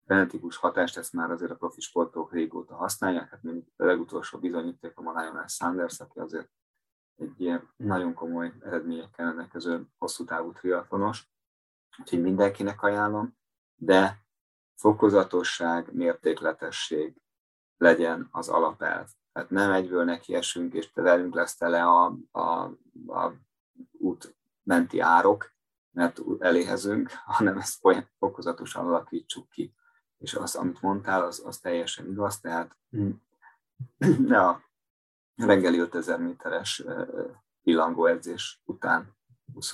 genetikus 0.07 0.57
hatást, 0.57 0.97
ezt 0.97 1.13
már 1.13 1.31
azért 1.31 1.51
a 1.51 1.55
profi 1.55 1.81
sportok 1.81 2.31
régóta 2.31 2.75
használják. 2.75 3.29
Hát 3.29 3.43
mondjuk 3.43 3.67
a 3.75 3.83
legutolsó 3.83 4.39
bizonyíték 4.39 4.97
a 4.97 5.01
Lionel 5.01 5.47
Sanders, 5.47 5.99
aki 5.99 6.19
azért 6.19 6.49
egy 7.15 7.41
ilyen 7.41 7.69
nagyon 7.75 8.13
komoly 8.13 8.53
eredményekkel 8.61 9.25
rendelkező 9.25 9.87
hosszú 9.97 10.23
távú 10.23 10.51
triatlonos, 10.51 11.29
úgyhogy 11.99 12.21
mindenkinek 12.21 12.81
ajánlom, 12.81 13.37
de 13.75 14.25
fokozatosság, 14.75 15.93
mértékletesség 15.93 17.21
legyen 17.77 18.27
az 18.31 18.49
alapelv. 18.49 19.07
Tehát 19.33 19.49
nem 19.49 19.71
egyből 19.71 20.03
neki 20.03 20.35
esünk, 20.35 20.73
és 20.73 20.91
te 20.91 21.01
velünk 21.01 21.33
lesz 21.33 21.57
tele 21.57 21.83
a, 21.83 22.17
a, 22.31 22.41
a 23.07 23.33
út 23.91 24.35
menti 24.63 24.99
árok, 24.99 25.55
mert 25.91 26.19
eléhezünk, 26.39 27.11
hanem 27.25 27.57
ezt 27.57 27.81
fokozatosan 28.19 28.85
alakítsuk 28.85 29.49
ki. 29.49 29.75
És 30.17 30.33
az, 30.33 30.55
amit 30.55 30.81
mondtál, 30.81 31.23
az, 31.23 31.43
az 31.45 31.57
teljesen 31.57 32.09
igaz, 32.09 32.39
tehát 32.39 32.77
ne 34.27 34.39
a 34.39 34.61
reggeli 35.35 35.77
5000 35.77 36.19
méteres 36.19 36.83
edzés 38.05 38.61
után, 38.65 39.15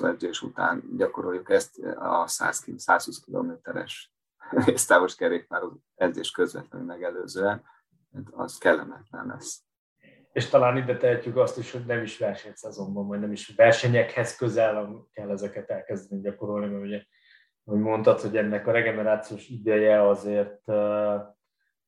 edzés 0.03 0.41
után 0.41 0.83
gyakoroljuk 0.97 1.49
ezt 1.49 1.77
a 1.95 2.27
100, 2.27 2.65
120 2.77 3.19
kilométeres 3.19 4.13
résztávos 4.65 5.15
kerékpár 5.15 5.61
edzés 5.95 6.31
közvetlenül 6.31 6.87
megelőzően, 6.87 7.63
az 8.31 8.57
kellemetlen 8.57 9.25
lesz. 9.27 9.63
És 10.33 10.45
talán 10.45 10.77
ide 10.77 10.97
tehetjük 10.97 11.37
azt 11.37 11.57
is, 11.57 11.71
hogy 11.71 11.85
nem 11.85 12.01
is 12.01 12.17
versenyszezonban, 12.17 13.07
vagy 13.07 13.19
nem 13.19 13.31
is 13.31 13.53
versenyekhez 13.55 14.35
közel 14.35 15.07
kell 15.11 15.29
ezeket 15.29 15.69
elkezdeni 15.69 16.21
gyakorolni, 16.21 16.67
mert 16.67 16.83
ugye, 16.83 17.05
hogy 17.63 17.79
mondtad, 17.79 18.19
hogy 18.19 18.37
ennek 18.37 18.67
a 18.67 18.71
regenerációs 18.71 19.47
ideje 19.47 20.07
azért 20.07 20.71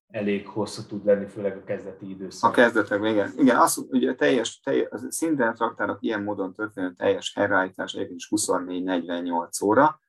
elég 0.08 0.48
hosszú 0.48 0.82
tud 0.88 1.06
lenni, 1.06 1.26
főleg 1.28 1.58
a 1.58 1.64
kezdeti 1.64 2.10
időszak. 2.10 2.50
A 2.50 2.54
kezdetekben, 2.54 3.12
igen. 3.12 3.34
Igen, 3.38 3.58
az, 3.58 3.86
ugye 3.90 4.16
teljes, 4.16 4.60
teljes 4.60 4.88
az 4.90 5.08
szinten 5.10 5.54
traktának 5.54 5.98
ilyen 6.02 6.24
módon 6.24 6.54
történő 6.54 6.94
teljes 6.94 7.34
helyreállítás 7.36 7.94
egyébként 7.94 8.20
is 8.20 8.28
24-48 8.32 9.64
óra, 9.64 10.00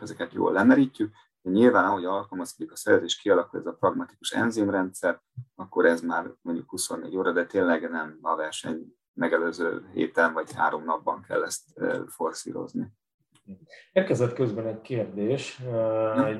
ezeket 0.00 0.32
jól 0.32 0.52
lemerítjük, 0.52 1.12
de 1.42 1.50
nyilván, 1.50 1.84
ahogy 1.84 2.04
alkalmazkodik 2.04 2.72
a 2.72 2.76
szerzés, 2.76 3.16
kialakul 3.16 3.58
ez 3.58 3.66
a 3.66 3.72
pragmatikus 3.72 4.30
enzimrendszer, 4.30 5.20
akkor 5.54 5.86
ez 5.86 6.00
már 6.00 6.30
mondjuk 6.40 6.70
24 6.70 7.16
óra, 7.16 7.32
de 7.32 7.46
tényleg 7.46 7.90
nem 7.90 8.18
a 8.22 8.36
verseny 8.36 8.96
megelőző 9.12 9.88
héten 9.92 10.32
vagy 10.32 10.52
három 10.52 10.84
napban 10.84 11.22
kell 11.22 11.42
ezt 11.42 11.80
forszírozni. 12.06 12.92
Érkezett 13.92 14.32
közben 14.32 14.66
egy 14.66 14.80
kérdés. 14.80 15.58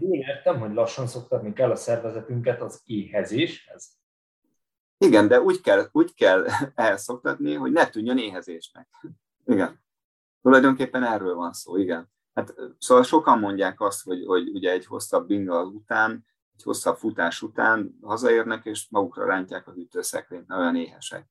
Jól 0.00 0.14
értem, 0.14 0.58
hogy 0.58 0.72
lassan 0.72 1.06
szoktatni 1.06 1.52
kell 1.52 1.70
a 1.70 1.76
szervezetünket 1.76 2.60
az 2.60 2.82
éhezéshez? 2.84 3.96
Igen, 4.98 5.28
de 5.28 5.40
úgy 5.40 5.60
kell, 5.60 5.88
úgy 5.92 6.14
kell 6.14 6.46
elszoktatni, 6.74 7.54
hogy 7.54 7.72
ne 7.72 7.88
tűnjön 7.88 8.18
éhezésnek. 8.18 8.88
Igen. 9.44 9.80
Tulajdonképpen 10.42 11.04
erről 11.04 11.34
van 11.34 11.52
szó, 11.52 11.76
igen. 11.76 12.10
Hát, 12.34 12.54
szóval 12.78 13.04
sokan 13.04 13.38
mondják 13.38 13.80
azt, 13.80 14.04
hogy, 14.04 14.24
hogy 14.26 14.48
ugye 14.48 14.70
egy 14.70 14.86
hosszabb 14.86 15.26
binga 15.26 15.64
után, 15.64 16.26
egy 16.56 16.62
hosszabb 16.62 16.96
futás 16.96 17.42
után 17.42 17.98
hazaérnek, 18.02 18.64
és 18.64 18.86
magukra 18.90 19.26
rántják 19.26 19.66
a 19.68 19.72
hűtőszekrényt, 19.72 20.52
olyan 20.52 20.76
éhesek. 20.76 21.26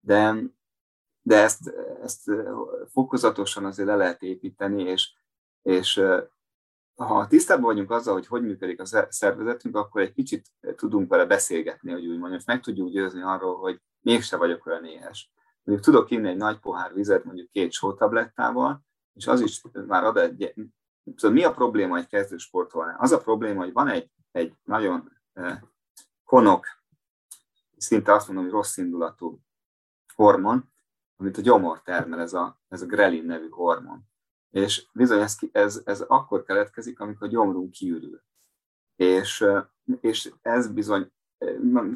De 0.00 0.34
de 1.26 1.42
ezt, 1.42 1.74
ezt 2.02 2.30
fokozatosan 2.92 3.64
azért 3.64 3.88
le 3.88 3.96
lehet 3.96 4.22
építeni, 4.22 4.82
és, 4.82 5.12
és 5.62 6.02
ha 6.94 7.26
tisztában 7.26 7.64
vagyunk 7.64 7.90
azzal, 7.90 8.14
hogy 8.14 8.26
hogy 8.26 8.42
működik 8.42 8.80
a 8.80 9.06
szervezetünk, 9.08 9.76
akkor 9.76 10.00
egy 10.00 10.12
kicsit 10.12 10.46
tudunk 10.76 11.08
vele 11.08 11.26
beszélgetni, 11.26 11.92
hogy 11.92 12.06
úgy 12.06 12.18
mondjam, 12.18 12.40
meg 12.46 12.60
tudjuk 12.60 12.88
győzni 12.88 13.22
arról, 13.22 13.56
hogy 13.56 13.80
mégse 14.00 14.36
vagyok 14.36 14.66
olyan 14.66 14.84
éhes. 14.84 15.32
Mondjuk 15.62 15.86
tudok 15.86 16.10
inni 16.10 16.28
egy 16.28 16.36
nagy 16.36 16.58
pohár 16.58 16.94
vizet, 16.94 17.24
mondjuk 17.24 17.50
két 17.50 17.72
sótablettával, 17.72 18.80
és 19.14 19.26
az 19.26 19.40
is 19.40 19.62
már 19.86 20.04
ad 20.04 20.16
egy... 20.16 20.54
Szóval 21.16 21.36
mi 21.36 21.44
a 21.44 21.52
probléma 21.52 21.96
egy 21.96 22.06
kezdő 22.06 22.36
sportolnál? 22.36 22.96
Az 22.98 23.12
a 23.12 23.20
probléma, 23.20 23.62
hogy 23.62 23.72
van 23.72 23.88
egy, 23.88 24.10
egy 24.32 24.54
nagyon 24.64 25.12
konok, 26.24 26.66
szinte 27.76 28.12
azt 28.12 28.26
mondom, 28.26 28.44
hogy 28.44 28.54
rossz 28.54 28.76
indulatú 28.76 29.40
hormon, 30.14 30.74
amit 31.16 31.36
a 31.36 31.40
gyomor 31.40 31.82
termel, 31.82 32.20
ez 32.20 32.32
a, 32.32 32.60
ez 32.68 32.82
a 32.82 32.86
grelin 32.86 33.24
nevű 33.24 33.48
hormon. 33.48 34.02
És 34.50 34.88
bizony 34.92 35.20
ez, 35.20 35.36
ez, 35.52 35.82
ez 35.84 36.00
akkor 36.00 36.44
keletkezik, 36.44 37.00
amikor 37.00 37.26
a 37.26 37.30
gyomrunk 37.30 37.70
kiürül. 37.70 38.22
És, 38.96 39.44
és 40.00 40.32
ez 40.42 40.68
bizony 40.68 41.10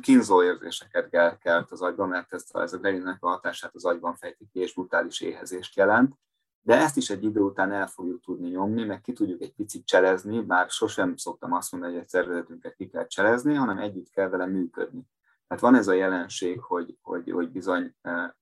kínzó 0.00 0.42
érzéseket 0.42 1.38
kelt 1.38 1.70
az 1.70 1.82
agyban, 1.82 2.08
mert 2.08 2.32
ez, 2.32 2.44
ez 2.52 2.72
a 2.72 2.78
grelinek 2.78 3.22
a 3.22 3.28
hatását 3.28 3.74
az 3.74 3.84
agyban 3.84 4.14
fejti 4.14 4.48
ki, 4.52 4.60
és 4.60 4.74
brutális 4.74 5.20
éhezést 5.20 5.76
jelent. 5.76 6.14
De 6.62 6.76
ezt 6.76 6.96
is 6.96 7.10
egy 7.10 7.24
idő 7.24 7.40
után 7.40 7.72
el 7.72 7.86
fogjuk 7.86 8.22
tudni 8.22 8.48
nyomni, 8.48 8.84
meg 8.84 9.00
ki 9.00 9.12
tudjuk 9.12 9.42
egy 9.42 9.54
picit 9.54 9.86
cselezni, 9.86 10.40
bár 10.40 10.70
sosem 10.70 11.16
szoktam 11.16 11.52
azt 11.52 11.72
mondani, 11.72 11.92
hogy 11.92 12.02
egy 12.02 12.08
szervezetünket 12.08 12.74
ki 12.74 12.88
kell 12.88 13.06
cselezni, 13.06 13.54
hanem 13.54 13.78
együtt 13.78 14.10
kell 14.10 14.28
vele 14.28 14.46
működni. 14.46 15.06
Tehát 15.46 15.62
van 15.62 15.74
ez 15.74 15.88
a 15.88 15.92
jelenség, 15.92 16.60
hogy, 16.60 16.98
hogy, 17.02 17.30
hogy 17.30 17.50
bizony 17.50 17.94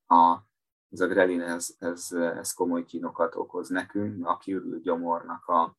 a, 0.06 0.47
ez 0.90 1.00
a 1.00 1.06
grelin, 1.06 1.40
ez, 1.40 1.74
ez, 1.78 2.12
ez 2.12 2.52
komoly 2.52 2.84
kínokat 2.84 3.34
okoz 3.34 3.68
nekünk, 3.68 4.26
a 4.26 4.36
kiürült 4.36 4.82
gyomornak 4.82 5.46
a, 5.46 5.76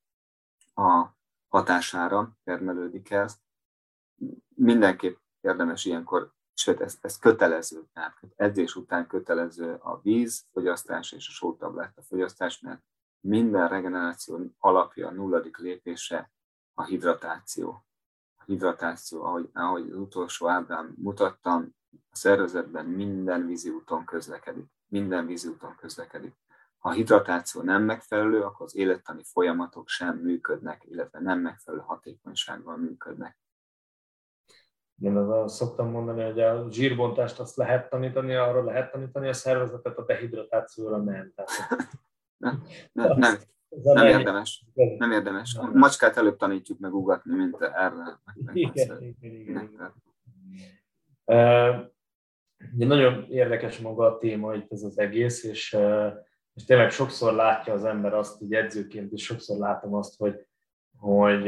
a 0.82 1.18
hatására 1.48 2.38
termelődik 2.44 3.12
ez. 3.12 3.38
Mindenképp 4.56 5.18
érdemes 5.42 5.86
ilyenkor, 5.86 6.34
sőt, 6.54 6.82
ez, 6.82 6.98
ez 7.02 7.18
kötelező, 7.18 7.84
tehát 7.94 8.18
edzés 8.36 8.76
után 8.76 9.08
kötelező 9.08 9.74
a 9.74 10.00
víz 10.02 10.46
fogyasztás 10.52 11.12
és 11.12 11.28
a 11.28 11.32
sótabletta 11.32 12.02
fogyasztás, 12.02 12.60
mert 12.60 12.82
minden 13.20 13.68
regeneráció 13.68 14.40
alapja, 14.58 15.08
a 15.08 15.12
nulladik 15.12 15.58
lépése 15.58 16.32
a 16.74 16.84
hidratáció. 16.84 17.84
A 18.36 18.44
hidratáció, 18.44 19.24
ahogy, 19.24 19.50
ahogy 19.54 19.90
az 19.90 19.98
utolsó 19.98 20.48
ábrán 20.48 20.94
mutattam, 20.98 21.76
a 21.92 22.16
szervezetben 22.16 22.86
minden 22.86 23.46
vízi 23.46 23.70
úton 23.70 24.06
közlekedik. 24.06 24.72
Minden 24.90 25.26
vízi 25.26 25.48
úton 25.48 25.76
közlekedik. 25.76 26.36
Ha 26.78 26.90
a 26.90 26.94
hidratáció 26.94 27.62
nem 27.62 27.84
megfelelő, 27.84 28.42
akkor 28.42 28.66
az 28.66 28.76
élettani 28.76 29.24
folyamatok 29.24 29.88
sem 29.88 30.18
működnek, 30.18 30.84
illetve 30.86 31.20
nem 31.20 31.40
megfelelő 31.40 31.84
hatékonysággal 31.86 32.78
működnek. 32.78 33.38
Én 35.02 35.16
az 35.16 35.56
szoktam 35.56 35.90
mondani, 35.90 36.24
hogy 36.24 36.40
a 36.40 36.68
zsírbontást 36.72 37.40
azt 37.40 37.56
lehet 37.56 37.90
tanítani, 37.90 38.36
arról 38.36 38.64
lehet 38.64 38.92
tanítani 38.92 39.28
a 39.28 39.34
szervezetet, 39.34 39.98
a 39.98 40.06
dehidratációra 40.06 40.98
nem. 40.98 41.34
Tehát... 41.36 41.52
nem, 42.38 42.64
nem, 42.92 43.18
nem, 43.18 43.38
nem 43.70 44.08
érdemes. 44.08 44.66
Nem 44.98 45.12
érdemes. 45.12 45.56
A 45.56 45.72
macskát 45.74 46.18
előbb 46.18 46.38
tanítjuk 46.38 46.80
meg 46.80 46.94
ugatni, 46.94 47.36
mint 47.36 47.62
erre. 47.62 48.20
Igen, 48.54 48.74
igen, 49.00 49.16
igen, 49.20 49.72
igen. 49.72 49.94
Uh, 52.78 52.86
nagyon 52.86 53.26
érdekes 53.30 53.80
maga 53.80 54.06
a 54.06 54.18
téma 54.18 54.56
itt 54.56 54.72
ez 54.72 54.84
az 54.84 55.00
egész, 55.00 55.44
és 55.44 55.78
és 56.60 56.66
tényleg 56.66 56.92
sokszor 56.92 57.34
látja 57.34 57.74
az 57.74 57.86
ember 57.86 58.14
azt, 58.14 58.38
hogy 58.38 58.54
edzőként 58.54 59.12
is 59.12 59.24
sokszor 59.24 59.58
látom 59.58 59.94
azt, 59.94 60.18
hogy, 60.18 60.46
hogy 60.98 61.44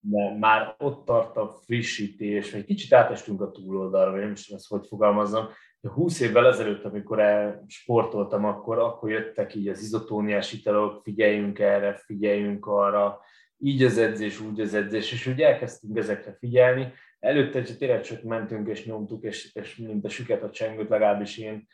de 0.00 0.36
már 0.38 0.74
ott 0.78 1.04
tart 1.04 1.36
a 1.36 1.48
frissítés, 1.48 2.52
vagy 2.52 2.64
kicsit 2.64 2.92
átestünk 2.92 3.40
a 3.40 3.50
túloldalra, 3.50 4.10
vagy 4.10 4.20
nem 4.20 4.30
is 4.30 4.44
tudom 4.44 4.58
ezt 4.58 4.68
hogy 4.68 4.86
fogalmazzam. 4.86 5.48
20 5.80 6.20
évvel 6.20 6.46
ezelőtt, 6.46 6.84
amikor 6.84 7.20
sportoltam, 7.66 8.44
akkor, 8.44 8.78
akkor 8.78 9.10
jöttek 9.10 9.54
így 9.54 9.68
az 9.68 9.82
izotóniás 9.82 10.52
italok, 10.52 11.02
figyeljünk 11.02 11.58
erre, 11.58 11.94
figyeljünk 11.94 12.66
arra, 12.66 13.20
így 13.58 13.82
az 13.82 13.98
edzés, 13.98 14.40
úgy 14.40 14.60
az 14.60 14.74
edzés, 14.74 15.12
és 15.12 15.26
úgy 15.26 15.40
elkezdtünk 15.40 15.98
ezekre 15.98 16.36
figyelni. 16.38 16.92
Előtte 17.24 17.62
tényleg 17.62 18.02
csak 18.02 18.22
mentünk 18.22 18.68
és 18.68 18.84
nyomtuk, 18.84 19.24
és, 19.24 19.54
és 19.54 19.76
mint 19.76 20.04
a 20.04 20.08
süket 20.08 20.42
a 20.42 20.50
csengőt, 20.50 20.88
legalábbis 20.88 21.38
én 21.38 21.68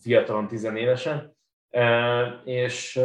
fiatalon, 0.00 0.48
tizenévesen, 0.48 1.36
és, 2.44 3.00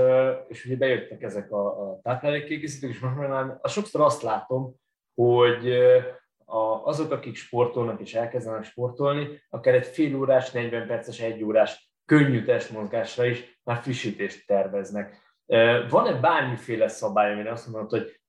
és 0.47 0.65
ugye 0.65 0.75
bejöttek 0.75 1.21
ezek 1.21 1.51
a, 1.51 1.89
a 1.89 1.99
táplálékkiegészítők, 2.03 2.89
és 2.89 2.99
most 2.99 3.15
már 3.15 3.59
sokszor 3.63 4.01
azt 4.01 4.21
látom, 4.21 4.75
hogy 5.13 5.71
a, 6.45 6.85
azok, 6.85 7.11
akik 7.11 7.35
sportolnak 7.35 7.99
és 7.99 8.13
elkezdenek 8.13 8.63
sportolni, 8.63 9.41
akár 9.49 9.73
egy 9.73 9.85
fél 9.85 10.15
órás, 10.15 10.51
40 10.51 10.87
perces, 10.87 11.19
egy 11.19 11.43
órás 11.43 11.91
könnyű 12.05 12.43
testmozgásra 12.43 13.25
is 13.25 13.59
már 13.63 13.81
frissítést 13.81 14.47
terveznek. 14.47 15.17
Van-e 15.89 16.13
bármiféle 16.13 16.87
szabály, 16.87 17.33
amire 17.33 17.51
azt 17.51 17.67
mondod, 17.67 17.89
hogy 17.89 18.19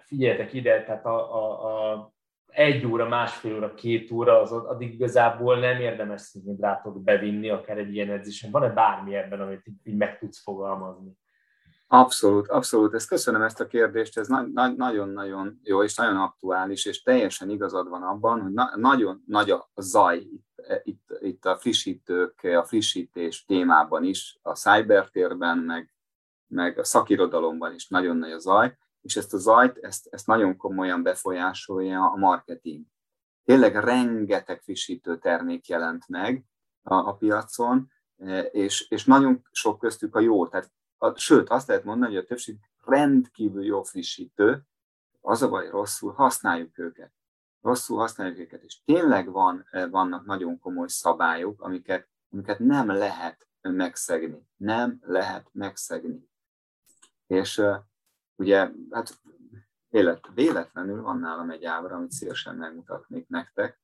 figyeljetek 0.00 0.52
ide, 0.52 0.84
tehát 0.84 1.04
a, 1.04 1.34
a, 1.34 1.92
a 1.92 2.13
egy 2.54 2.86
óra, 2.86 3.08
másfél 3.08 3.56
óra, 3.56 3.74
két 3.74 4.10
óra, 4.10 4.40
az 4.40 4.52
addig 4.52 4.92
igazából 4.92 5.58
nem 5.58 5.80
érdemes 5.80 6.20
szénhidrátot 6.20 7.02
bevinni, 7.02 7.50
akár 7.50 7.78
egy 7.78 7.94
ilyen 7.94 8.10
edzésen. 8.10 8.50
Van-e 8.50 8.68
bármi 8.68 9.14
ebben, 9.14 9.40
amit 9.40 9.66
így 9.82 9.96
meg 9.96 10.18
tudsz 10.18 10.42
fogalmazni? 10.42 11.12
Abszolút, 11.86 12.48
abszolút. 12.48 12.94
Ezt 12.94 13.08
köszönöm 13.08 13.42
ezt 13.42 13.60
a 13.60 13.66
kérdést, 13.66 14.18
ez 14.18 14.28
nagyon-nagyon 14.74 15.60
jó 15.62 15.82
és 15.82 15.94
nagyon 15.94 16.16
aktuális, 16.16 16.86
és 16.86 17.02
teljesen 17.02 17.50
igazad 17.50 17.88
van 17.88 18.02
abban, 18.02 18.40
hogy 18.40 18.52
na- 18.52 18.76
nagyon 18.76 19.22
nagy 19.26 19.50
a 19.50 19.68
zaj 19.74 20.16
itt, 20.16 20.46
itt, 20.82 21.18
itt 21.20 21.44
a 21.44 21.56
frissítők, 21.56 22.42
a 22.42 22.64
frissítés 22.64 23.44
témában 23.44 24.04
is, 24.04 24.38
a 24.42 24.52
cybertérben, 24.52 25.58
meg, 25.58 25.94
meg 26.46 26.78
a 26.78 26.84
szakirodalomban 26.84 27.74
is 27.74 27.88
nagyon 27.88 28.16
nagy 28.16 28.32
a 28.32 28.38
zaj, 28.38 28.76
és 29.04 29.16
ezt 29.16 29.34
a 29.34 29.38
zajt, 29.38 29.78
ezt, 29.78 30.06
ezt 30.10 30.26
nagyon 30.26 30.56
komolyan 30.56 31.02
befolyásolja 31.02 32.10
a 32.10 32.16
marketing. 32.16 32.86
Tényleg 33.44 33.76
rengeteg 33.76 34.60
frissítő 34.60 35.18
termék 35.18 35.68
jelent 35.68 36.08
meg 36.08 36.44
a, 36.82 36.94
a 36.94 37.16
piacon, 37.16 37.92
e, 38.16 38.40
és, 38.40 38.88
és 38.88 39.04
nagyon 39.04 39.46
sok 39.50 39.78
köztük 39.78 40.14
a 40.14 40.20
jó. 40.20 40.48
Tehát, 40.48 40.72
a, 40.96 41.18
sőt, 41.18 41.48
azt 41.48 41.68
lehet 41.68 41.84
mondani, 41.84 42.14
hogy 42.14 42.22
a 42.22 42.26
többség 42.26 42.58
rendkívül 42.84 43.64
jó 43.64 43.82
frissítő, 43.82 44.62
az 45.20 45.42
a 45.42 45.48
baj, 45.48 45.68
rosszul 45.70 46.12
használjuk 46.12 46.78
őket. 46.78 47.12
Rosszul 47.60 47.98
használjuk 47.98 48.38
őket, 48.38 48.62
és 48.62 48.82
tényleg 48.84 49.30
van, 49.30 49.66
e, 49.70 49.86
vannak 49.86 50.24
nagyon 50.24 50.58
komoly 50.58 50.88
szabályok, 50.88 51.62
amiket, 51.62 52.08
amiket 52.30 52.58
nem 52.58 52.90
lehet 52.90 53.48
megszegni. 53.60 54.48
Nem 54.56 54.98
lehet 55.02 55.48
megszegni. 55.52 56.28
És 57.26 57.58
e, 57.58 57.92
Ugye, 58.36 58.70
hát 58.90 59.20
élet, 59.88 60.28
véletlenül 60.34 61.02
van 61.02 61.18
nálam 61.18 61.50
egy 61.50 61.64
ábra, 61.64 61.96
amit 61.96 62.10
szívesen 62.10 62.56
megmutatnék 62.56 63.28
nektek. 63.28 63.80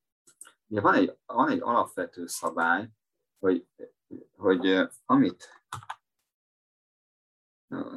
Ugye 0.67 0.81
van 0.81 0.95
egy, 0.95 1.19
van 1.27 1.49
egy 1.49 1.61
alapvető 1.61 2.27
szabály, 2.27 2.89
hogy, 3.39 3.67
hogy 4.37 4.89
amit 5.05 5.49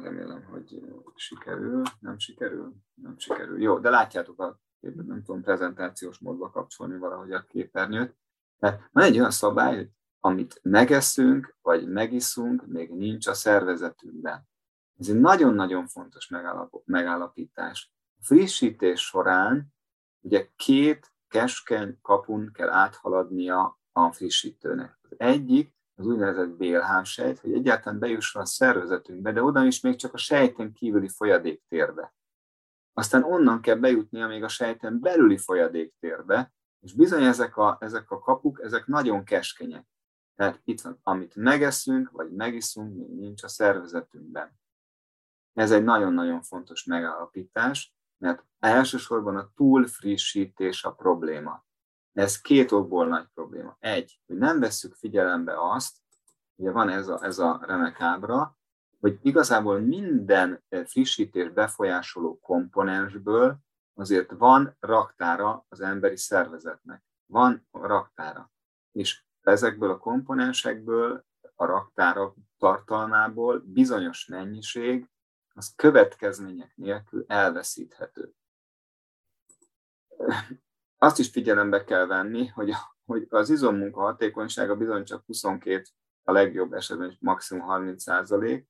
remélem, 0.02 0.44
hogy 0.44 0.82
sikerül, 1.14 1.82
nem 2.00 2.18
sikerül, 2.18 2.74
nem 2.94 3.18
sikerül. 3.18 3.62
Jó, 3.62 3.78
de 3.78 3.90
látjátok 3.90 4.40
a 4.40 4.60
nem 4.80 5.22
tudom 5.22 5.42
prezentációs 5.42 6.18
módba 6.18 6.50
kapcsolni 6.50 6.98
valahogy 6.98 7.32
a 7.32 7.44
képernyőt. 7.44 8.16
Tehát 8.58 8.88
van 8.92 9.04
egy 9.04 9.18
olyan 9.18 9.30
szabály, 9.30 9.76
hogy 9.76 9.90
amit 10.20 10.60
megeszünk, 10.62 11.56
vagy 11.62 11.88
megiszunk, 11.88 12.66
még 12.66 12.90
nincs 12.90 13.26
a 13.26 13.34
szervezetünkben. 13.34 14.48
Ez 14.98 15.08
egy 15.08 15.20
nagyon-nagyon 15.20 15.86
fontos 15.86 16.30
megállapítás. 16.84 17.92
A 18.20 18.24
frissítés 18.24 19.00
során 19.00 19.74
ugye 20.20 20.48
két 20.56 21.12
keskeny 21.28 21.98
kapun 22.02 22.50
kell 22.52 22.70
áthaladnia 22.70 23.78
a 23.92 24.12
frissítőnek. 24.12 24.98
Az 25.02 25.14
egyik 25.16 25.74
az 25.96 26.06
úgynevezett 26.06 26.48
bélhámsejt, 26.48 27.38
hogy 27.38 27.52
egyáltalán 27.52 27.98
bejusson 27.98 28.42
a 28.42 28.46
szervezetünkbe, 28.46 29.32
de 29.32 29.42
oda 29.42 29.64
is 29.64 29.80
még 29.80 29.96
csak 29.96 30.14
a 30.14 30.16
sejten 30.16 30.72
kívüli 30.72 31.08
folyadéktérbe. 31.08 32.14
Aztán 32.92 33.22
onnan 33.22 33.60
kell 33.60 33.76
bejutnia 33.76 34.26
még 34.26 34.42
a 34.42 34.48
sejten 34.48 35.00
belüli 35.00 35.38
folyadéktérbe, 35.38 36.52
és 36.80 36.94
bizony 36.94 37.24
ezek 37.24 37.56
a, 37.56 37.76
ezek 37.80 38.10
a 38.10 38.18
kapuk, 38.18 38.60
ezek 38.62 38.86
nagyon 38.86 39.24
keskenyek. 39.24 39.86
Tehát 40.34 40.60
itt 40.64 40.80
van, 40.80 40.98
amit 41.02 41.34
megeszünk, 41.34 42.10
vagy 42.10 42.30
megiszunk, 42.30 42.96
még 42.96 43.08
nincs 43.08 43.42
a 43.42 43.48
szervezetünkben. 43.48 44.58
Ez 45.54 45.70
egy 45.70 45.84
nagyon-nagyon 45.84 46.42
fontos 46.42 46.84
megállapítás, 46.84 47.94
mert 48.18 48.44
elsősorban 48.58 49.36
a 49.36 49.50
túlfrissítés 49.54 50.84
a 50.84 50.92
probléma. 50.92 51.64
Ez 52.12 52.40
két 52.40 52.72
okból 52.72 53.06
nagy 53.06 53.26
probléma. 53.34 53.76
Egy, 53.80 54.20
hogy 54.26 54.36
nem 54.36 54.60
vesszük 54.60 54.94
figyelembe 54.94 55.54
azt, 55.72 55.96
ugye 56.54 56.70
van 56.70 56.88
ez 56.88 57.08
a, 57.08 57.24
ez 57.24 57.38
a 57.38 57.60
remek 57.66 58.00
ábra, 58.00 58.58
hogy 59.00 59.18
igazából 59.22 59.80
minden 59.80 60.64
frissítés 60.84 61.50
befolyásoló 61.50 62.38
komponensből 62.38 63.58
azért 63.94 64.30
van 64.30 64.76
raktára 64.80 65.64
az 65.68 65.80
emberi 65.80 66.16
szervezetnek. 66.16 67.02
Van 67.26 67.66
raktára. 67.70 68.52
És 68.92 69.22
ezekből 69.40 69.90
a 69.90 69.98
komponensekből, 69.98 71.24
a 71.54 71.64
raktára 71.64 72.34
tartalmából 72.58 73.62
bizonyos 73.66 74.26
mennyiség 74.26 75.08
az 75.54 75.72
következmények 75.76 76.76
nélkül 76.76 77.24
elveszíthető. 77.28 78.34
Azt 80.98 81.18
is 81.18 81.30
figyelembe 81.30 81.84
kell 81.84 82.06
venni, 82.06 82.46
hogy, 82.46 82.70
hogy 83.04 83.26
az 83.28 83.50
izommunka 83.50 84.00
hatékonysága 84.00 84.76
bizony 84.76 85.04
csak 85.04 85.24
22, 85.26 85.82
a 86.22 86.32
legjobb 86.32 86.72
esetben 86.72 87.16
maximum 87.20 87.62
30 87.62 88.02
százalék, 88.02 88.68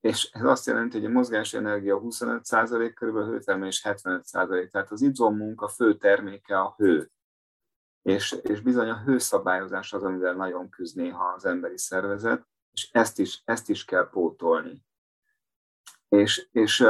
és 0.00 0.30
ez 0.32 0.44
azt 0.44 0.66
jelenti, 0.66 0.96
hogy 0.98 1.06
a 1.06 1.12
mozgási 1.12 1.56
energia 1.56 2.00
25% 2.00 2.92
körülbelül 2.94 3.30
hőtermelés 3.30 3.82
75%, 3.84 4.70
tehát 4.70 4.90
az 4.90 5.02
izommunk 5.02 5.60
a 5.60 5.68
fő 5.68 5.96
terméke 5.96 6.60
a 6.60 6.74
hő. 6.76 7.10
És, 8.02 8.32
és 8.42 8.60
bizony 8.60 8.88
a 8.88 9.02
hőszabályozás 9.02 9.92
az, 9.92 10.02
amivel 10.02 10.34
nagyon 10.34 10.68
küzd 10.68 10.96
néha 10.96 11.24
az 11.24 11.44
emberi 11.44 11.78
szervezet, 11.78 12.46
és 12.72 12.90
ezt 12.92 13.18
is, 13.18 13.42
ezt 13.44 13.68
is 13.68 13.84
kell 13.84 14.08
pótolni. 14.08 14.84
És, 16.10 16.48
és 16.52 16.86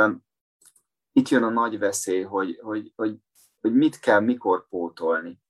itt 1.12 1.28
jön 1.28 1.42
a 1.42 1.50
nagy 1.50 1.78
veszély, 1.78 2.22
hogy, 2.22 2.58
hogy, 2.62 2.92
hogy, 2.96 3.18
hogy 3.60 3.74
mit 3.74 3.98
kell 3.98 4.20
mikor 4.20 4.68
pótolni 4.68 5.40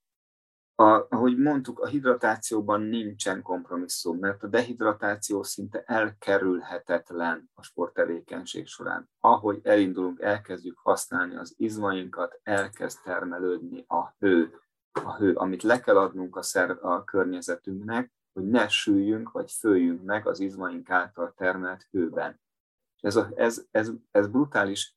a, 0.80 1.06
ahogy 1.08 1.38
mondtuk, 1.38 1.78
a 1.78 1.86
hidratációban 1.86 2.80
nincsen 2.80 3.42
kompromisszum, 3.42 4.18
mert 4.18 4.42
a 4.42 4.46
dehidratáció 4.46 5.42
szinte 5.42 5.82
elkerülhetetlen 5.86 7.50
a 7.54 7.62
sporttevékenység 7.62 8.66
során. 8.66 9.10
Ahogy 9.18 9.60
elindulunk, 9.62 10.20
elkezdjük 10.20 10.78
használni 10.78 11.36
az 11.36 11.54
izmainkat, 11.56 12.40
elkezd 12.42 12.98
termelődni 13.04 13.84
a 13.88 14.14
hő, 14.18 14.54
a 14.92 15.16
hő, 15.16 15.34
amit 15.34 15.62
le 15.62 15.80
kell 15.80 15.96
adnunk 15.96 16.36
a, 16.36 16.42
szer, 16.42 16.78
a 16.80 17.04
környezetünknek, 17.04 18.12
hogy 18.32 18.44
ne 18.44 18.68
süljünk 18.68 19.30
vagy 19.30 19.52
följünk 19.52 20.04
meg 20.04 20.26
az 20.26 20.40
izmaink 20.40 20.90
által 20.90 21.34
termelt 21.36 21.86
hőben. 21.90 22.40
Ez, 23.00 23.16
a, 23.16 23.30
ez, 23.34 23.66
ez, 23.70 23.90
ez 24.10 24.26
brutális 24.26 24.96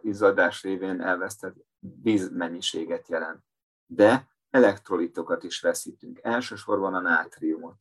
izzadás 0.00 0.62
révén 0.62 1.00
elvesztett 1.00 1.54
vízmennyiséget 2.02 3.08
jelent. 3.08 3.44
De 3.86 4.28
elektrolitokat 4.50 5.42
is 5.42 5.60
veszítünk, 5.60 6.18
elsősorban 6.22 6.94
a 6.94 7.00
nátriumot. 7.00 7.76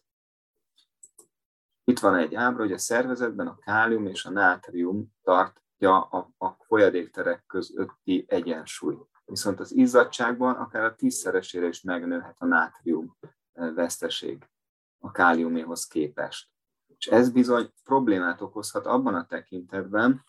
Itt 1.84 1.99
van 1.99 2.16
egy 2.16 2.36
ábra, 2.36 2.63
hogy 2.63 2.72
a 2.72 2.78
szervezetben 2.78 3.47
a 3.47 3.57
kálium 3.57 4.05
és 4.05 4.26
a 4.26 4.30
nátrium 4.30 5.13
tartja 5.24 6.01
a, 6.01 6.34
a 6.38 6.49
folyadékterek 6.49 7.45
közötti 7.45 8.26
egyensúly. 8.28 8.97
Viszont 9.26 9.59
az 9.59 9.72
izzadságban 9.72 10.55
akár 10.55 10.84
a 10.84 10.95
tízszeresére 10.95 11.68
is 11.68 11.82
megnőhet 11.82 12.36
a 12.38 12.45
nátrium 12.45 13.18
e, 13.53 13.72
veszteség 13.72 14.49
a 14.97 15.11
káliuméhoz 15.11 15.88
képest. 15.88 16.49
És 16.97 17.07
ez 17.07 17.29
bizony 17.31 17.73
problémát 17.83 18.41
okozhat 18.41 18.85
abban 18.85 19.15
a 19.15 19.25
tekintetben, 19.25 20.23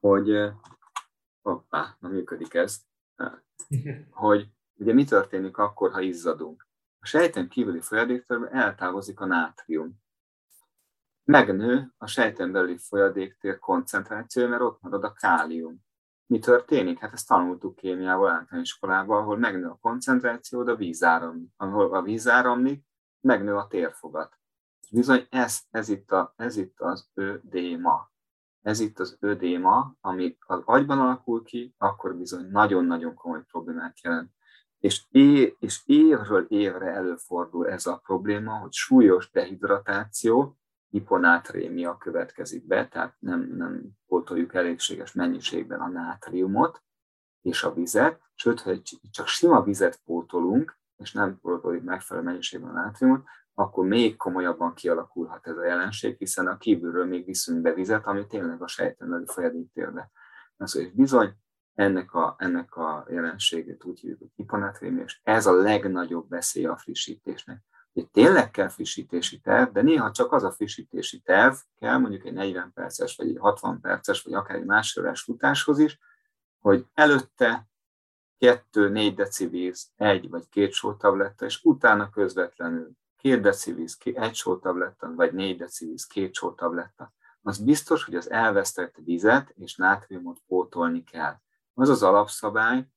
hogy 0.00 0.52
hoppá, 1.42 1.96
na 2.00 2.08
működik 2.08 2.54
ez, 2.54 2.80
hogy 4.10 4.50
Ugye 4.78 4.92
mi 4.92 5.04
történik 5.04 5.56
akkor, 5.56 5.92
ha 5.92 6.00
izzadunk? 6.00 6.66
A 7.00 7.06
sejten 7.06 7.48
kívüli 7.48 7.80
folyadéktérből 7.80 8.48
eltávozik 8.48 9.20
a 9.20 9.26
nátrium. 9.26 10.00
Megnő 11.24 11.94
a 11.96 12.06
sejten 12.06 12.52
belüli 12.52 12.78
folyadéktér 12.78 13.58
koncentráció, 13.58 14.46
mert 14.46 14.62
ott 14.62 14.80
marad 14.80 15.04
a 15.04 15.12
kálium. 15.12 15.86
Mi 16.26 16.38
történik? 16.38 16.98
Hát 16.98 17.12
ezt 17.12 17.28
tanultuk 17.28 17.74
kémiával 17.74 18.30
általános 18.30 18.68
iskolában, 18.68 19.22
ahol 19.22 19.38
megnő 19.38 19.68
a 19.68 19.78
koncentráció, 19.80 20.62
de 20.62 20.70
a 20.70 20.76
víz 20.76 21.02
áramlik. 21.02 21.52
Ahol 21.56 21.94
a 21.94 22.02
víz 22.02 22.28
áramlik, 22.28 22.84
megnő 23.20 23.56
a 23.56 23.66
térfogat. 23.66 24.37
Bizony 24.92 25.26
ez, 25.30 25.60
ez, 25.70 25.88
itt, 25.88 26.10
a, 26.10 26.34
ez 26.36 26.56
itt 26.56 26.80
az 26.80 27.08
ödéma. 27.14 28.10
Ez 28.62 28.80
itt 28.80 28.98
az 28.98 29.16
ödéma, 29.20 29.96
ami 30.00 30.36
az 30.46 30.62
agyban 30.64 30.98
alakul 30.98 31.42
ki, 31.44 31.74
akkor 31.78 32.16
bizony 32.16 32.50
nagyon-nagyon 32.50 33.14
komoly 33.14 33.44
problémát 33.44 34.00
jelent. 34.00 34.32
És, 34.78 35.04
é, 35.10 35.56
és 35.58 35.82
évről 35.86 36.46
évre 36.48 36.86
előfordul 36.86 37.68
ez 37.68 37.86
a 37.86 37.96
probléma, 37.96 38.58
hogy 38.58 38.72
súlyos 38.72 39.30
dehidratáció, 39.30 40.58
hiponátrémia 40.90 41.96
következik 41.96 42.66
be, 42.66 42.88
tehát 42.88 43.14
nem, 43.18 43.40
nem 43.56 43.88
pótoljuk 44.06 44.54
elégséges 44.54 45.12
mennyiségben 45.12 45.80
a 45.80 45.88
nátriumot 45.88 46.82
és 47.42 47.62
a 47.62 47.74
vizet, 47.74 48.20
sőt, 48.34 48.60
ha 48.60 48.72
csak 49.10 49.26
sima 49.26 49.62
vizet 49.62 50.00
pótolunk, 50.04 50.78
és 50.96 51.12
nem 51.12 51.38
pótoljuk 51.40 51.84
megfelelő 51.84 52.26
mennyiségben 52.26 52.70
a 52.70 52.80
nátriumot, 52.80 53.24
akkor 53.58 53.86
még 53.86 54.16
komolyabban 54.16 54.74
kialakulhat 54.74 55.46
ez 55.46 55.56
a 55.56 55.64
jelenség, 55.64 56.16
hiszen 56.18 56.46
a 56.46 56.56
kívülről 56.56 57.06
még 57.06 57.24
viszünk 57.24 57.60
be 57.60 57.74
vizet, 57.74 58.06
ami 58.06 58.26
tényleg 58.26 58.62
a 58.62 58.66
sejten 58.66 59.26
folyadéktérbe. 59.26 60.10
És 60.58 60.90
bizony, 60.94 61.34
ennek 61.74 62.14
a, 62.14 62.36
ennek 62.38 62.76
a 62.76 63.06
jelenségét 63.08 63.84
úgy 63.84 64.00
hívjuk, 64.00 64.32
hogy 64.36 64.98
és 65.04 65.20
ez 65.22 65.46
a 65.46 65.52
legnagyobb 65.52 66.28
veszély 66.28 66.66
a 66.66 66.76
frissítésnek. 66.76 67.62
Hogy 67.92 68.10
tényleg 68.10 68.50
kell 68.50 68.68
frissítési 68.68 69.40
terv, 69.40 69.72
de 69.72 69.82
néha 69.82 70.10
csak 70.10 70.32
az 70.32 70.44
a 70.44 70.52
frissítési 70.52 71.20
terv 71.20 71.54
kell, 71.78 71.98
mondjuk 71.98 72.26
egy 72.26 72.32
40 72.32 72.72
perces, 72.74 73.16
vagy 73.16 73.28
egy 73.28 73.38
60 73.38 73.80
perces, 73.80 74.22
vagy 74.22 74.34
akár 74.34 74.56
egy 74.56 74.64
másfél 74.64 75.14
futáshoz 75.14 75.78
is, 75.78 75.98
hogy 76.58 76.86
előtte 76.94 77.68
2-4 78.38 79.12
deci 79.16 79.46
víz, 79.46 79.90
egy 79.96 80.28
vagy 80.28 80.48
két 80.48 80.72
sótabletta, 80.72 81.44
és 81.44 81.60
utána 81.62 82.10
közvetlenül 82.10 82.96
2 83.22 83.40
deci 83.40 83.72
víz, 83.72 83.98
egy 84.02 84.34
sótabletta, 84.34 85.14
vagy 85.14 85.32
4 85.32 85.56
deci 85.56 85.86
víz, 85.86 86.06
két 86.06 86.34
sótabletta. 86.34 87.12
Az 87.42 87.58
biztos, 87.58 88.04
hogy 88.04 88.14
az 88.14 88.30
elvesztett 88.30 88.96
vizet 89.04 89.50
és 89.56 89.76
nátriumot 89.76 90.38
pótolni 90.46 91.04
kell. 91.04 91.40
Az 91.74 91.88
az 91.88 92.02
alapszabály, 92.02 92.88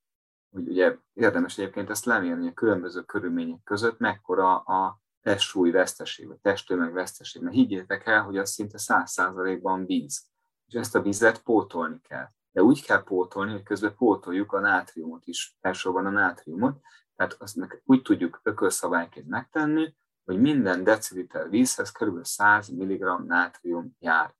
hogy 0.51 0.67
ugye 0.67 0.97
érdemes 1.13 1.57
egyébként 1.57 1.89
ezt 1.89 2.05
lemérni 2.05 2.47
a 2.47 2.53
különböző 2.53 3.01
körülmények 3.01 3.63
között, 3.63 3.99
mekkora 3.99 4.57
a 4.57 5.01
testsúly 5.21 5.71
veszteség, 5.71 6.27
vagy 6.27 6.37
testtömeg 6.37 6.93
veszteség. 6.93 7.41
Mert 7.41 7.55
higgyétek 7.55 8.05
el, 8.05 8.23
hogy 8.23 8.37
az 8.37 8.51
szinte 8.51 8.77
száz 8.77 9.11
százalékban 9.11 9.85
víz. 9.85 10.25
És 10.67 10.73
ezt 10.73 10.95
a 10.95 11.01
vizet 11.01 11.43
pótolni 11.43 12.01
kell. 12.01 12.27
De 12.51 12.63
úgy 12.63 12.83
kell 12.85 13.03
pótolni, 13.03 13.51
hogy 13.51 13.63
közben 13.63 13.95
pótoljuk 13.95 14.53
a 14.53 14.59
nátriumot 14.59 15.25
is, 15.25 15.57
elsősorban 15.61 16.05
a 16.05 16.09
nátriumot. 16.09 16.79
Tehát 17.15 17.35
azt 17.39 17.81
úgy 17.83 18.01
tudjuk 18.01 18.39
ökölszabályként 18.43 19.27
megtenni, 19.27 19.95
hogy 20.25 20.39
minden 20.39 20.83
deciliter 20.83 21.49
vízhez 21.49 21.91
kb. 21.91 22.25
100 22.25 22.69
mg 22.69 23.25
nátrium 23.25 23.95
jár. 23.99 24.35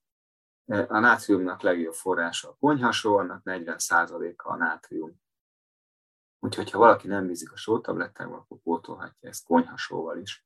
A 0.65 0.99
nátriumnak 0.99 1.61
legjobb 1.61 1.93
forrása 1.93 2.49
a 2.49 2.55
konyhasó, 2.59 3.17
annak 3.17 3.41
40%-a 3.45 4.51
a 4.51 4.55
nátrium. 4.55 5.21
Úgyhogy 6.39 6.71
ha 6.71 6.77
valaki 6.77 7.07
nem 7.07 7.27
vízik 7.27 7.51
a 7.51 7.57
sótablettákkal, 7.57 8.33
akkor 8.33 8.57
pótolhatja 8.63 9.29
ezt 9.29 9.45
konyhasóval 9.45 10.17
is. 10.17 10.45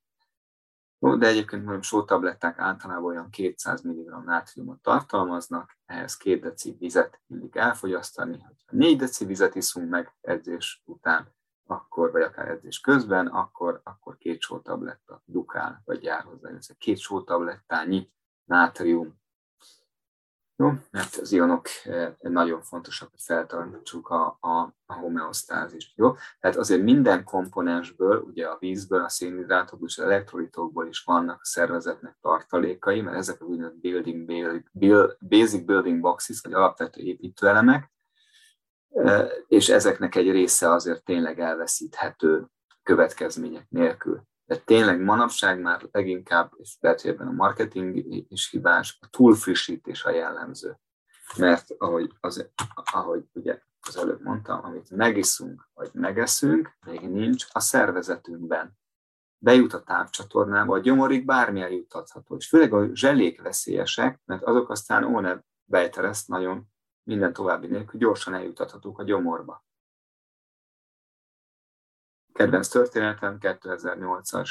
De 1.00 1.28
egyébként 1.28 1.64
mondom, 1.64 1.82
sótabletták 1.82 2.60
általában 2.60 3.04
olyan 3.04 3.30
200 3.30 3.82
mg 3.82 4.24
nátriumot 4.24 4.82
tartalmaznak, 4.82 5.78
ehhez 5.86 6.18
2 6.18 6.40
deci 6.40 6.76
vizet 6.80 7.22
illik 7.28 7.56
elfogyasztani. 7.56 8.42
Ha 8.42 8.54
4 8.76 8.98
deci 8.98 9.26
vizet 9.26 9.56
iszunk 9.56 9.90
meg 9.90 10.16
edzés 10.22 10.82
után, 10.86 11.34
akkor, 11.68 12.12
vagy 12.12 12.22
akár 12.22 12.48
edzés 12.48 12.80
közben, 12.80 13.28
akkor, 13.28 13.82
akkor 13.84 14.18
két 14.18 14.42
sótabletta 14.42 15.22
dukál, 15.26 15.82
vagy 15.86 16.04
jár 16.04 16.24
hozzá. 16.24 16.50
Ez 16.50 16.68
két 16.78 16.98
sótablettányi 16.98 18.12
nátrium 18.44 19.24
jó, 20.58 20.74
mert 20.92 21.16
az 21.16 21.32
ionok 21.32 21.68
eh, 21.84 22.14
nagyon 22.22 22.62
fontosak, 22.62 23.10
hogy 23.10 23.22
feltartsuk 23.22 24.10
a, 24.10 24.38
a, 24.40 24.76
a 24.86 24.94
homeosztázist. 24.94 25.92
Jó? 25.96 26.16
Tehát 26.40 26.58
azért 26.58 26.82
minden 26.82 27.24
komponensből, 27.24 28.22
ugye 28.22 28.48
a 28.48 28.58
vízből, 28.60 29.04
a 29.04 29.10
szénhidrátokból 29.10 29.88
és 29.88 29.98
az 29.98 30.04
elektrolitokból 30.04 30.88
is 30.88 31.04
vannak 31.04 31.40
a 31.42 31.46
szervezetnek 31.46 32.18
tartalékai, 32.22 33.02
mert 33.02 33.18
ezek 33.18 33.42
a 33.42 33.46
úgynevezett 33.46 33.80
building, 33.80 34.26
build, 34.72 35.18
basic 35.20 35.66
building 35.66 36.02
boxes, 36.02 36.42
vagy 36.42 36.54
alapvető 36.54 37.02
építőelemek, 37.02 37.92
és 39.48 39.70
ezeknek 39.70 40.16
egy 40.16 40.32
része 40.32 40.72
azért 40.72 41.04
tényleg 41.04 41.40
elveszíthető 41.40 42.46
következmények 42.84 43.66
nélkül. 43.70 44.22
De 44.46 44.58
tényleg 44.58 45.02
manapság 45.02 45.62
már 45.62 45.88
leginkább, 45.92 46.52
és 46.58 46.78
lehet, 46.80 47.02
hogy 47.02 47.12
ebben 47.12 47.28
a 47.28 47.32
marketing 47.32 48.06
is 48.32 48.50
hibás, 48.50 48.98
a 49.02 49.08
túlfrissítés 49.10 50.04
a 50.04 50.10
jellemző. 50.10 50.80
Mert 51.38 51.66
ahogy, 51.78 52.12
az, 52.20 52.50
ahogy 52.92 53.24
ugye 53.34 53.60
az 53.88 53.98
előbb 53.98 54.22
mondtam, 54.22 54.64
amit 54.64 54.90
megiszunk, 54.90 55.70
vagy 55.74 55.90
megeszünk, 55.94 56.78
még 56.86 57.10
nincs 57.10 57.46
a 57.52 57.60
szervezetünkben. 57.60 58.78
Bejut 59.38 59.74
a 59.74 59.84
tápcsatornába, 59.84 60.74
a 60.74 60.80
gyomorig 60.80 61.26
bármi 61.26 61.62
eljuttatható. 61.62 62.36
És 62.36 62.48
főleg 62.48 62.74
a 62.74 62.96
zselék 62.96 63.42
veszélyesek, 63.42 64.20
mert 64.26 64.44
azok 64.44 64.70
aztán 64.70 65.04
óne 65.04 65.46
bejtereszt 65.64 66.28
nagyon 66.28 66.68
minden 67.06 67.34
további 67.34 67.68
nélkül 67.68 68.00
gyorsan 68.00 68.34
eljutathatók 68.34 69.00
a 69.00 69.04
gyomorba 69.04 69.66
kedvenc 72.36 72.68
történetem 72.68 73.38
2008-as 73.40 74.50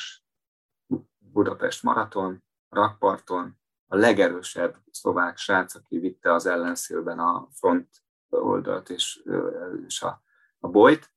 Budapest 1.19 1.83
maraton, 1.83 2.45
rakparton, 2.69 3.59
a 3.87 3.97
legerősebb 3.97 4.77
szlovák 4.91 5.37
srác, 5.37 5.75
aki 5.75 5.99
vitte 5.99 6.33
az 6.33 6.47
ellenszélben 6.47 7.19
a 7.19 7.49
front 7.51 7.89
oldalt 8.29 8.91
és, 8.91 9.23
és 9.87 10.03
a, 10.03 10.23
a 10.59 10.69
bolyt, 10.69 11.13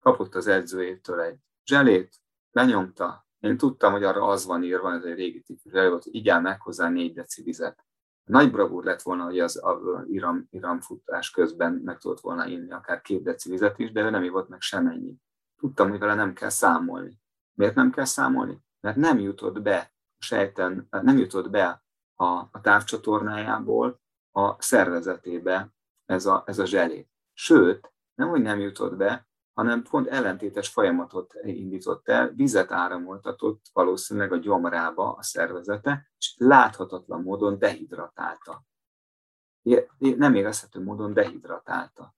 kapott 0.00 0.34
az 0.34 0.46
edzőjétől 0.46 1.20
egy 1.20 1.38
zselét, 1.64 2.16
lenyomta, 2.50 3.26
én 3.38 3.56
tudtam, 3.56 3.92
hogy 3.92 4.04
arra 4.04 4.26
az 4.26 4.44
van 4.44 4.62
írva, 4.62 4.92
ez 4.92 5.04
egy 5.04 5.14
régi 5.14 5.42
típus 5.42 5.72
zselé 5.72 5.88
volt, 5.88 6.04
hogy 6.04 6.14
igyál 6.14 6.40
meg 6.40 6.60
hozzá 6.60 6.88
négy 6.88 7.14
deci 7.14 7.42
vizet. 7.42 7.86
Nagy 8.28 8.50
bravúr 8.50 8.84
lett 8.84 9.02
volna, 9.02 9.24
hogy 9.24 9.38
az 9.38 9.62
iram, 10.06 10.46
iramfutás 10.50 11.30
közben 11.30 11.72
meg 11.72 11.98
tudott 11.98 12.20
volna 12.20 12.46
inni 12.46 12.70
akár 12.70 13.00
két 13.00 13.22
deci 13.22 13.50
vizet 13.50 13.78
is, 13.78 13.92
de 13.92 14.00
ő 14.00 14.10
nem 14.10 14.22
ivott 14.22 14.48
meg 14.48 14.60
semennyi. 14.60 15.16
Tudtam, 15.56 15.90
hogy 15.90 15.98
vele 15.98 16.14
nem 16.14 16.32
kell 16.32 16.48
számolni. 16.48 17.20
Miért 17.54 17.74
nem 17.74 17.90
kell 17.90 18.04
számolni? 18.04 18.58
Mert 18.80 18.96
nem 18.96 19.18
jutott 19.18 19.62
be 19.62 19.92
a 20.18 20.24
sejten, 20.24 20.86
nem 20.90 21.18
jutott 21.18 21.50
be 21.50 21.82
a, 22.14 22.24
a 22.24 22.60
távcsatornájából 22.62 24.00
a 24.30 24.62
szervezetébe 24.62 25.72
ez 26.04 26.26
a, 26.26 26.42
ez 26.46 26.58
a 26.58 26.64
zselé. 26.64 27.08
Sőt, 27.32 27.92
nem, 28.14 28.28
hogy 28.28 28.42
nem 28.42 28.60
jutott 28.60 28.96
be, 28.96 29.27
hanem 29.58 29.82
pont 29.82 30.06
ellentétes 30.06 30.68
folyamatot 30.68 31.34
indított 31.42 32.08
el, 32.08 32.28
vizet 32.28 32.72
áramoltatott 32.72 33.64
valószínűleg 33.72 34.32
a 34.32 34.36
gyomrába 34.36 35.12
a 35.12 35.22
szervezete, 35.22 36.10
és 36.18 36.34
láthatatlan 36.36 37.22
módon 37.22 37.58
dehidratálta. 37.58 38.64
Nem 39.98 40.34
érezhető 40.34 40.82
módon 40.82 41.12
dehidratálta. 41.12 42.14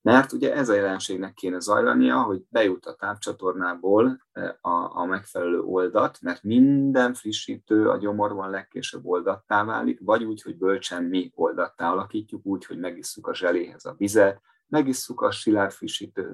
Mert 0.00 0.32
ugye 0.32 0.54
ez 0.54 0.68
a 0.68 0.74
jelenségnek 0.74 1.34
kéne 1.34 1.58
zajlania, 1.58 2.22
hogy 2.22 2.44
bejut 2.48 2.86
a 2.86 2.94
tápcsatornából 2.94 4.26
e, 4.32 4.58
a, 4.60 4.96
a 4.96 5.04
megfelelő 5.04 5.60
oldat, 5.60 6.20
mert 6.20 6.42
minden 6.42 7.14
frissítő 7.14 7.88
a 7.90 7.96
gyomorban 7.96 8.50
legkésőbb 8.50 9.06
oldattá 9.06 9.64
válik, 9.64 10.00
vagy 10.02 10.24
úgy, 10.24 10.42
hogy 10.42 10.56
bölcsen 10.56 11.04
mi 11.04 11.32
oldattá 11.34 11.90
alakítjuk, 11.90 12.46
úgy, 12.46 12.64
hogy 12.64 12.78
megisszuk 12.78 13.26
a 13.26 13.34
zseléhez 13.34 13.84
a 13.84 13.94
vizet, 13.96 14.42
megisszuk 14.68 15.20
a 15.20 15.30
silárd 15.30 15.74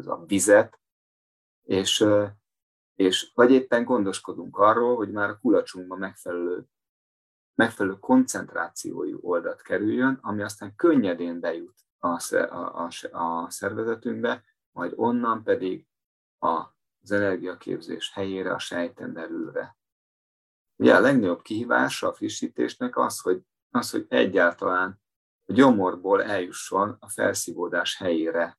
a 0.07 0.25
vizet, 0.25 0.81
és, 1.63 2.07
és 2.95 3.31
vagy 3.35 3.51
éppen 3.51 3.85
gondoskodunk 3.85 4.57
arról, 4.57 4.97
hogy 4.97 5.11
már 5.11 5.31
a 5.31 5.39
kulacsunkban 5.39 5.99
megfelelő, 5.99 6.65
megfelelő 7.55 7.99
koncentrációjú 7.99 9.19
oldat 9.23 9.63
kerüljön, 9.63 10.19
ami 10.23 10.43
aztán 10.43 10.75
könnyedén 10.75 11.41
bejut 11.41 11.75
a, 11.99 12.35
a, 12.35 12.89
a, 13.11 13.19
a 13.19 13.51
szervezetünkbe, 13.51 14.45
majd 14.73 14.93
onnan 14.97 15.43
pedig 15.43 15.87
az 16.39 17.11
energiaképzés 17.11 18.13
helyére, 18.13 18.53
a 18.53 18.59
sejten 18.59 19.13
belülre. 19.13 19.77
Ugye 20.77 20.97
a 20.97 21.01
legnagyobb 21.01 21.43
kihívása 21.43 22.09
a 22.09 22.13
frissítésnek 22.13 22.97
az, 22.97 23.21
hogy, 23.21 23.43
az, 23.71 23.91
hogy 23.91 24.07
egyáltalán 24.09 25.03
a 25.47 25.53
gyomorból 25.53 26.23
eljusson 26.23 26.97
a 27.01 27.09
felszívódás 27.09 27.97
helyére 27.97 28.59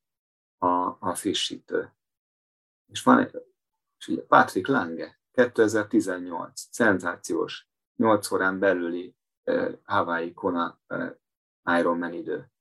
a, 0.57 0.97
a 0.99 1.15
frissítő. 1.15 1.93
És 2.85 3.03
van 3.03 3.19
egy, 3.19 3.43
és 3.97 4.07
ugye 4.07 4.21
Patrick 4.21 4.67
Lange, 4.67 5.19
2018, 5.31 6.67
szenzációs, 6.71 7.67
8 7.95 8.31
órán 8.31 8.59
belüli 8.59 9.15
uh, 9.43 9.77
Hawaii 9.83 10.33
Kona 10.33 10.79
uh, 10.87 11.15
Ironman 11.79 12.13
idő. 12.13 12.51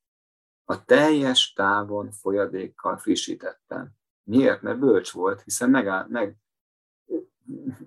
A 0.65 0.85
teljes 0.85 1.53
távon 1.53 2.11
folyadékkal 2.11 2.97
frissítettem. 2.97 3.91
Miért? 4.23 4.63
Mert 4.63 4.79
bölcs 4.79 5.13
volt, 5.13 5.43
hiszen 5.43 5.71
megáll, 5.71 6.07
meg, 6.09 6.37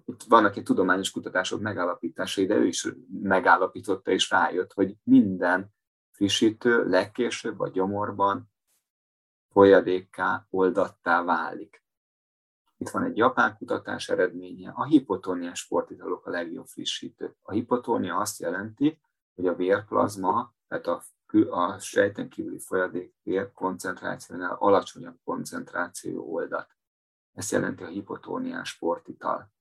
itt 0.06 0.24
vannak 0.28 0.56
egy 0.56 0.64
tudományos 0.64 1.12
kutatások 1.12 1.62
megállapításai, 1.62 2.46
de 2.46 2.56
ő 2.56 2.66
is 2.66 2.88
megállapította 3.22 4.12
és 4.12 4.30
rájött, 4.30 4.74
hogy 4.74 4.96
minden 5.04 5.76
frissítő 6.18 6.90
legkésőbb 6.90 7.60
a 7.60 7.70
gyomorban 7.70 8.52
folyadékká, 9.52 10.48
oldattá 10.50 11.24
válik. 11.24 11.84
Itt 12.78 12.90
van 12.90 13.04
egy 13.04 13.18
japán 13.18 13.58
kutatás 13.58 14.10
eredménye, 14.10 14.72
a 14.76 14.86
hipotóniás 14.86 15.60
sportitalok 15.60 16.26
a 16.26 16.30
legjobb 16.30 16.66
frissítő. 16.66 17.36
A 17.42 17.52
hipotónia 17.52 18.16
azt 18.16 18.40
jelenti, 18.40 19.02
hogy 19.36 19.48
a 19.48 19.56
vérplazma, 19.56 20.54
tehát 20.68 20.88
a, 20.88 21.04
a 21.50 21.80
sejten 21.80 22.30
kívüli 22.30 22.60
folyadék 22.60 23.16
vér 23.24 23.52
koncentrációnál 23.52 24.56
alacsonyabb 24.60 25.20
koncentráció 25.24 26.34
oldat. 26.34 26.76
Ezt 27.34 27.52
jelenti 27.52 27.84
a 27.84 27.88
hipotóniás 27.88 28.70
sportital. 28.70 29.52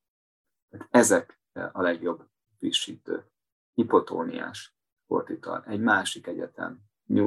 Tehát 0.71 0.89
ezek 0.91 1.41
a 1.53 1.83
legjobb 1.83 2.29
frissítő. 2.59 3.31
Hipotóniás 3.75 4.76
sportital, 5.07 5.65
egy 5.67 5.81
másik 5.81 6.27
egyetem, 6.27 6.79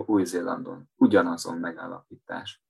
Új-Zélandon, 0.05 0.89
ugyanazon 0.95 1.57
megállapítás. 1.57 2.63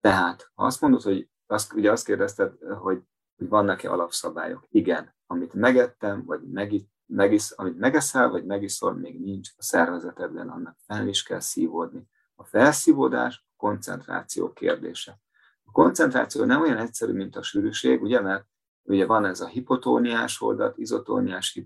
Tehát, 0.00 0.50
ha 0.54 0.64
azt 0.64 0.80
mondod, 0.80 1.02
hogy 1.02 1.30
azt, 1.46 1.72
ugye 1.72 1.90
azt 1.90 2.04
kérdezted, 2.04 2.52
hogy, 2.60 3.02
hogy 3.36 3.48
vannak-e 3.48 3.90
alapszabályok. 3.90 4.66
Igen, 4.68 5.14
amit 5.26 5.54
megettem, 5.54 6.24
vagy 6.24 6.42
megit, 6.42 6.90
megisz, 7.06 7.52
amit 7.56 7.78
megeszel, 7.78 8.28
vagy 8.28 8.44
megiszol, 8.44 8.94
még 8.94 9.20
nincs 9.20 9.48
a 9.56 9.62
szervezetedben, 9.62 10.48
annak 10.48 10.76
fel 10.86 11.08
is 11.08 11.22
kell 11.22 11.40
szívódni. 11.40 12.08
A 12.34 12.44
felszívódás 12.44 13.44
a 13.46 13.52
koncentráció 13.56 14.52
kérdése. 14.52 15.20
A 15.62 15.70
koncentráció 15.70 16.44
nem 16.44 16.60
olyan 16.60 16.78
egyszerű, 16.78 17.12
mint 17.12 17.36
a 17.36 17.42
sűrűség, 17.42 18.02
ugye, 18.02 18.20
mert 18.20 18.46
ugye 18.82 19.06
van 19.06 19.24
ez 19.24 19.40
a 19.40 19.46
hipotóniás 19.46 20.40
oldat, 20.40 20.78
izotóniás, 20.78 21.60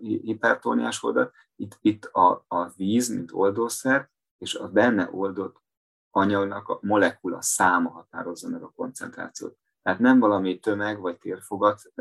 hipertóniás 0.00 1.02
oldat, 1.02 1.34
itt, 1.56 1.78
itt 1.80 2.04
a, 2.04 2.44
a 2.48 2.68
víz, 2.68 3.08
mint 3.08 3.32
oldószer, 3.32 4.10
és 4.38 4.54
a 4.54 4.68
benne 4.68 5.08
oldott 5.12 5.62
anyagnak 6.10 6.68
a 6.68 6.78
molekula 6.82 7.42
száma 7.42 7.90
határozza 7.90 8.48
meg 8.48 8.62
a 8.62 8.72
koncentrációt. 8.76 9.58
Tehát 9.82 9.98
nem 9.98 10.18
valami 10.18 10.58
tömeg 10.58 11.00
vagy 11.00 11.18
térfogat 11.18 11.92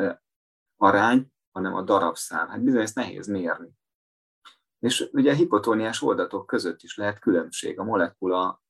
arány, 0.77 1.31
hanem 1.51 1.73
a 1.73 1.81
darabszám. 1.81 2.47
Hát 2.47 2.63
bizony 2.63 2.81
ezt 2.81 2.95
nehéz 2.95 3.27
mérni. 3.27 3.77
És 4.79 5.09
ugye 5.11 5.33
hipotóniás 5.33 6.01
oldatok 6.01 6.45
között 6.45 6.81
is 6.81 6.97
lehet 6.97 7.19
különbség 7.19 7.79
a 7.79 7.83
molekula 7.83 8.63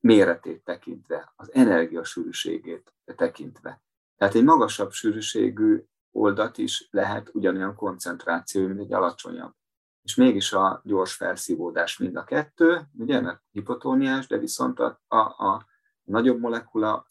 méretét 0.00 0.64
tekintve, 0.64 1.32
az 1.36 1.52
energiasűrűségét 1.52 2.94
tekintve. 3.04 3.83
Tehát 4.16 4.34
egy 4.34 4.44
magasabb 4.44 4.90
sűrűségű 4.90 5.84
oldat 6.10 6.58
is 6.58 6.88
lehet 6.90 7.30
ugyanolyan 7.34 7.74
koncentráció, 7.74 8.66
mint 8.66 8.80
egy 8.80 8.92
alacsonyabb. 8.92 9.54
És 10.02 10.14
mégis 10.14 10.52
a 10.52 10.80
gyors 10.84 11.14
felszívódás 11.14 11.98
mind 11.98 12.16
a 12.16 12.24
kettő, 12.24 12.80
ugye, 12.98 13.20
mert 13.20 13.42
hipotóniás, 13.50 14.26
de 14.26 14.38
viszont 14.38 14.78
a, 14.78 15.02
a, 15.08 15.18
a 15.18 15.66
nagyobb 16.02 16.38
molekula 16.38 17.06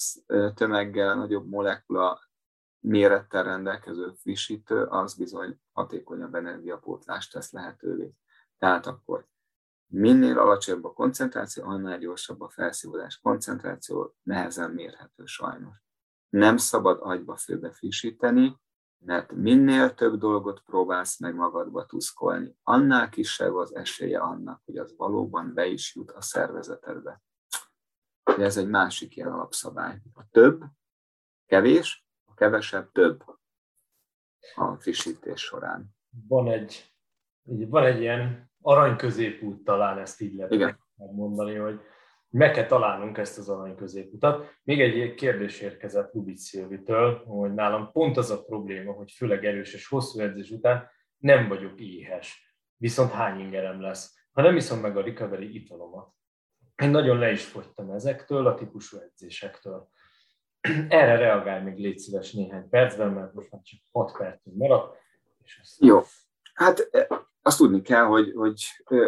tömeggel, 0.56 1.16
nagyobb 1.16 1.48
molekula 1.48 2.20
mérettel 2.80 3.44
rendelkező 3.44 4.14
frissítő, 4.14 4.84
az 4.84 5.16
bizony 5.16 5.60
hatékonyabb 5.72 6.36
energiapótlást 6.36 7.32
tesz 7.32 7.52
lehetővé. 7.52 8.14
Tehát 8.58 8.86
akkor 8.86 9.28
minél 9.86 10.40
alacsonyabb 10.40 10.84
a 10.84 10.94
koncentráció, 10.94 11.64
annál 11.64 11.98
gyorsabb 11.98 12.42
a 12.42 12.50
felszívódás. 12.50 13.20
Koncentráció 13.20 14.16
nehezen 14.24 14.72
mérhető 14.72 15.26
sajnos 15.26 15.83
nem 16.34 16.58
szabad 16.58 17.00
agyba 17.02 17.36
főbe 17.36 17.72
frissíteni, 17.72 18.58
mert 18.98 19.32
minél 19.32 19.94
több 19.94 20.18
dolgot 20.18 20.62
próbálsz 20.66 21.20
meg 21.20 21.36
magadba 21.36 21.86
tuszkolni, 21.86 22.56
annál 22.64 23.10
kisebb 23.10 23.56
az 23.56 23.76
esélye 23.76 24.20
annak, 24.20 24.62
hogy 24.66 24.78
az 24.78 24.94
valóban 24.98 25.54
be 25.54 25.66
is 25.66 25.96
jut 25.96 26.12
a 26.12 26.22
szervezetedbe. 26.22 27.22
De 28.38 28.44
ez 28.44 28.58
egy 28.58 28.68
másik 28.68 29.16
ilyen 29.16 29.32
alapszabály. 29.32 30.02
A 30.14 30.28
több, 30.32 30.64
kevés, 31.46 32.06
a 32.26 32.34
kevesebb, 32.34 32.92
több 32.92 33.24
a 34.56 34.76
frissítés 34.76 35.42
során. 35.42 35.96
Van 36.28 36.52
egy, 36.52 36.94
van 37.44 37.86
egy 37.86 38.00
ilyen 38.00 38.52
arany 38.62 38.96
középút, 38.96 39.64
talán 39.64 39.98
ezt 39.98 40.22
így 40.22 40.34
lehet 40.34 40.78
mondani, 40.96 41.56
hogy 41.56 41.82
meg 42.34 42.52
kell 42.52 42.66
találnunk 42.66 43.18
ezt 43.18 43.38
az 43.38 43.50
arany 43.50 43.76
középutat. 43.76 44.60
Még 44.64 44.82
egy 44.82 45.14
kérdés 45.14 45.62
érkezett 45.62 46.14
Lubic 46.14 46.42
Szilvitől, 46.42 47.24
hogy 47.26 47.54
nálam 47.54 47.92
pont 47.92 48.18
az 48.18 48.30
a 48.30 48.44
probléma, 48.44 48.92
hogy 48.92 49.12
főleg 49.12 49.46
erős 49.46 49.74
és 49.74 49.88
hosszú 49.88 50.20
edzés 50.20 50.50
után 50.50 50.90
nem 51.18 51.48
vagyok 51.48 51.80
éhes. 51.80 52.56
Viszont 52.78 53.12
hány 53.12 53.40
ingerem 53.40 53.82
lesz, 53.82 54.28
ha 54.32 54.42
nem 54.42 54.56
iszom 54.56 54.80
meg 54.80 54.98
a 54.98 55.02
recovery 55.02 55.56
italomat. 55.56 56.14
Én 56.84 56.90
nagyon 56.90 57.18
le 57.18 57.32
is 57.32 57.46
fogytam 57.46 57.92
ezektől, 57.92 58.48
a 58.48 58.54
típusú 58.54 58.98
edzésektől. 58.98 59.90
Erre 60.90 61.16
reagálj 61.16 61.64
még 61.64 61.78
légy 61.78 61.98
szíves 61.98 62.32
néhány 62.32 62.70
percben, 62.70 63.12
mert 63.12 63.34
most 63.34 63.52
már 63.52 63.62
csak 63.62 63.80
6 63.92 64.18
percünk 64.18 64.56
maradt. 64.56 64.98
És 65.44 65.60
ezt... 65.62 65.84
Jó. 65.84 66.02
Hát 66.54 66.90
azt 67.42 67.58
tudni 67.58 67.82
kell, 67.82 68.04
hogy, 68.04 68.32
hogy 68.32 68.64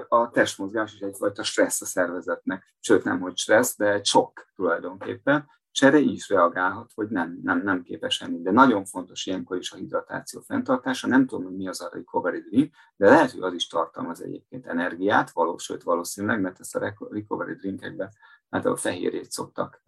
a 0.08 0.30
testmozgás 0.30 0.94
is 0.94 1.00
egyfajta 1.00 1.44
stressz 1.44 1.82
a 1.82 1.86
szervezetnek, 1.86 2.76
sőt 2.80 3.04
nem, 3.04 3.20
hogy 3.20 3.38
stressz, 3.38 3.78
de 3.78 3.94
egy 3.94 4.06
sok 4.06 4.46
tulajdonképpen, 4.56 5.50
és 5.72 5.82
erre 5.82 5.98
is 5.98 6.30
reagálhat, 6.30 6.92
hogy 6.94 7.08
nem, 7.08 7.40
nem, 7.44 7.62
nem 7.64 7.84
képes 7.84 8.22
enni. 8.22 8.42
De 8.42 8.52
nagyon 8.52 8.86
fontos 8.86 9.26
ilyenkor 9.26 9.58
is 9.58 9.72
a 9.72 9.76
hidratáció 9.76 10.42
fenntartása. 10.42 11.08
Nem 11.08 11.26
tudom, 11.26 11.46
hogy 11.46 11.56
mi 11.56 11.68
az 11.68 11.82
a 11.82 11.90
recovery 11.94 12.40
drink, 12.40 12.76
de 12.96 13.10
lehet, 13.10 13.32
hogy 13.32 13.42
az 13.42 13.54
is 13.54 13.68
tartalmaz 13.68 14.22
egyébként 14.22 14.66
energiát, 14.66 15.32
való, 15.32 15.58
sőt 15.58 15.84
valószínűleg, 15.84 16.42
mert 16.42 16.60
ezt 16.60 16.76
a 16.76 16.94
recovery 17.10 17.54
drinkekben 17.54 18.12
hát 18.50 18.66
a 18.66 18.76
fehérjét 18.76 19.32
szoktak 19.32 19.84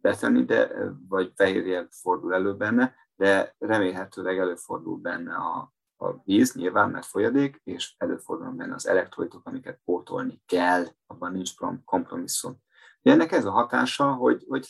betenni, 0.00 0.44
de, 0.44 0.70
vagy 1.08 1.32
fehérje 1.34 1.86
fordul 1.90 2.34
elő 2.34 2.54
benne, 2.54 2.94
de 3.16 3.54
remélhetőleg 3.58 4.38
előfordul 4.38 4.96
benne 4.96 5.34
a, 5.34 5.74
a 5.96 6.22
víz 6.24 6.54
nyilván, 6.54 6.90
mert 6.90 7.06
folyadék, 7.06 7.60
és 7.64 7.94
előfordulnak 7.98 8.56
benne 8.56 8.74
az 8.74 8.86
elektrolitok, 8.86 9.46
amiket 9.46 9.80
pótolni 9.84 10.42
kell, 10.46 10.86
abban 11.06 11.32
nincs 11.32 11.54
kompromisszum. 11.84 12.56
De 13.02 13.12
ennek 13.12 13.32
ez 13.32 13.44
a 13.44 13.50
hatása, 13.50 14.12
hogy, 14.12 14.44
hogy 14.48 14.68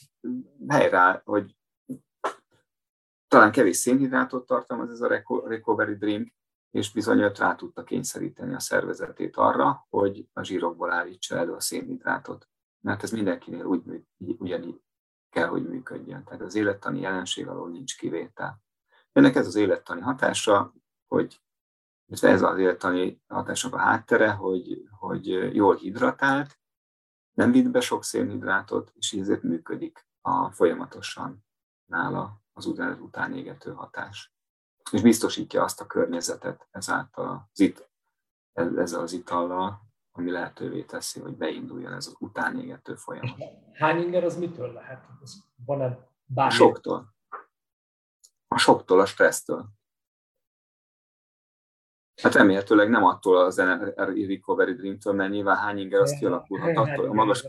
helyre, 0.69 1.23
hogy 1.25 1.57
talán 3.29 3.53
kevés 3.53 3.77
szénhidrátot 3.77 4.47
tartalmaz 4.47 4.91
ez 4.91 5.01
a 5.01 5.23
recovery 5.47 5.97
drink, 5.97 6.35
és 6.71 6.93
bizony 6.93 7.19
rá 7.19 7.55
tudta 7.55 7.85
kényszeríteni 7.85 8.55
a 8.55 8.61
szervezetét 8.61 9.37
arra, 9.37 9.87
hogy 9.91 10.29
a 10.33 10.43
zsírokból 10.43 10.93
állítsa 10.93 11.37
elő 11.37 11.53
a 11.53 11.61
szénhidrátot. 11.61 12.49
Mert 12.81 13.03
ez 13.03 13.11
mindenkinél 13.11 13.65
úgy, 13.65 14.07
ugyanígy 14.19 14.83
kell, 15.31 15.47
hogy 15.47 15.69
működjön. 15.69 16.25
Tehát 16.25 16.41
az 16.41 16.55
élettani 16.55 17.01
jelenség 17.01 17.49
alól 17.49 17.69
nincs 17.69 17.97
kivétel. 17.97 18.63
Ennek 19.13 19.35
ez 19.35 19.47
az 19.47 19.55
élettani 19.55 20.01
hatása, 20.01 20.73
hogy 21.07 21.41
ez 22.07 22.43
az 22.43 22.59
élettani 22.59 23.23
hatásnak 23.29 23.75
a 23.75 23.79
háttere, 23.79 24.31
hogy, 24.31 24.89
hogy 24.91 25.55
jól 25.55 25.77
hidratált, 25.77 26.59
nem 27.33 27.53
vitt 27.53 27.71
be 27.71 27.81
sok 27.81 28.05
szénhidrátot, 28.05 28.93
és 28.95 29.13
ezért 29.13 29.43
működik 29.43 30.07
a 30.21 30.51
folyamatosan 30.51 31.45
nála 31.85 32.41
az 32.53 32.67
után 33.01 33.35
égető 33.35 33.73
hatás. 33.73 34.35
És 34.91 35.03
biztosítja 35.03 35.63
azt 35.63 35.81
a 35.81 35.87
környezetet 35.87 36.69
ezáltal 36.71 37.49
az 37.53 37.61
it, 37.61 37.91
ezzel 38.53 39.01
az 39.01 39.13
itallal, 39.13 39.81
ami 40.13 40.31
lehetővé 40.31 40.83
teszi, 40.83 41.21
hogy 41.21 41.37
beinduljon 41.37 41.93
ez 41.93 42.07
az 42.07 42.17
utánégető 42.19 42.95
folyamat. 42.95 43.43
Hány 43.73 44.03
inger 44.03 44.25
az 44.25 44.37
mitől 44.37 44.73
lehet? 44.73 45.05
Van-e 45.67 46.09
bármi? 46.25 46.53
Soktól. 46.53 47.15
A 48.49 48.59
soktól, 48.59 49.01
a 49.01 49.07
stressztől. 49.07 49.69
Hát 52.23 52.35
remélhetőleg 52.35 52.89
nem 52.89 53.05
attól 53.05 53.37
az 53.37 53.63
recovery 54.07 54.73
dreamtől, 54.73 55.13
mert 55.13 55.31
nyilván 55.31 55.57
hány 55.57 55.79
inger 55.79 56.01
az 56.01 56.17
kialakulhat 56.19 56.77
attól 56.77 57.09
a 57.09 57.13
magas... 57.13 57.47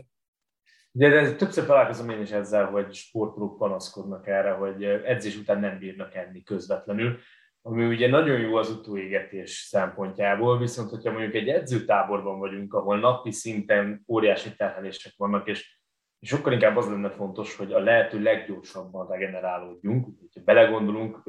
De, 0.90 1.08
de 1.08 1.34
többször 1.34 1.66
találkozom 1.66 2.10
én 2.10 2.20
is 2.20 2.30
ezzel, 2.30 2.66
hogy 2.66 2.94
sportolók 2.94 3.58
panaszkodnak 3.58 4.26
erre, 4.26 4.50
hogy 4.50 4.84
edzés 4.84 5.36
után 5.36 5.60
nem 5.60 5.78
bírnak 5.78 6.14
enni 6.14 6.42
közvetlenül, 6.42 7.18
ami 7.62 7.86
ugye 7.86 8.08
nagyon 8.08 8.40
jó 8.40 8.56
az 8.56 8.70
utóégetés 8.70 9.50
szempontjából, 9.50 10.58
viszont 10.58 10.90
hogyha 10.90 11.12
mondjuk 11.12 11.34
egy 11.34 11.48
edzőtáborban 11.48 12.38
vagyunk, 12.38 12.74
ahol 12.74 12.98
napi 12.98 13.30
szinten 13.30 14.04
óriási 14.08 14.54
terhelések 14.56 15.12
vannak, 15.16 15.48
és 15.48 15.78
és 16.18 16.28
sokkal 16.28 16.52
inkább 16.52 16.76
az 16.76 16.86
lenne 16.88 17.10
fontos, 17.10 17.56
hogy 17.56 17.72
a 17.72 17.78
lehető 17.78 18.22
leggyorsabban 18.22 19.08
regenerálódjunk. 19.08 20.06
Ha 20.34 20.40
belegondolunk, 20.44 21.26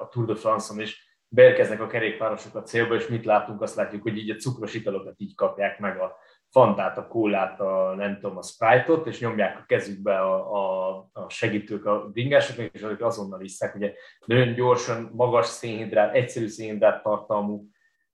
a 0.00 0.08
Tour 0.10 0.26
de 0.26 0.34
France-on 0.34 0.80
is 0.80 1.11
beérkeznek 1.34 1.80
a 1.80 1.86
kerékpárosok 1.86 2.54
a 2.54 2.62
célba, 2.62 2.94
és 2.94 3.06
mit 3.06 3.24
látunk, 3.24 3.62
azt 3.62 3.76
látjuk, 3.76 4.02
hogy 4.02 4.16
így 4.16 4.30
a 4.30 4.36
cukros 4.36 4.74
italokat 4.74 5.14
így 5.16 5.34
kapják 5.34 5.78
meg 5.78 6.00
a 6.00 6.16
fantát, 6.50 6.98
a 6.98 7.06
kólát, 7.06 7.60
a 7.60 7.94
nem 7.96 8.18
tudom, 8.20 8.36
a 8.36 8.42
sprite-ot, 8.42 9.06
és 9.06 9.20
nyomják 9.20 9.58
a 9.58 9.64
kezükbe 9.66 10.18
a, 10.18 10.52
a, 10.54 11.08
a 11.12 11.28
segítők, 11.28 11.86
a 11.86 12.08
bringások, 12.08 12.56
és 12.72 12.82
azok 12.82 13.00
azonnal 13.00 13.40
iszák, 13.40 13.74
ugye 13.74 13.92
nagyon 14.24 14.54
gyorsan, 14.54 15.10
magas 15.14 15.46
szénhidrát, 15.46 16.14
egyszerű 16.14 16.46
szénhidrát 16.46 17.02
tartalmú, 17.02 17.64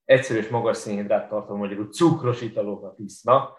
egyszerű 0.04 0.38
és 0.38 0.48
magas 0.48 0.76
szénhidrát 0.76 1.28
tartalmú, 1.28 1.62
magyarul 1.62 1.88
cukros 1.88 2.42
italokat 2.42 2.98
isznak, 2.98 3.58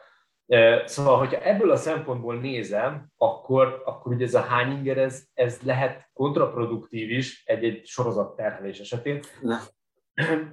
Szóval, 0.85 1.17
hogyha 1.17 1.41
ebből 1.41 1.71
a 1.71 1.75
szempontból 1.75 2.35
nézem, 2.35 3.07
akkor, 3.17 3.81
akkor 3.85 4.13
ugye 4.13 4.25
ez 4.25 4.33
a 4.33 4.39
hány 4.39 4.71
inger, 4.71 4.97
ez, 4.97 5.23
ez 5.33 5.59
lehet 5.61 6.09
kontraproduktív 6.13 7.11
is 7.11 7.43
egy-egy 7.45 7.85
sorozat 7.85 8.35
terhelés 8.35 8.79
esetén. 8.79 9.19
Ne. 9.41 9.57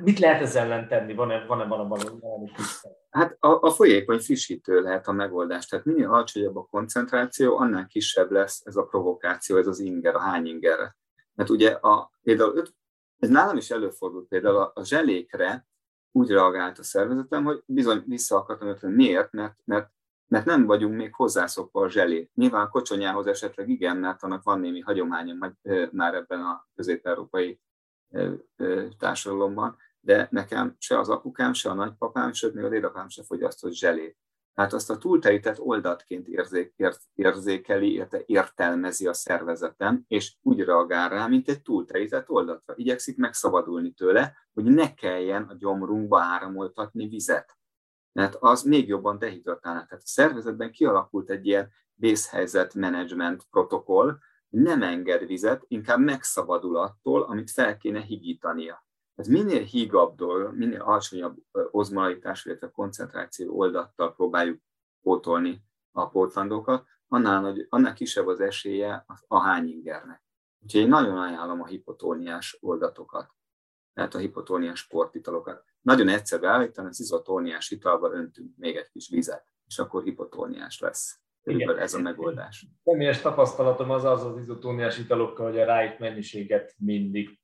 Mit 0.00 0.18
lehet 0.18 0.42
ezzel 0.42 0.64
ellen 0.64 0.88
tenni? 0.88 1.14
Van-e, 1.14 1.46
van-e, 1.46 1.64
van-e 1.64 1.84
valami 1.84 2.50
Hát 3.10 3.36
a, 3.40 3.48
a 3.60 3.70
folyékony 3.70 4.18
frissítő 4.18 4.80
lehet 4.80 5.06
a 5.06 5.12
megoldás. 5.12 5.66
Tehát 5.66 5.84
minél 5.84 6.08
alacsonyabb 6.08 6.56
a 6.56 6.68
koncentráció, 6.70 7.56
annál 7.56 7.86
kisebb 7.86 8.30
lesz 8.30 8.62
ez 8.64 8.76
a 8.76 8.84
provokáció, 8.84 9.56
ez 9.56 9.66
az 9.66 9.78
inger, 9.78 10.14
a 10.14 10.20
hány 10.20 10.46
ingerre. 10.46 10.96
Mert 11.34 11.50
ugye 11.50 11.70
a, 11.70 12.10
például, 12.22 12.62
ez 13.18 13.28
nálam 13.28 13.56
is 13.56 13.70
előfordult 13.70 14.28
például 14.28 14.56
a, 14.56 14.70
a 14.74 14.84
zselékre, 14.84 15.66
úgy 16.16 16.30
reagált 16.30 16.78
a 16.78 16.82
szervezetem, 16.82 17.44
hogy 17.44 17.62
bizony 17.66 18.02
vissza 18.06 18.36
akartam 18.36 18.68
ötni. 18.68 18.92
Miért? 18.92 19.32
Mert, 19.32 19.54
mert, 19.64 19.90
mert 20.26 20.44
nem 20.44 20.66
vagyunk 20.66 20.96
még 20.96 21.14
hozzászokva 21.14 21.80
a 21.80 21.90
zselé. 21.90 22.30
Nyilván 22.34 22.68
kocsonyához 22.68 23.26
esetleg 23.26 23.68
igen, 23.68 23.96
mert 23.96 24.22
annak 24.22 24.42
van 24.42 24.60
némi 24.60 24.80
hagyománya 24.80 25.54
már 25.90 26.14
ebben 26.14 26.40
a 26.40 26.68
közép-európai 26.74 27.60
társadalomban, 28.98 29.76
de 30.00 30.28
nekem 30.30 30.74
se 30.78 30.98
az 30.98 31.08
apukám, 31.08 31.52
se 31.52 31.70
a 31.70 31.74
nagypapám, 31.74 32.32
sőt 32.32 32.54
még 32.54 32.64
az 32.64 32.72
édapám 32.72 33.08
se 33.08 33.22
fogyasztott 33.22 33.72
zselét. 33.72 34.16
Hát 34.56 34.72
azt 34.72 34.90
a 34.90 34.98
túlterített 34.98 35.60
oldatként 35.60 36.28
érzék, 36.28 36.74
érzékeli, 37.14 37.92
érte, 37.92 38.22
értelmezi 38.26 39.06
a 39.06 39.12
szervezetem, 39.12 40.04
és 40.08 40.36
úgy 40.42 40.60
reagál 40.60 41.08
rá, 41.08 41.26
mint 41.26 41.48
egy 41.48 41.62
túlterített 41.62 42.30
oldatra. 42.30 42.74
Igyekszik 42.76 43.16
megszabadulni 43.16 43.92
tőle, 43.92 44.36
hogy 44.52 44.64
ne 44.64 44.94
kelljen 44.94 45.42
a 45.42 45.54
gyomrunkba 45.54 46.20
áramoltatni 46.20 47.08
vizet. 47.08 47.58
Mert 48.12 48.36
az 48.40 48.62
még 48.62 48.88
jobban 48.88 49.18
dehidratálna. 49.18 49.84
Tehát 49.84 50.04
a 50.04 50.08
szervezetben 50.08 50.70
kialakult 50.70 51.30
egy 51.30 51.46
ilyen 51.46 51.70
vészhelyzet 51.94 52.74
management 52.74 53.46
protokoll, 53.50 54.18
nem 54.48 54.82
enged 54.82 55.26
vizet, 55.26 55.64
inkább 55.68 56.00
megszabadul 56.00 56.76
attól, 56.76 57.22
amit 57.22 57.50
fel 57.50 57.76
kéne 57.76 58.00
higítania. 58.00 58.85
Ez 59.16 59.26
minél 59.28 59.62
hígabb 59.62 60.16
dolog, 60.16 60.56
minél 60.56 60.80
alacsonyabb 60.80 61.36
ozmolalitás, 61.70 62.44
illetve 62.44 62.70
koncentráció 62.70 63.58
oldattal 63.58 64.14
próbáljuk 64.14 64.60
pótolni 65.02 65.62
a 65.92 66.08
pótlandokat, 66.08 66.86
annál, 67.08 67.40
nagy, 67.40 67.66
annál 67.68 67.92
kisebb 67.92 68.26
az 68.26 68.40
esélye 68.40 69.04
a 69.26 69.40
hányingernek. 69.40 70.22
Úgyhogy 70.62 70.80
én 70.80 70.88
nagyon 70.88 71.18
ajánlom 71.18 71.60
a 71.62 71.66
hipotóniás 71.66 72.58
oldatokat, 72.60 73.30
tehát 73.94 74.14
a 74.14 74.18
hipotóniás 74.18 74.78
sportitalokat. 74.78 75.64
Nagyon 75.80 76.08
egyszerű 76.08 76.46
állítani, 76.46 76.88
az 76.88 77.00
izotóniás 77.00 77.70
italba 77.70 78.12
öntünk 78.12 78.56
még 78.56 78.76
egy 78.76 78.88
kis 78.88 79.08
vizet, 79.08 79.46
és 79.66 79.78
akkor 79.78 80.02
hipotóniás 80.02 80.80
lesz. 80.80 81.20
Igen. 81.42 81.78
ez 81.78 81.94
a 81.94 82.00
megoldás. 82.00 82.66
Személyes 82.84 83.20
tapasztalatom 83.20 83.90
az 83.90 84.04
az 84.04 84.24
az 84.24 84.38
izotóniás 84.38 84.98
italokkal, 84.98 85.50
hogy 85.50 85.58
a 85.58 85.64
ráit 85.64 85.98
mennyiséget 85.98 86.74
mindig 86.78 87.40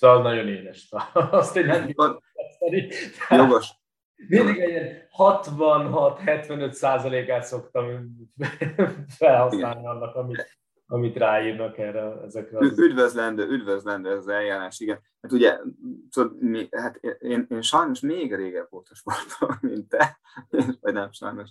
Szóval 0.00 0.22
nagyon 0.22 0.48
édes. 0.48 0.88
Azt 1.30 1.56
én 1.56 1.66
nem 1.66 1.94
Jogos. 3.28 3.70
Mindig 4.28 4.58
egy 4.58 5.02
66-75 5.16 6.70
százalékát 6.70 7.44
szoktam 7.44 7.86
felhasználni 9.18 9.86
annak, 9.86 10.14
amit, 10.14 10.58
amit 10.86 11.16
ráírnak 11.16 11.78
erre 11.78 12.22
ezekre. 12.24 12.58
Az... 12.58 12.78
Üdvözlendő, 12.78 13.46
üdvözlendő 13.48 14.10
ez 14.10 14.18
az 14.18 14.28
eljárás, 14.28 14.80
igen. 14.80 15.00
Hát 15.22 15.32
ugye, 15.32 15.58
tudod, 16.10 16.42
mi, 16.42 16.68
hát 16.70 16.96
én, 17.18 17.46
én 17.50 17.62
sajnos 17.62 18.00
még 18.00 18.34
régebb 18.34 18.66
volt 18.70 18.88
a 18.90 18.94
sportoló, 18.94 19.54
mint 19.60 19.88
te, 19.88 20.18
vagy 20.80 20.92
nem 20.92 21.12
sajnos, 21.12 21.50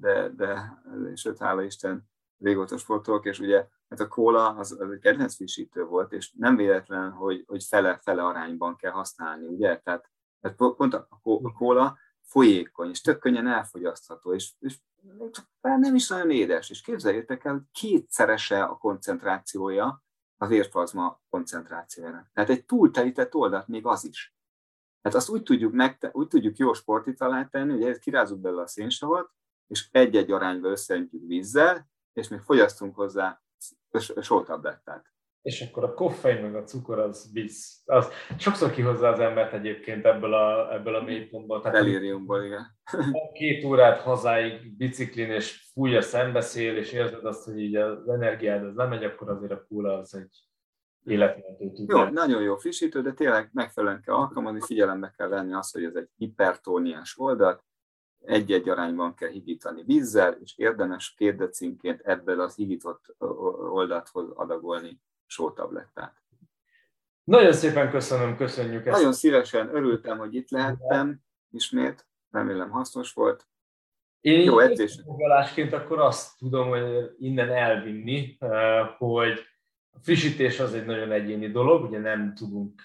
de, 0.00 0.28
de 0.28 0.82
sőt, 1.14 1.38
hála 1.38 1.62
Isten, 1.62 2.08
régóta 2.38 2.76
sportolok, 2.76 3.26
és 3.26 3.38
ugye 3.38 3.66
hát 3.90 4.00
a 4.00 4.08
kóla 4.08 4.48
az, 4.48 4.76
az 4.80 4.90
egy 4.90 4.98
kedvenc 4.98 5.34
frissítő 5.34 5.84
volt, 5.84 6.12
és 6.12 6.32
nem 6.32 6.56
véletlen, 6.56 7.10
hogy, 7.10 7.44
hogy 7.46 7.64
fele-fele 7.64 8.22
arányban 8.22 8.76
kell 8.76 8.90
használni, 8.90 9.46
ugye? 9.46 9.78
Tehát, 9.78 10.10
tehát 10.40 10.56
pont 10.56 10.94
a, 10.94 11.06
a 11.20 11.52
kóla 11.52 11.98
folyékony, 12.22 12.90
és 12.90 13.00
tök 13.00 13.18
könnyen 13.18 13.46
elfogyasztható, 13.46 14.34
és, 14.34 14.52
és 14.58 14.78
nem 15.60 15.94
is 15.94 16.08
nagyon 16.08 16.30
édes. 16.30 16.70
És 16.70 16.80
képzeljétek 16.80 17.44
el, 17.44 17.52
hogy 17.52 17.62
kétszerese 17.72 18.62
a 18.62 18.76
koncentrációja 18.76 20.04
a 20.36 20.46
vérplazma 20.46 21.20
koncentrációjának. 21.30 22.30
Tehát 22.32 22.50
egy 22.50 22.64
túltelített 22.64 23.34
oldalt 23.34 23.68
még 23.68 23.86
az 23.86 24.04
is. 24.04 24.34
Hát 25.02 25.14
azt 25.14 25.28
úgy 25.28 25.42
tudjuk, 25.42 25.72
megte- 25.72 26.14
úgy 26.14 26.28
tudjuk 26.28 26.56
jó 26.56 26.72
sportitalát 26.72 27.50
tenni, 27.50 27.82
hogy 27.82 27.98
kirázunk 27.98 28.40
belőle 28.40 28.62
a 28.62 28.66
szénsavat, 28.66 29.30
és 29.66 29.88
egy-egy 29.90 30.30
arányba 30.30 30.68
összeöntjük 30.68 31.26
vízzel, 31.26 31.88
és 32.12 32.28
még 32.28 32.40
fogyasztunk 32.40 32.94
hozzá 32.94 33.42
sótablettát. 34.20 35.04
És 35.42 35.60
akkor 35.60 35.84
a 35.84 35.94
koffein 35.94 36.42
meg 36.42 36.54
a 36.54 36.62
cukor 36.62 36.98
az 36.98 37.30
visz. 37.32 37.82
Az 37.84 38.08
sokszor 38.38 38.70
kihozza 38.70 39.08
az 39.08 39.20
embert 39.20 39.52
egyébként 39.52 40.04
ebből 40.04 40.34
a, 40.34 40.74
ebből 40.74 40.94
a 40.94 41.02
mélypontból. 41.02 41.60
Delíriumból, 41.60 42.44
igen. 42.44 42.78
Két 43.32 43.64
órát 43.64 44.00
hazáig 44.00 44.76
biciklin, 44.76 45.30
és 45.30 45.70
fúj 45.72 45.96
a 45.96 46.00
szembeszél, 46.00 46.76
és 46.76 46.92
érzed 46.92 47.24
azt, 47.24 47.44
hogy 47.44 47.58
így 47.58 47.76
az 47.76 48.08
energiád 48.08 48.64
az 48.64 48.74
lemegy, 48.74 49.04
akkor 49.04 49.30
azért 49.30 49.52
a 49.52 49.64
kóla 49.68 49.98
az 49.98 50.14
egy 50.14 50.48
életmentő 51.04 51.70
tud. 51.72 51.88
Jó, 51.88 52.04
nagyon 52.04 52.42
jó 52.42 52.56
frissítő, 52.56 53.02
de 53.02 53.12
tényleg 53.12 53.50
megfelelően 53.52 54.02
kell 54.02 54.14
alkalmazni, 54.14 54.60
figyelembe 54.60 55.14
kell 55.16 55.28
venni 55.28 55.52
azt, 55.52 55.72
hogy 55.72 55.84
ez 55.84 55.94
egy 55.94 56.08
hipertóniás 56.16 57.18
oldal, 57.18 57.64
egy-egy 58.24 58.68
arányban 58.68 59.14
kell 59.14 59.28
higítani 59.28 59.82
vízzel, 59.82 60.32
és 60.42 60.56
érdemes 60.56 61.14
két 61.16 61.36
decinként 61.36 62.00
ebből 62.00 62.40
az 62.40 62.54
higított 62.54 63.14
oldathoz 63.70 64.30
adagolni 64.34 65.00
sótablettát. 65.26 66.22
Nagyon 67.24 67.52
szépen 67.52 67.90
köszönöm, 67.90 68.36
köszönjük 68.36 68.86
ezt. 68.86 68.96
Nagyon 68.96 69.12
szívesen 69.12 69.74
örültem, 69.74 70.18
hogy 70.18 70.34
itt 70.34 70.50
lehettem 70.50 71.20
ismét. 71.50 72.06
Remélem 72.30 72.70
hasznos 72.70 73.12
volt. 73.12 73.48
Én 74.20 74.40
Jó 74.40 74.58
edzés. 74.58 75.00
Foglalásként 75.04 75.72
akkor 75.72 75.98
azt 75.98 76.38
tudom, 76.38 76.68
hogy 76.68 77.14
innen 77.18 77.50
elvinni, 77.50 78.38
hogy 78.98 79.40
a 79.90 79.98
frissítés 80.02 80.60
az 80.60 80.74
egy 80.74 80.86
nagyon 80.86 81.12
egyéni 81.12 81.50
dolog, 81.50 81.84
ugye 81.84 81.98
nem 81.98 82.34
tudunk 82.34 82.82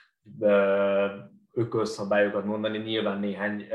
ökölszabályokat 1.56 2.46
mondani, 2.46 2.78
nyilván 2.78 3.20
néhány 3.20 3.68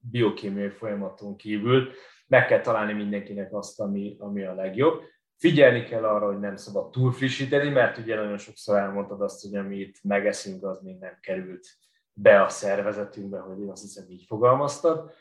biokémiai 0.00 0.68
folyamaton 0.68 1.36
kívül 1.36 1.88
meg 2.26 2.46
kell 2.46 2.60
találni 2.60 2.92
mindenkinek 2.92 3.54
azt, 3.54 3.80
ami, 3.80 4.16
ami 4.18 4.44
a 4.44 4.54
legjobb. 4.54 5.02
Figyelni 5.36 5.84
kell 5.84 6.04
arra, 6.04 6.26
hogy 6.26 6.38
nem 6.38 6.56
szabad 6.56 6.90
túl 6.90 7.12
frissíteni, 7.12 7.68
mert 7.68 7.98
ugye 7.98 8.16
nagyon 8.16 8.38
sokszor 8.38 8.78
elmondtad 8.78 9.20
azt, 9.20 9.42
hogy 9.42 9.54
amit 9.54 9.98
megeszünk, 10.02 10.64
az 10.64 10.80
még 10.82 10.98
nem 10.98 11.18
került 11.20 11.66
be 12.12 12.42
a 12.42 12.48
szervezetünkbe, 12.48 13.38
hogy 13.38 13.60
én 13.60 13.70
azt 13.70 13.82
hiszem 13.82 14.04
így 14.08 14.24
fogalmaztad. 14.26 15.12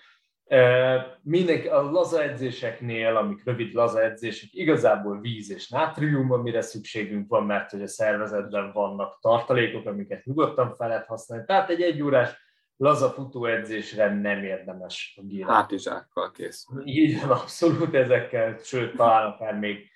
Mindenki, 1.22 1.68
a 1.68 1.82
laza 1.82 2.24
edzéseknél, 2.24 3.16
amik 3.16 3.44
rövid 3.46 3.74
laza 3.74 4.04
edzések, 4.04 4.50
igazából 4.52 5.20
víz 5.20 5.52
és 5.52 5.70
nátrium, 5.70 6.32
amire 6.32 6.62
szükségünk 6.62 7.30
van, 7.30 7.44
mert 7.46 7.70
hogy 7.70 7.82
a 7.82 7.88
szervezetben 7.88 8.72
vannak 8.72 9.20
tartalékok, 9.22 9.86
amiket 9.86 10.26
nyugodtan 10.26 10.74
fel 10.76 10.88
lehet 10.88 11.06
használni. 11.06 11.46
Tehát 11.46 11.70
egy 11.70 11.82
egyórás 11.82 12.42
laza 12.78 13.10
futóedzésre 13.10 14.14
nem 14.14 14.44
érdemes 14.44 15.20
a 15.22 15.26
gírát. 15.26 15.50
Hátizsákkal 15.50 16.32
kész. 16.32 16.66
Így 16.84 17.20
van, 17.20 17.30
abszolút 17.30 17.94
ezekkel, 17.94 18.58
sőt, 18.58 18.96
talán 18.96 19.32
akár 19.32 19.60
még 19.60 19.92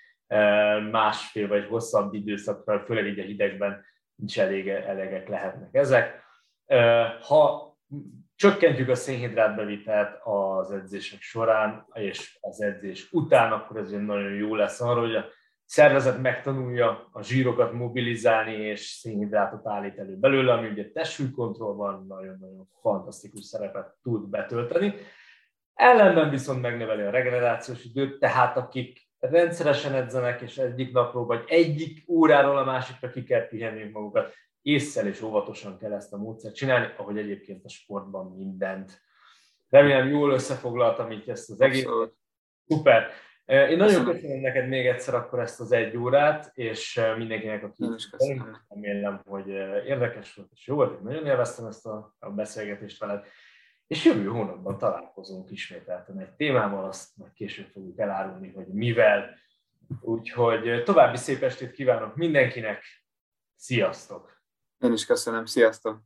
másfél 0.91 1.47
vagy 1.47 1.65
hosszabb 1.65 2.13
időszakra, 2.13 2.79
főleg 2.79 3.07
így 3.07 3.19
a 3.19 3.23
hidegben 3.23 3.85
is 4.25 4.37
elég, 4.37 4.67
elegek 4.67 5.27
lehetnek 5.27 5.73
ezek. 5.75 6.23
Ha 7.21 7.75
csökkentjük 8.37 8.89
a 8.89 8.95
szénhidrátbevitelt 8.95 10.19
az 10.23 10.71
edzések 10.71 11.21
során, 11.21 11.85
és 11.93 12.37
az 12.41 12.61
edzés 12.61 13.11
után, 13.11 13.51
akkor 13.51 13.77
ez 13.77 13.89
nagyon 13.89 14.33
jó 14.33 14.55
lesz 14.55 14.81
arra, 14.81 14.99
hogy 14.99 15.15
a 15.15 15.25
szervezet 15.65 16.21
megtanulja 16.21 17.09
a 17.11 17.23
zsírokat 17.23 17.73
mobilizálni, 17.73 18.53
és 18.53 18.79
szénhidrátot 18.81 19.67
állít 19.67 19.97
elő 19.97 20.15
belőle, 20.15 20.53
ami 20.53 20.67
ugye 20.67 20.91
testsúlykontrollban 20.91 22.05
nagyon-nagyon 22.07 22.69
fantasztikus 22.81 23.43
szerepet 23.43 23.95
tud 24.01 24.29
betölteni. 24.29 24.95
Ellenben 25.73 26.29
viszont 26.29 26.61
megnöveli 26.61 27.01
a 27.01 27.09
regenerációs 27.09 27.83
időt, 27.83 28.19
tehát 28.19 28.57
akik 28.57 29.07
rendszeresen 29.19 29.93
edzenek, 29.93 30.41
és 30.41 30.57
egyik 30.57 30.93
napról, 30.93 31.25
vagy 31.25 31.43
egyik 31.47 32.03
óráról 32.09 32.57
a 32.57 32.63
másikra 32.63 33.09
ki 33.09 33.23
kell 33.23 33.47
pihenni 33.47 33.89
magukat, 33.89 34.33
észszel 34.67 35.07
és 35.07 35.21
óvatosan 35.21 35.77
kell 35.77 35.93
ezt 35.93 36.13
a 36.13 36.17
módszert 36.17 36.55
csinálni, 36.55 36.93
ahogy 36.97 37.17
egyébként 37.17 37.65
a 37.65 37.69
sportban 37.69 38.35
mindent. 38.35 39.01
Remélem 39.69 40.07
jól 40.07 40.31
összefoglaltam 40.31 41.11
így 41.11 41.29
ezt 41.29 41.49
az 41.49 41.61
egész. 41.61 41.85
Szuper. 42.67 43.09
Én 43.45 43.77
nagyon 43.77 44.05
köszönöm. 44.05 44.39
neked 44.39 44.67
még 44.67 44.85
egyszer 44.85 45.13
akkor 45.13 45.39
ezt 45.39 45.59
az 45.59 45.71
egy 45.71 45.97
órát, 45.97 46.51
és 46.53 47.01
mindenkinek, 47.17 47.63
aki 47.63 47.85
remélem, 48.67 49.21
hogy 49.25 49.47
érdekes 49.85 50.33
volt 50.33 50.49
és 50.51 50.67
jó 50.67 50.75
volt. 50.75 51.01
Nagyon 51.01 51.25
élveztem 51.25 51.65
ezt 51.65 51.85
a, 51.85 52.15
a 52.19 52.29
beszélgetést 52.29 52.99
veled. 52.99 53.25
És 53.87 54.05
jövő 54.05 54.25
hónapban 54.25 54.77
találkozunk 54.77 55.51
ismételten 55.51 56.19
egy 56.19 56.33
témával, 56.33 56.85
azt 56.85 57.17
majd 57.17 57.33
később 57.33 57.67
fogjuk 57.67 57.99
elárulni, 57.99 58.51
hogy 58.51 58.67
mivel. 58.67 59.37
Úgyhogy 60.01 60.83
további 60.83 61.17
szép 61.17 61.43
estét 61.43 61.71
kívánok 61.71 62.15
mindenkinek, 62.15 62.83
sziasztok! 63.55 64.36
Én 64.79 64.93
is 64.93 65.05
köszönöm, 65.05 65.45
sziasztok! 65.45 66.01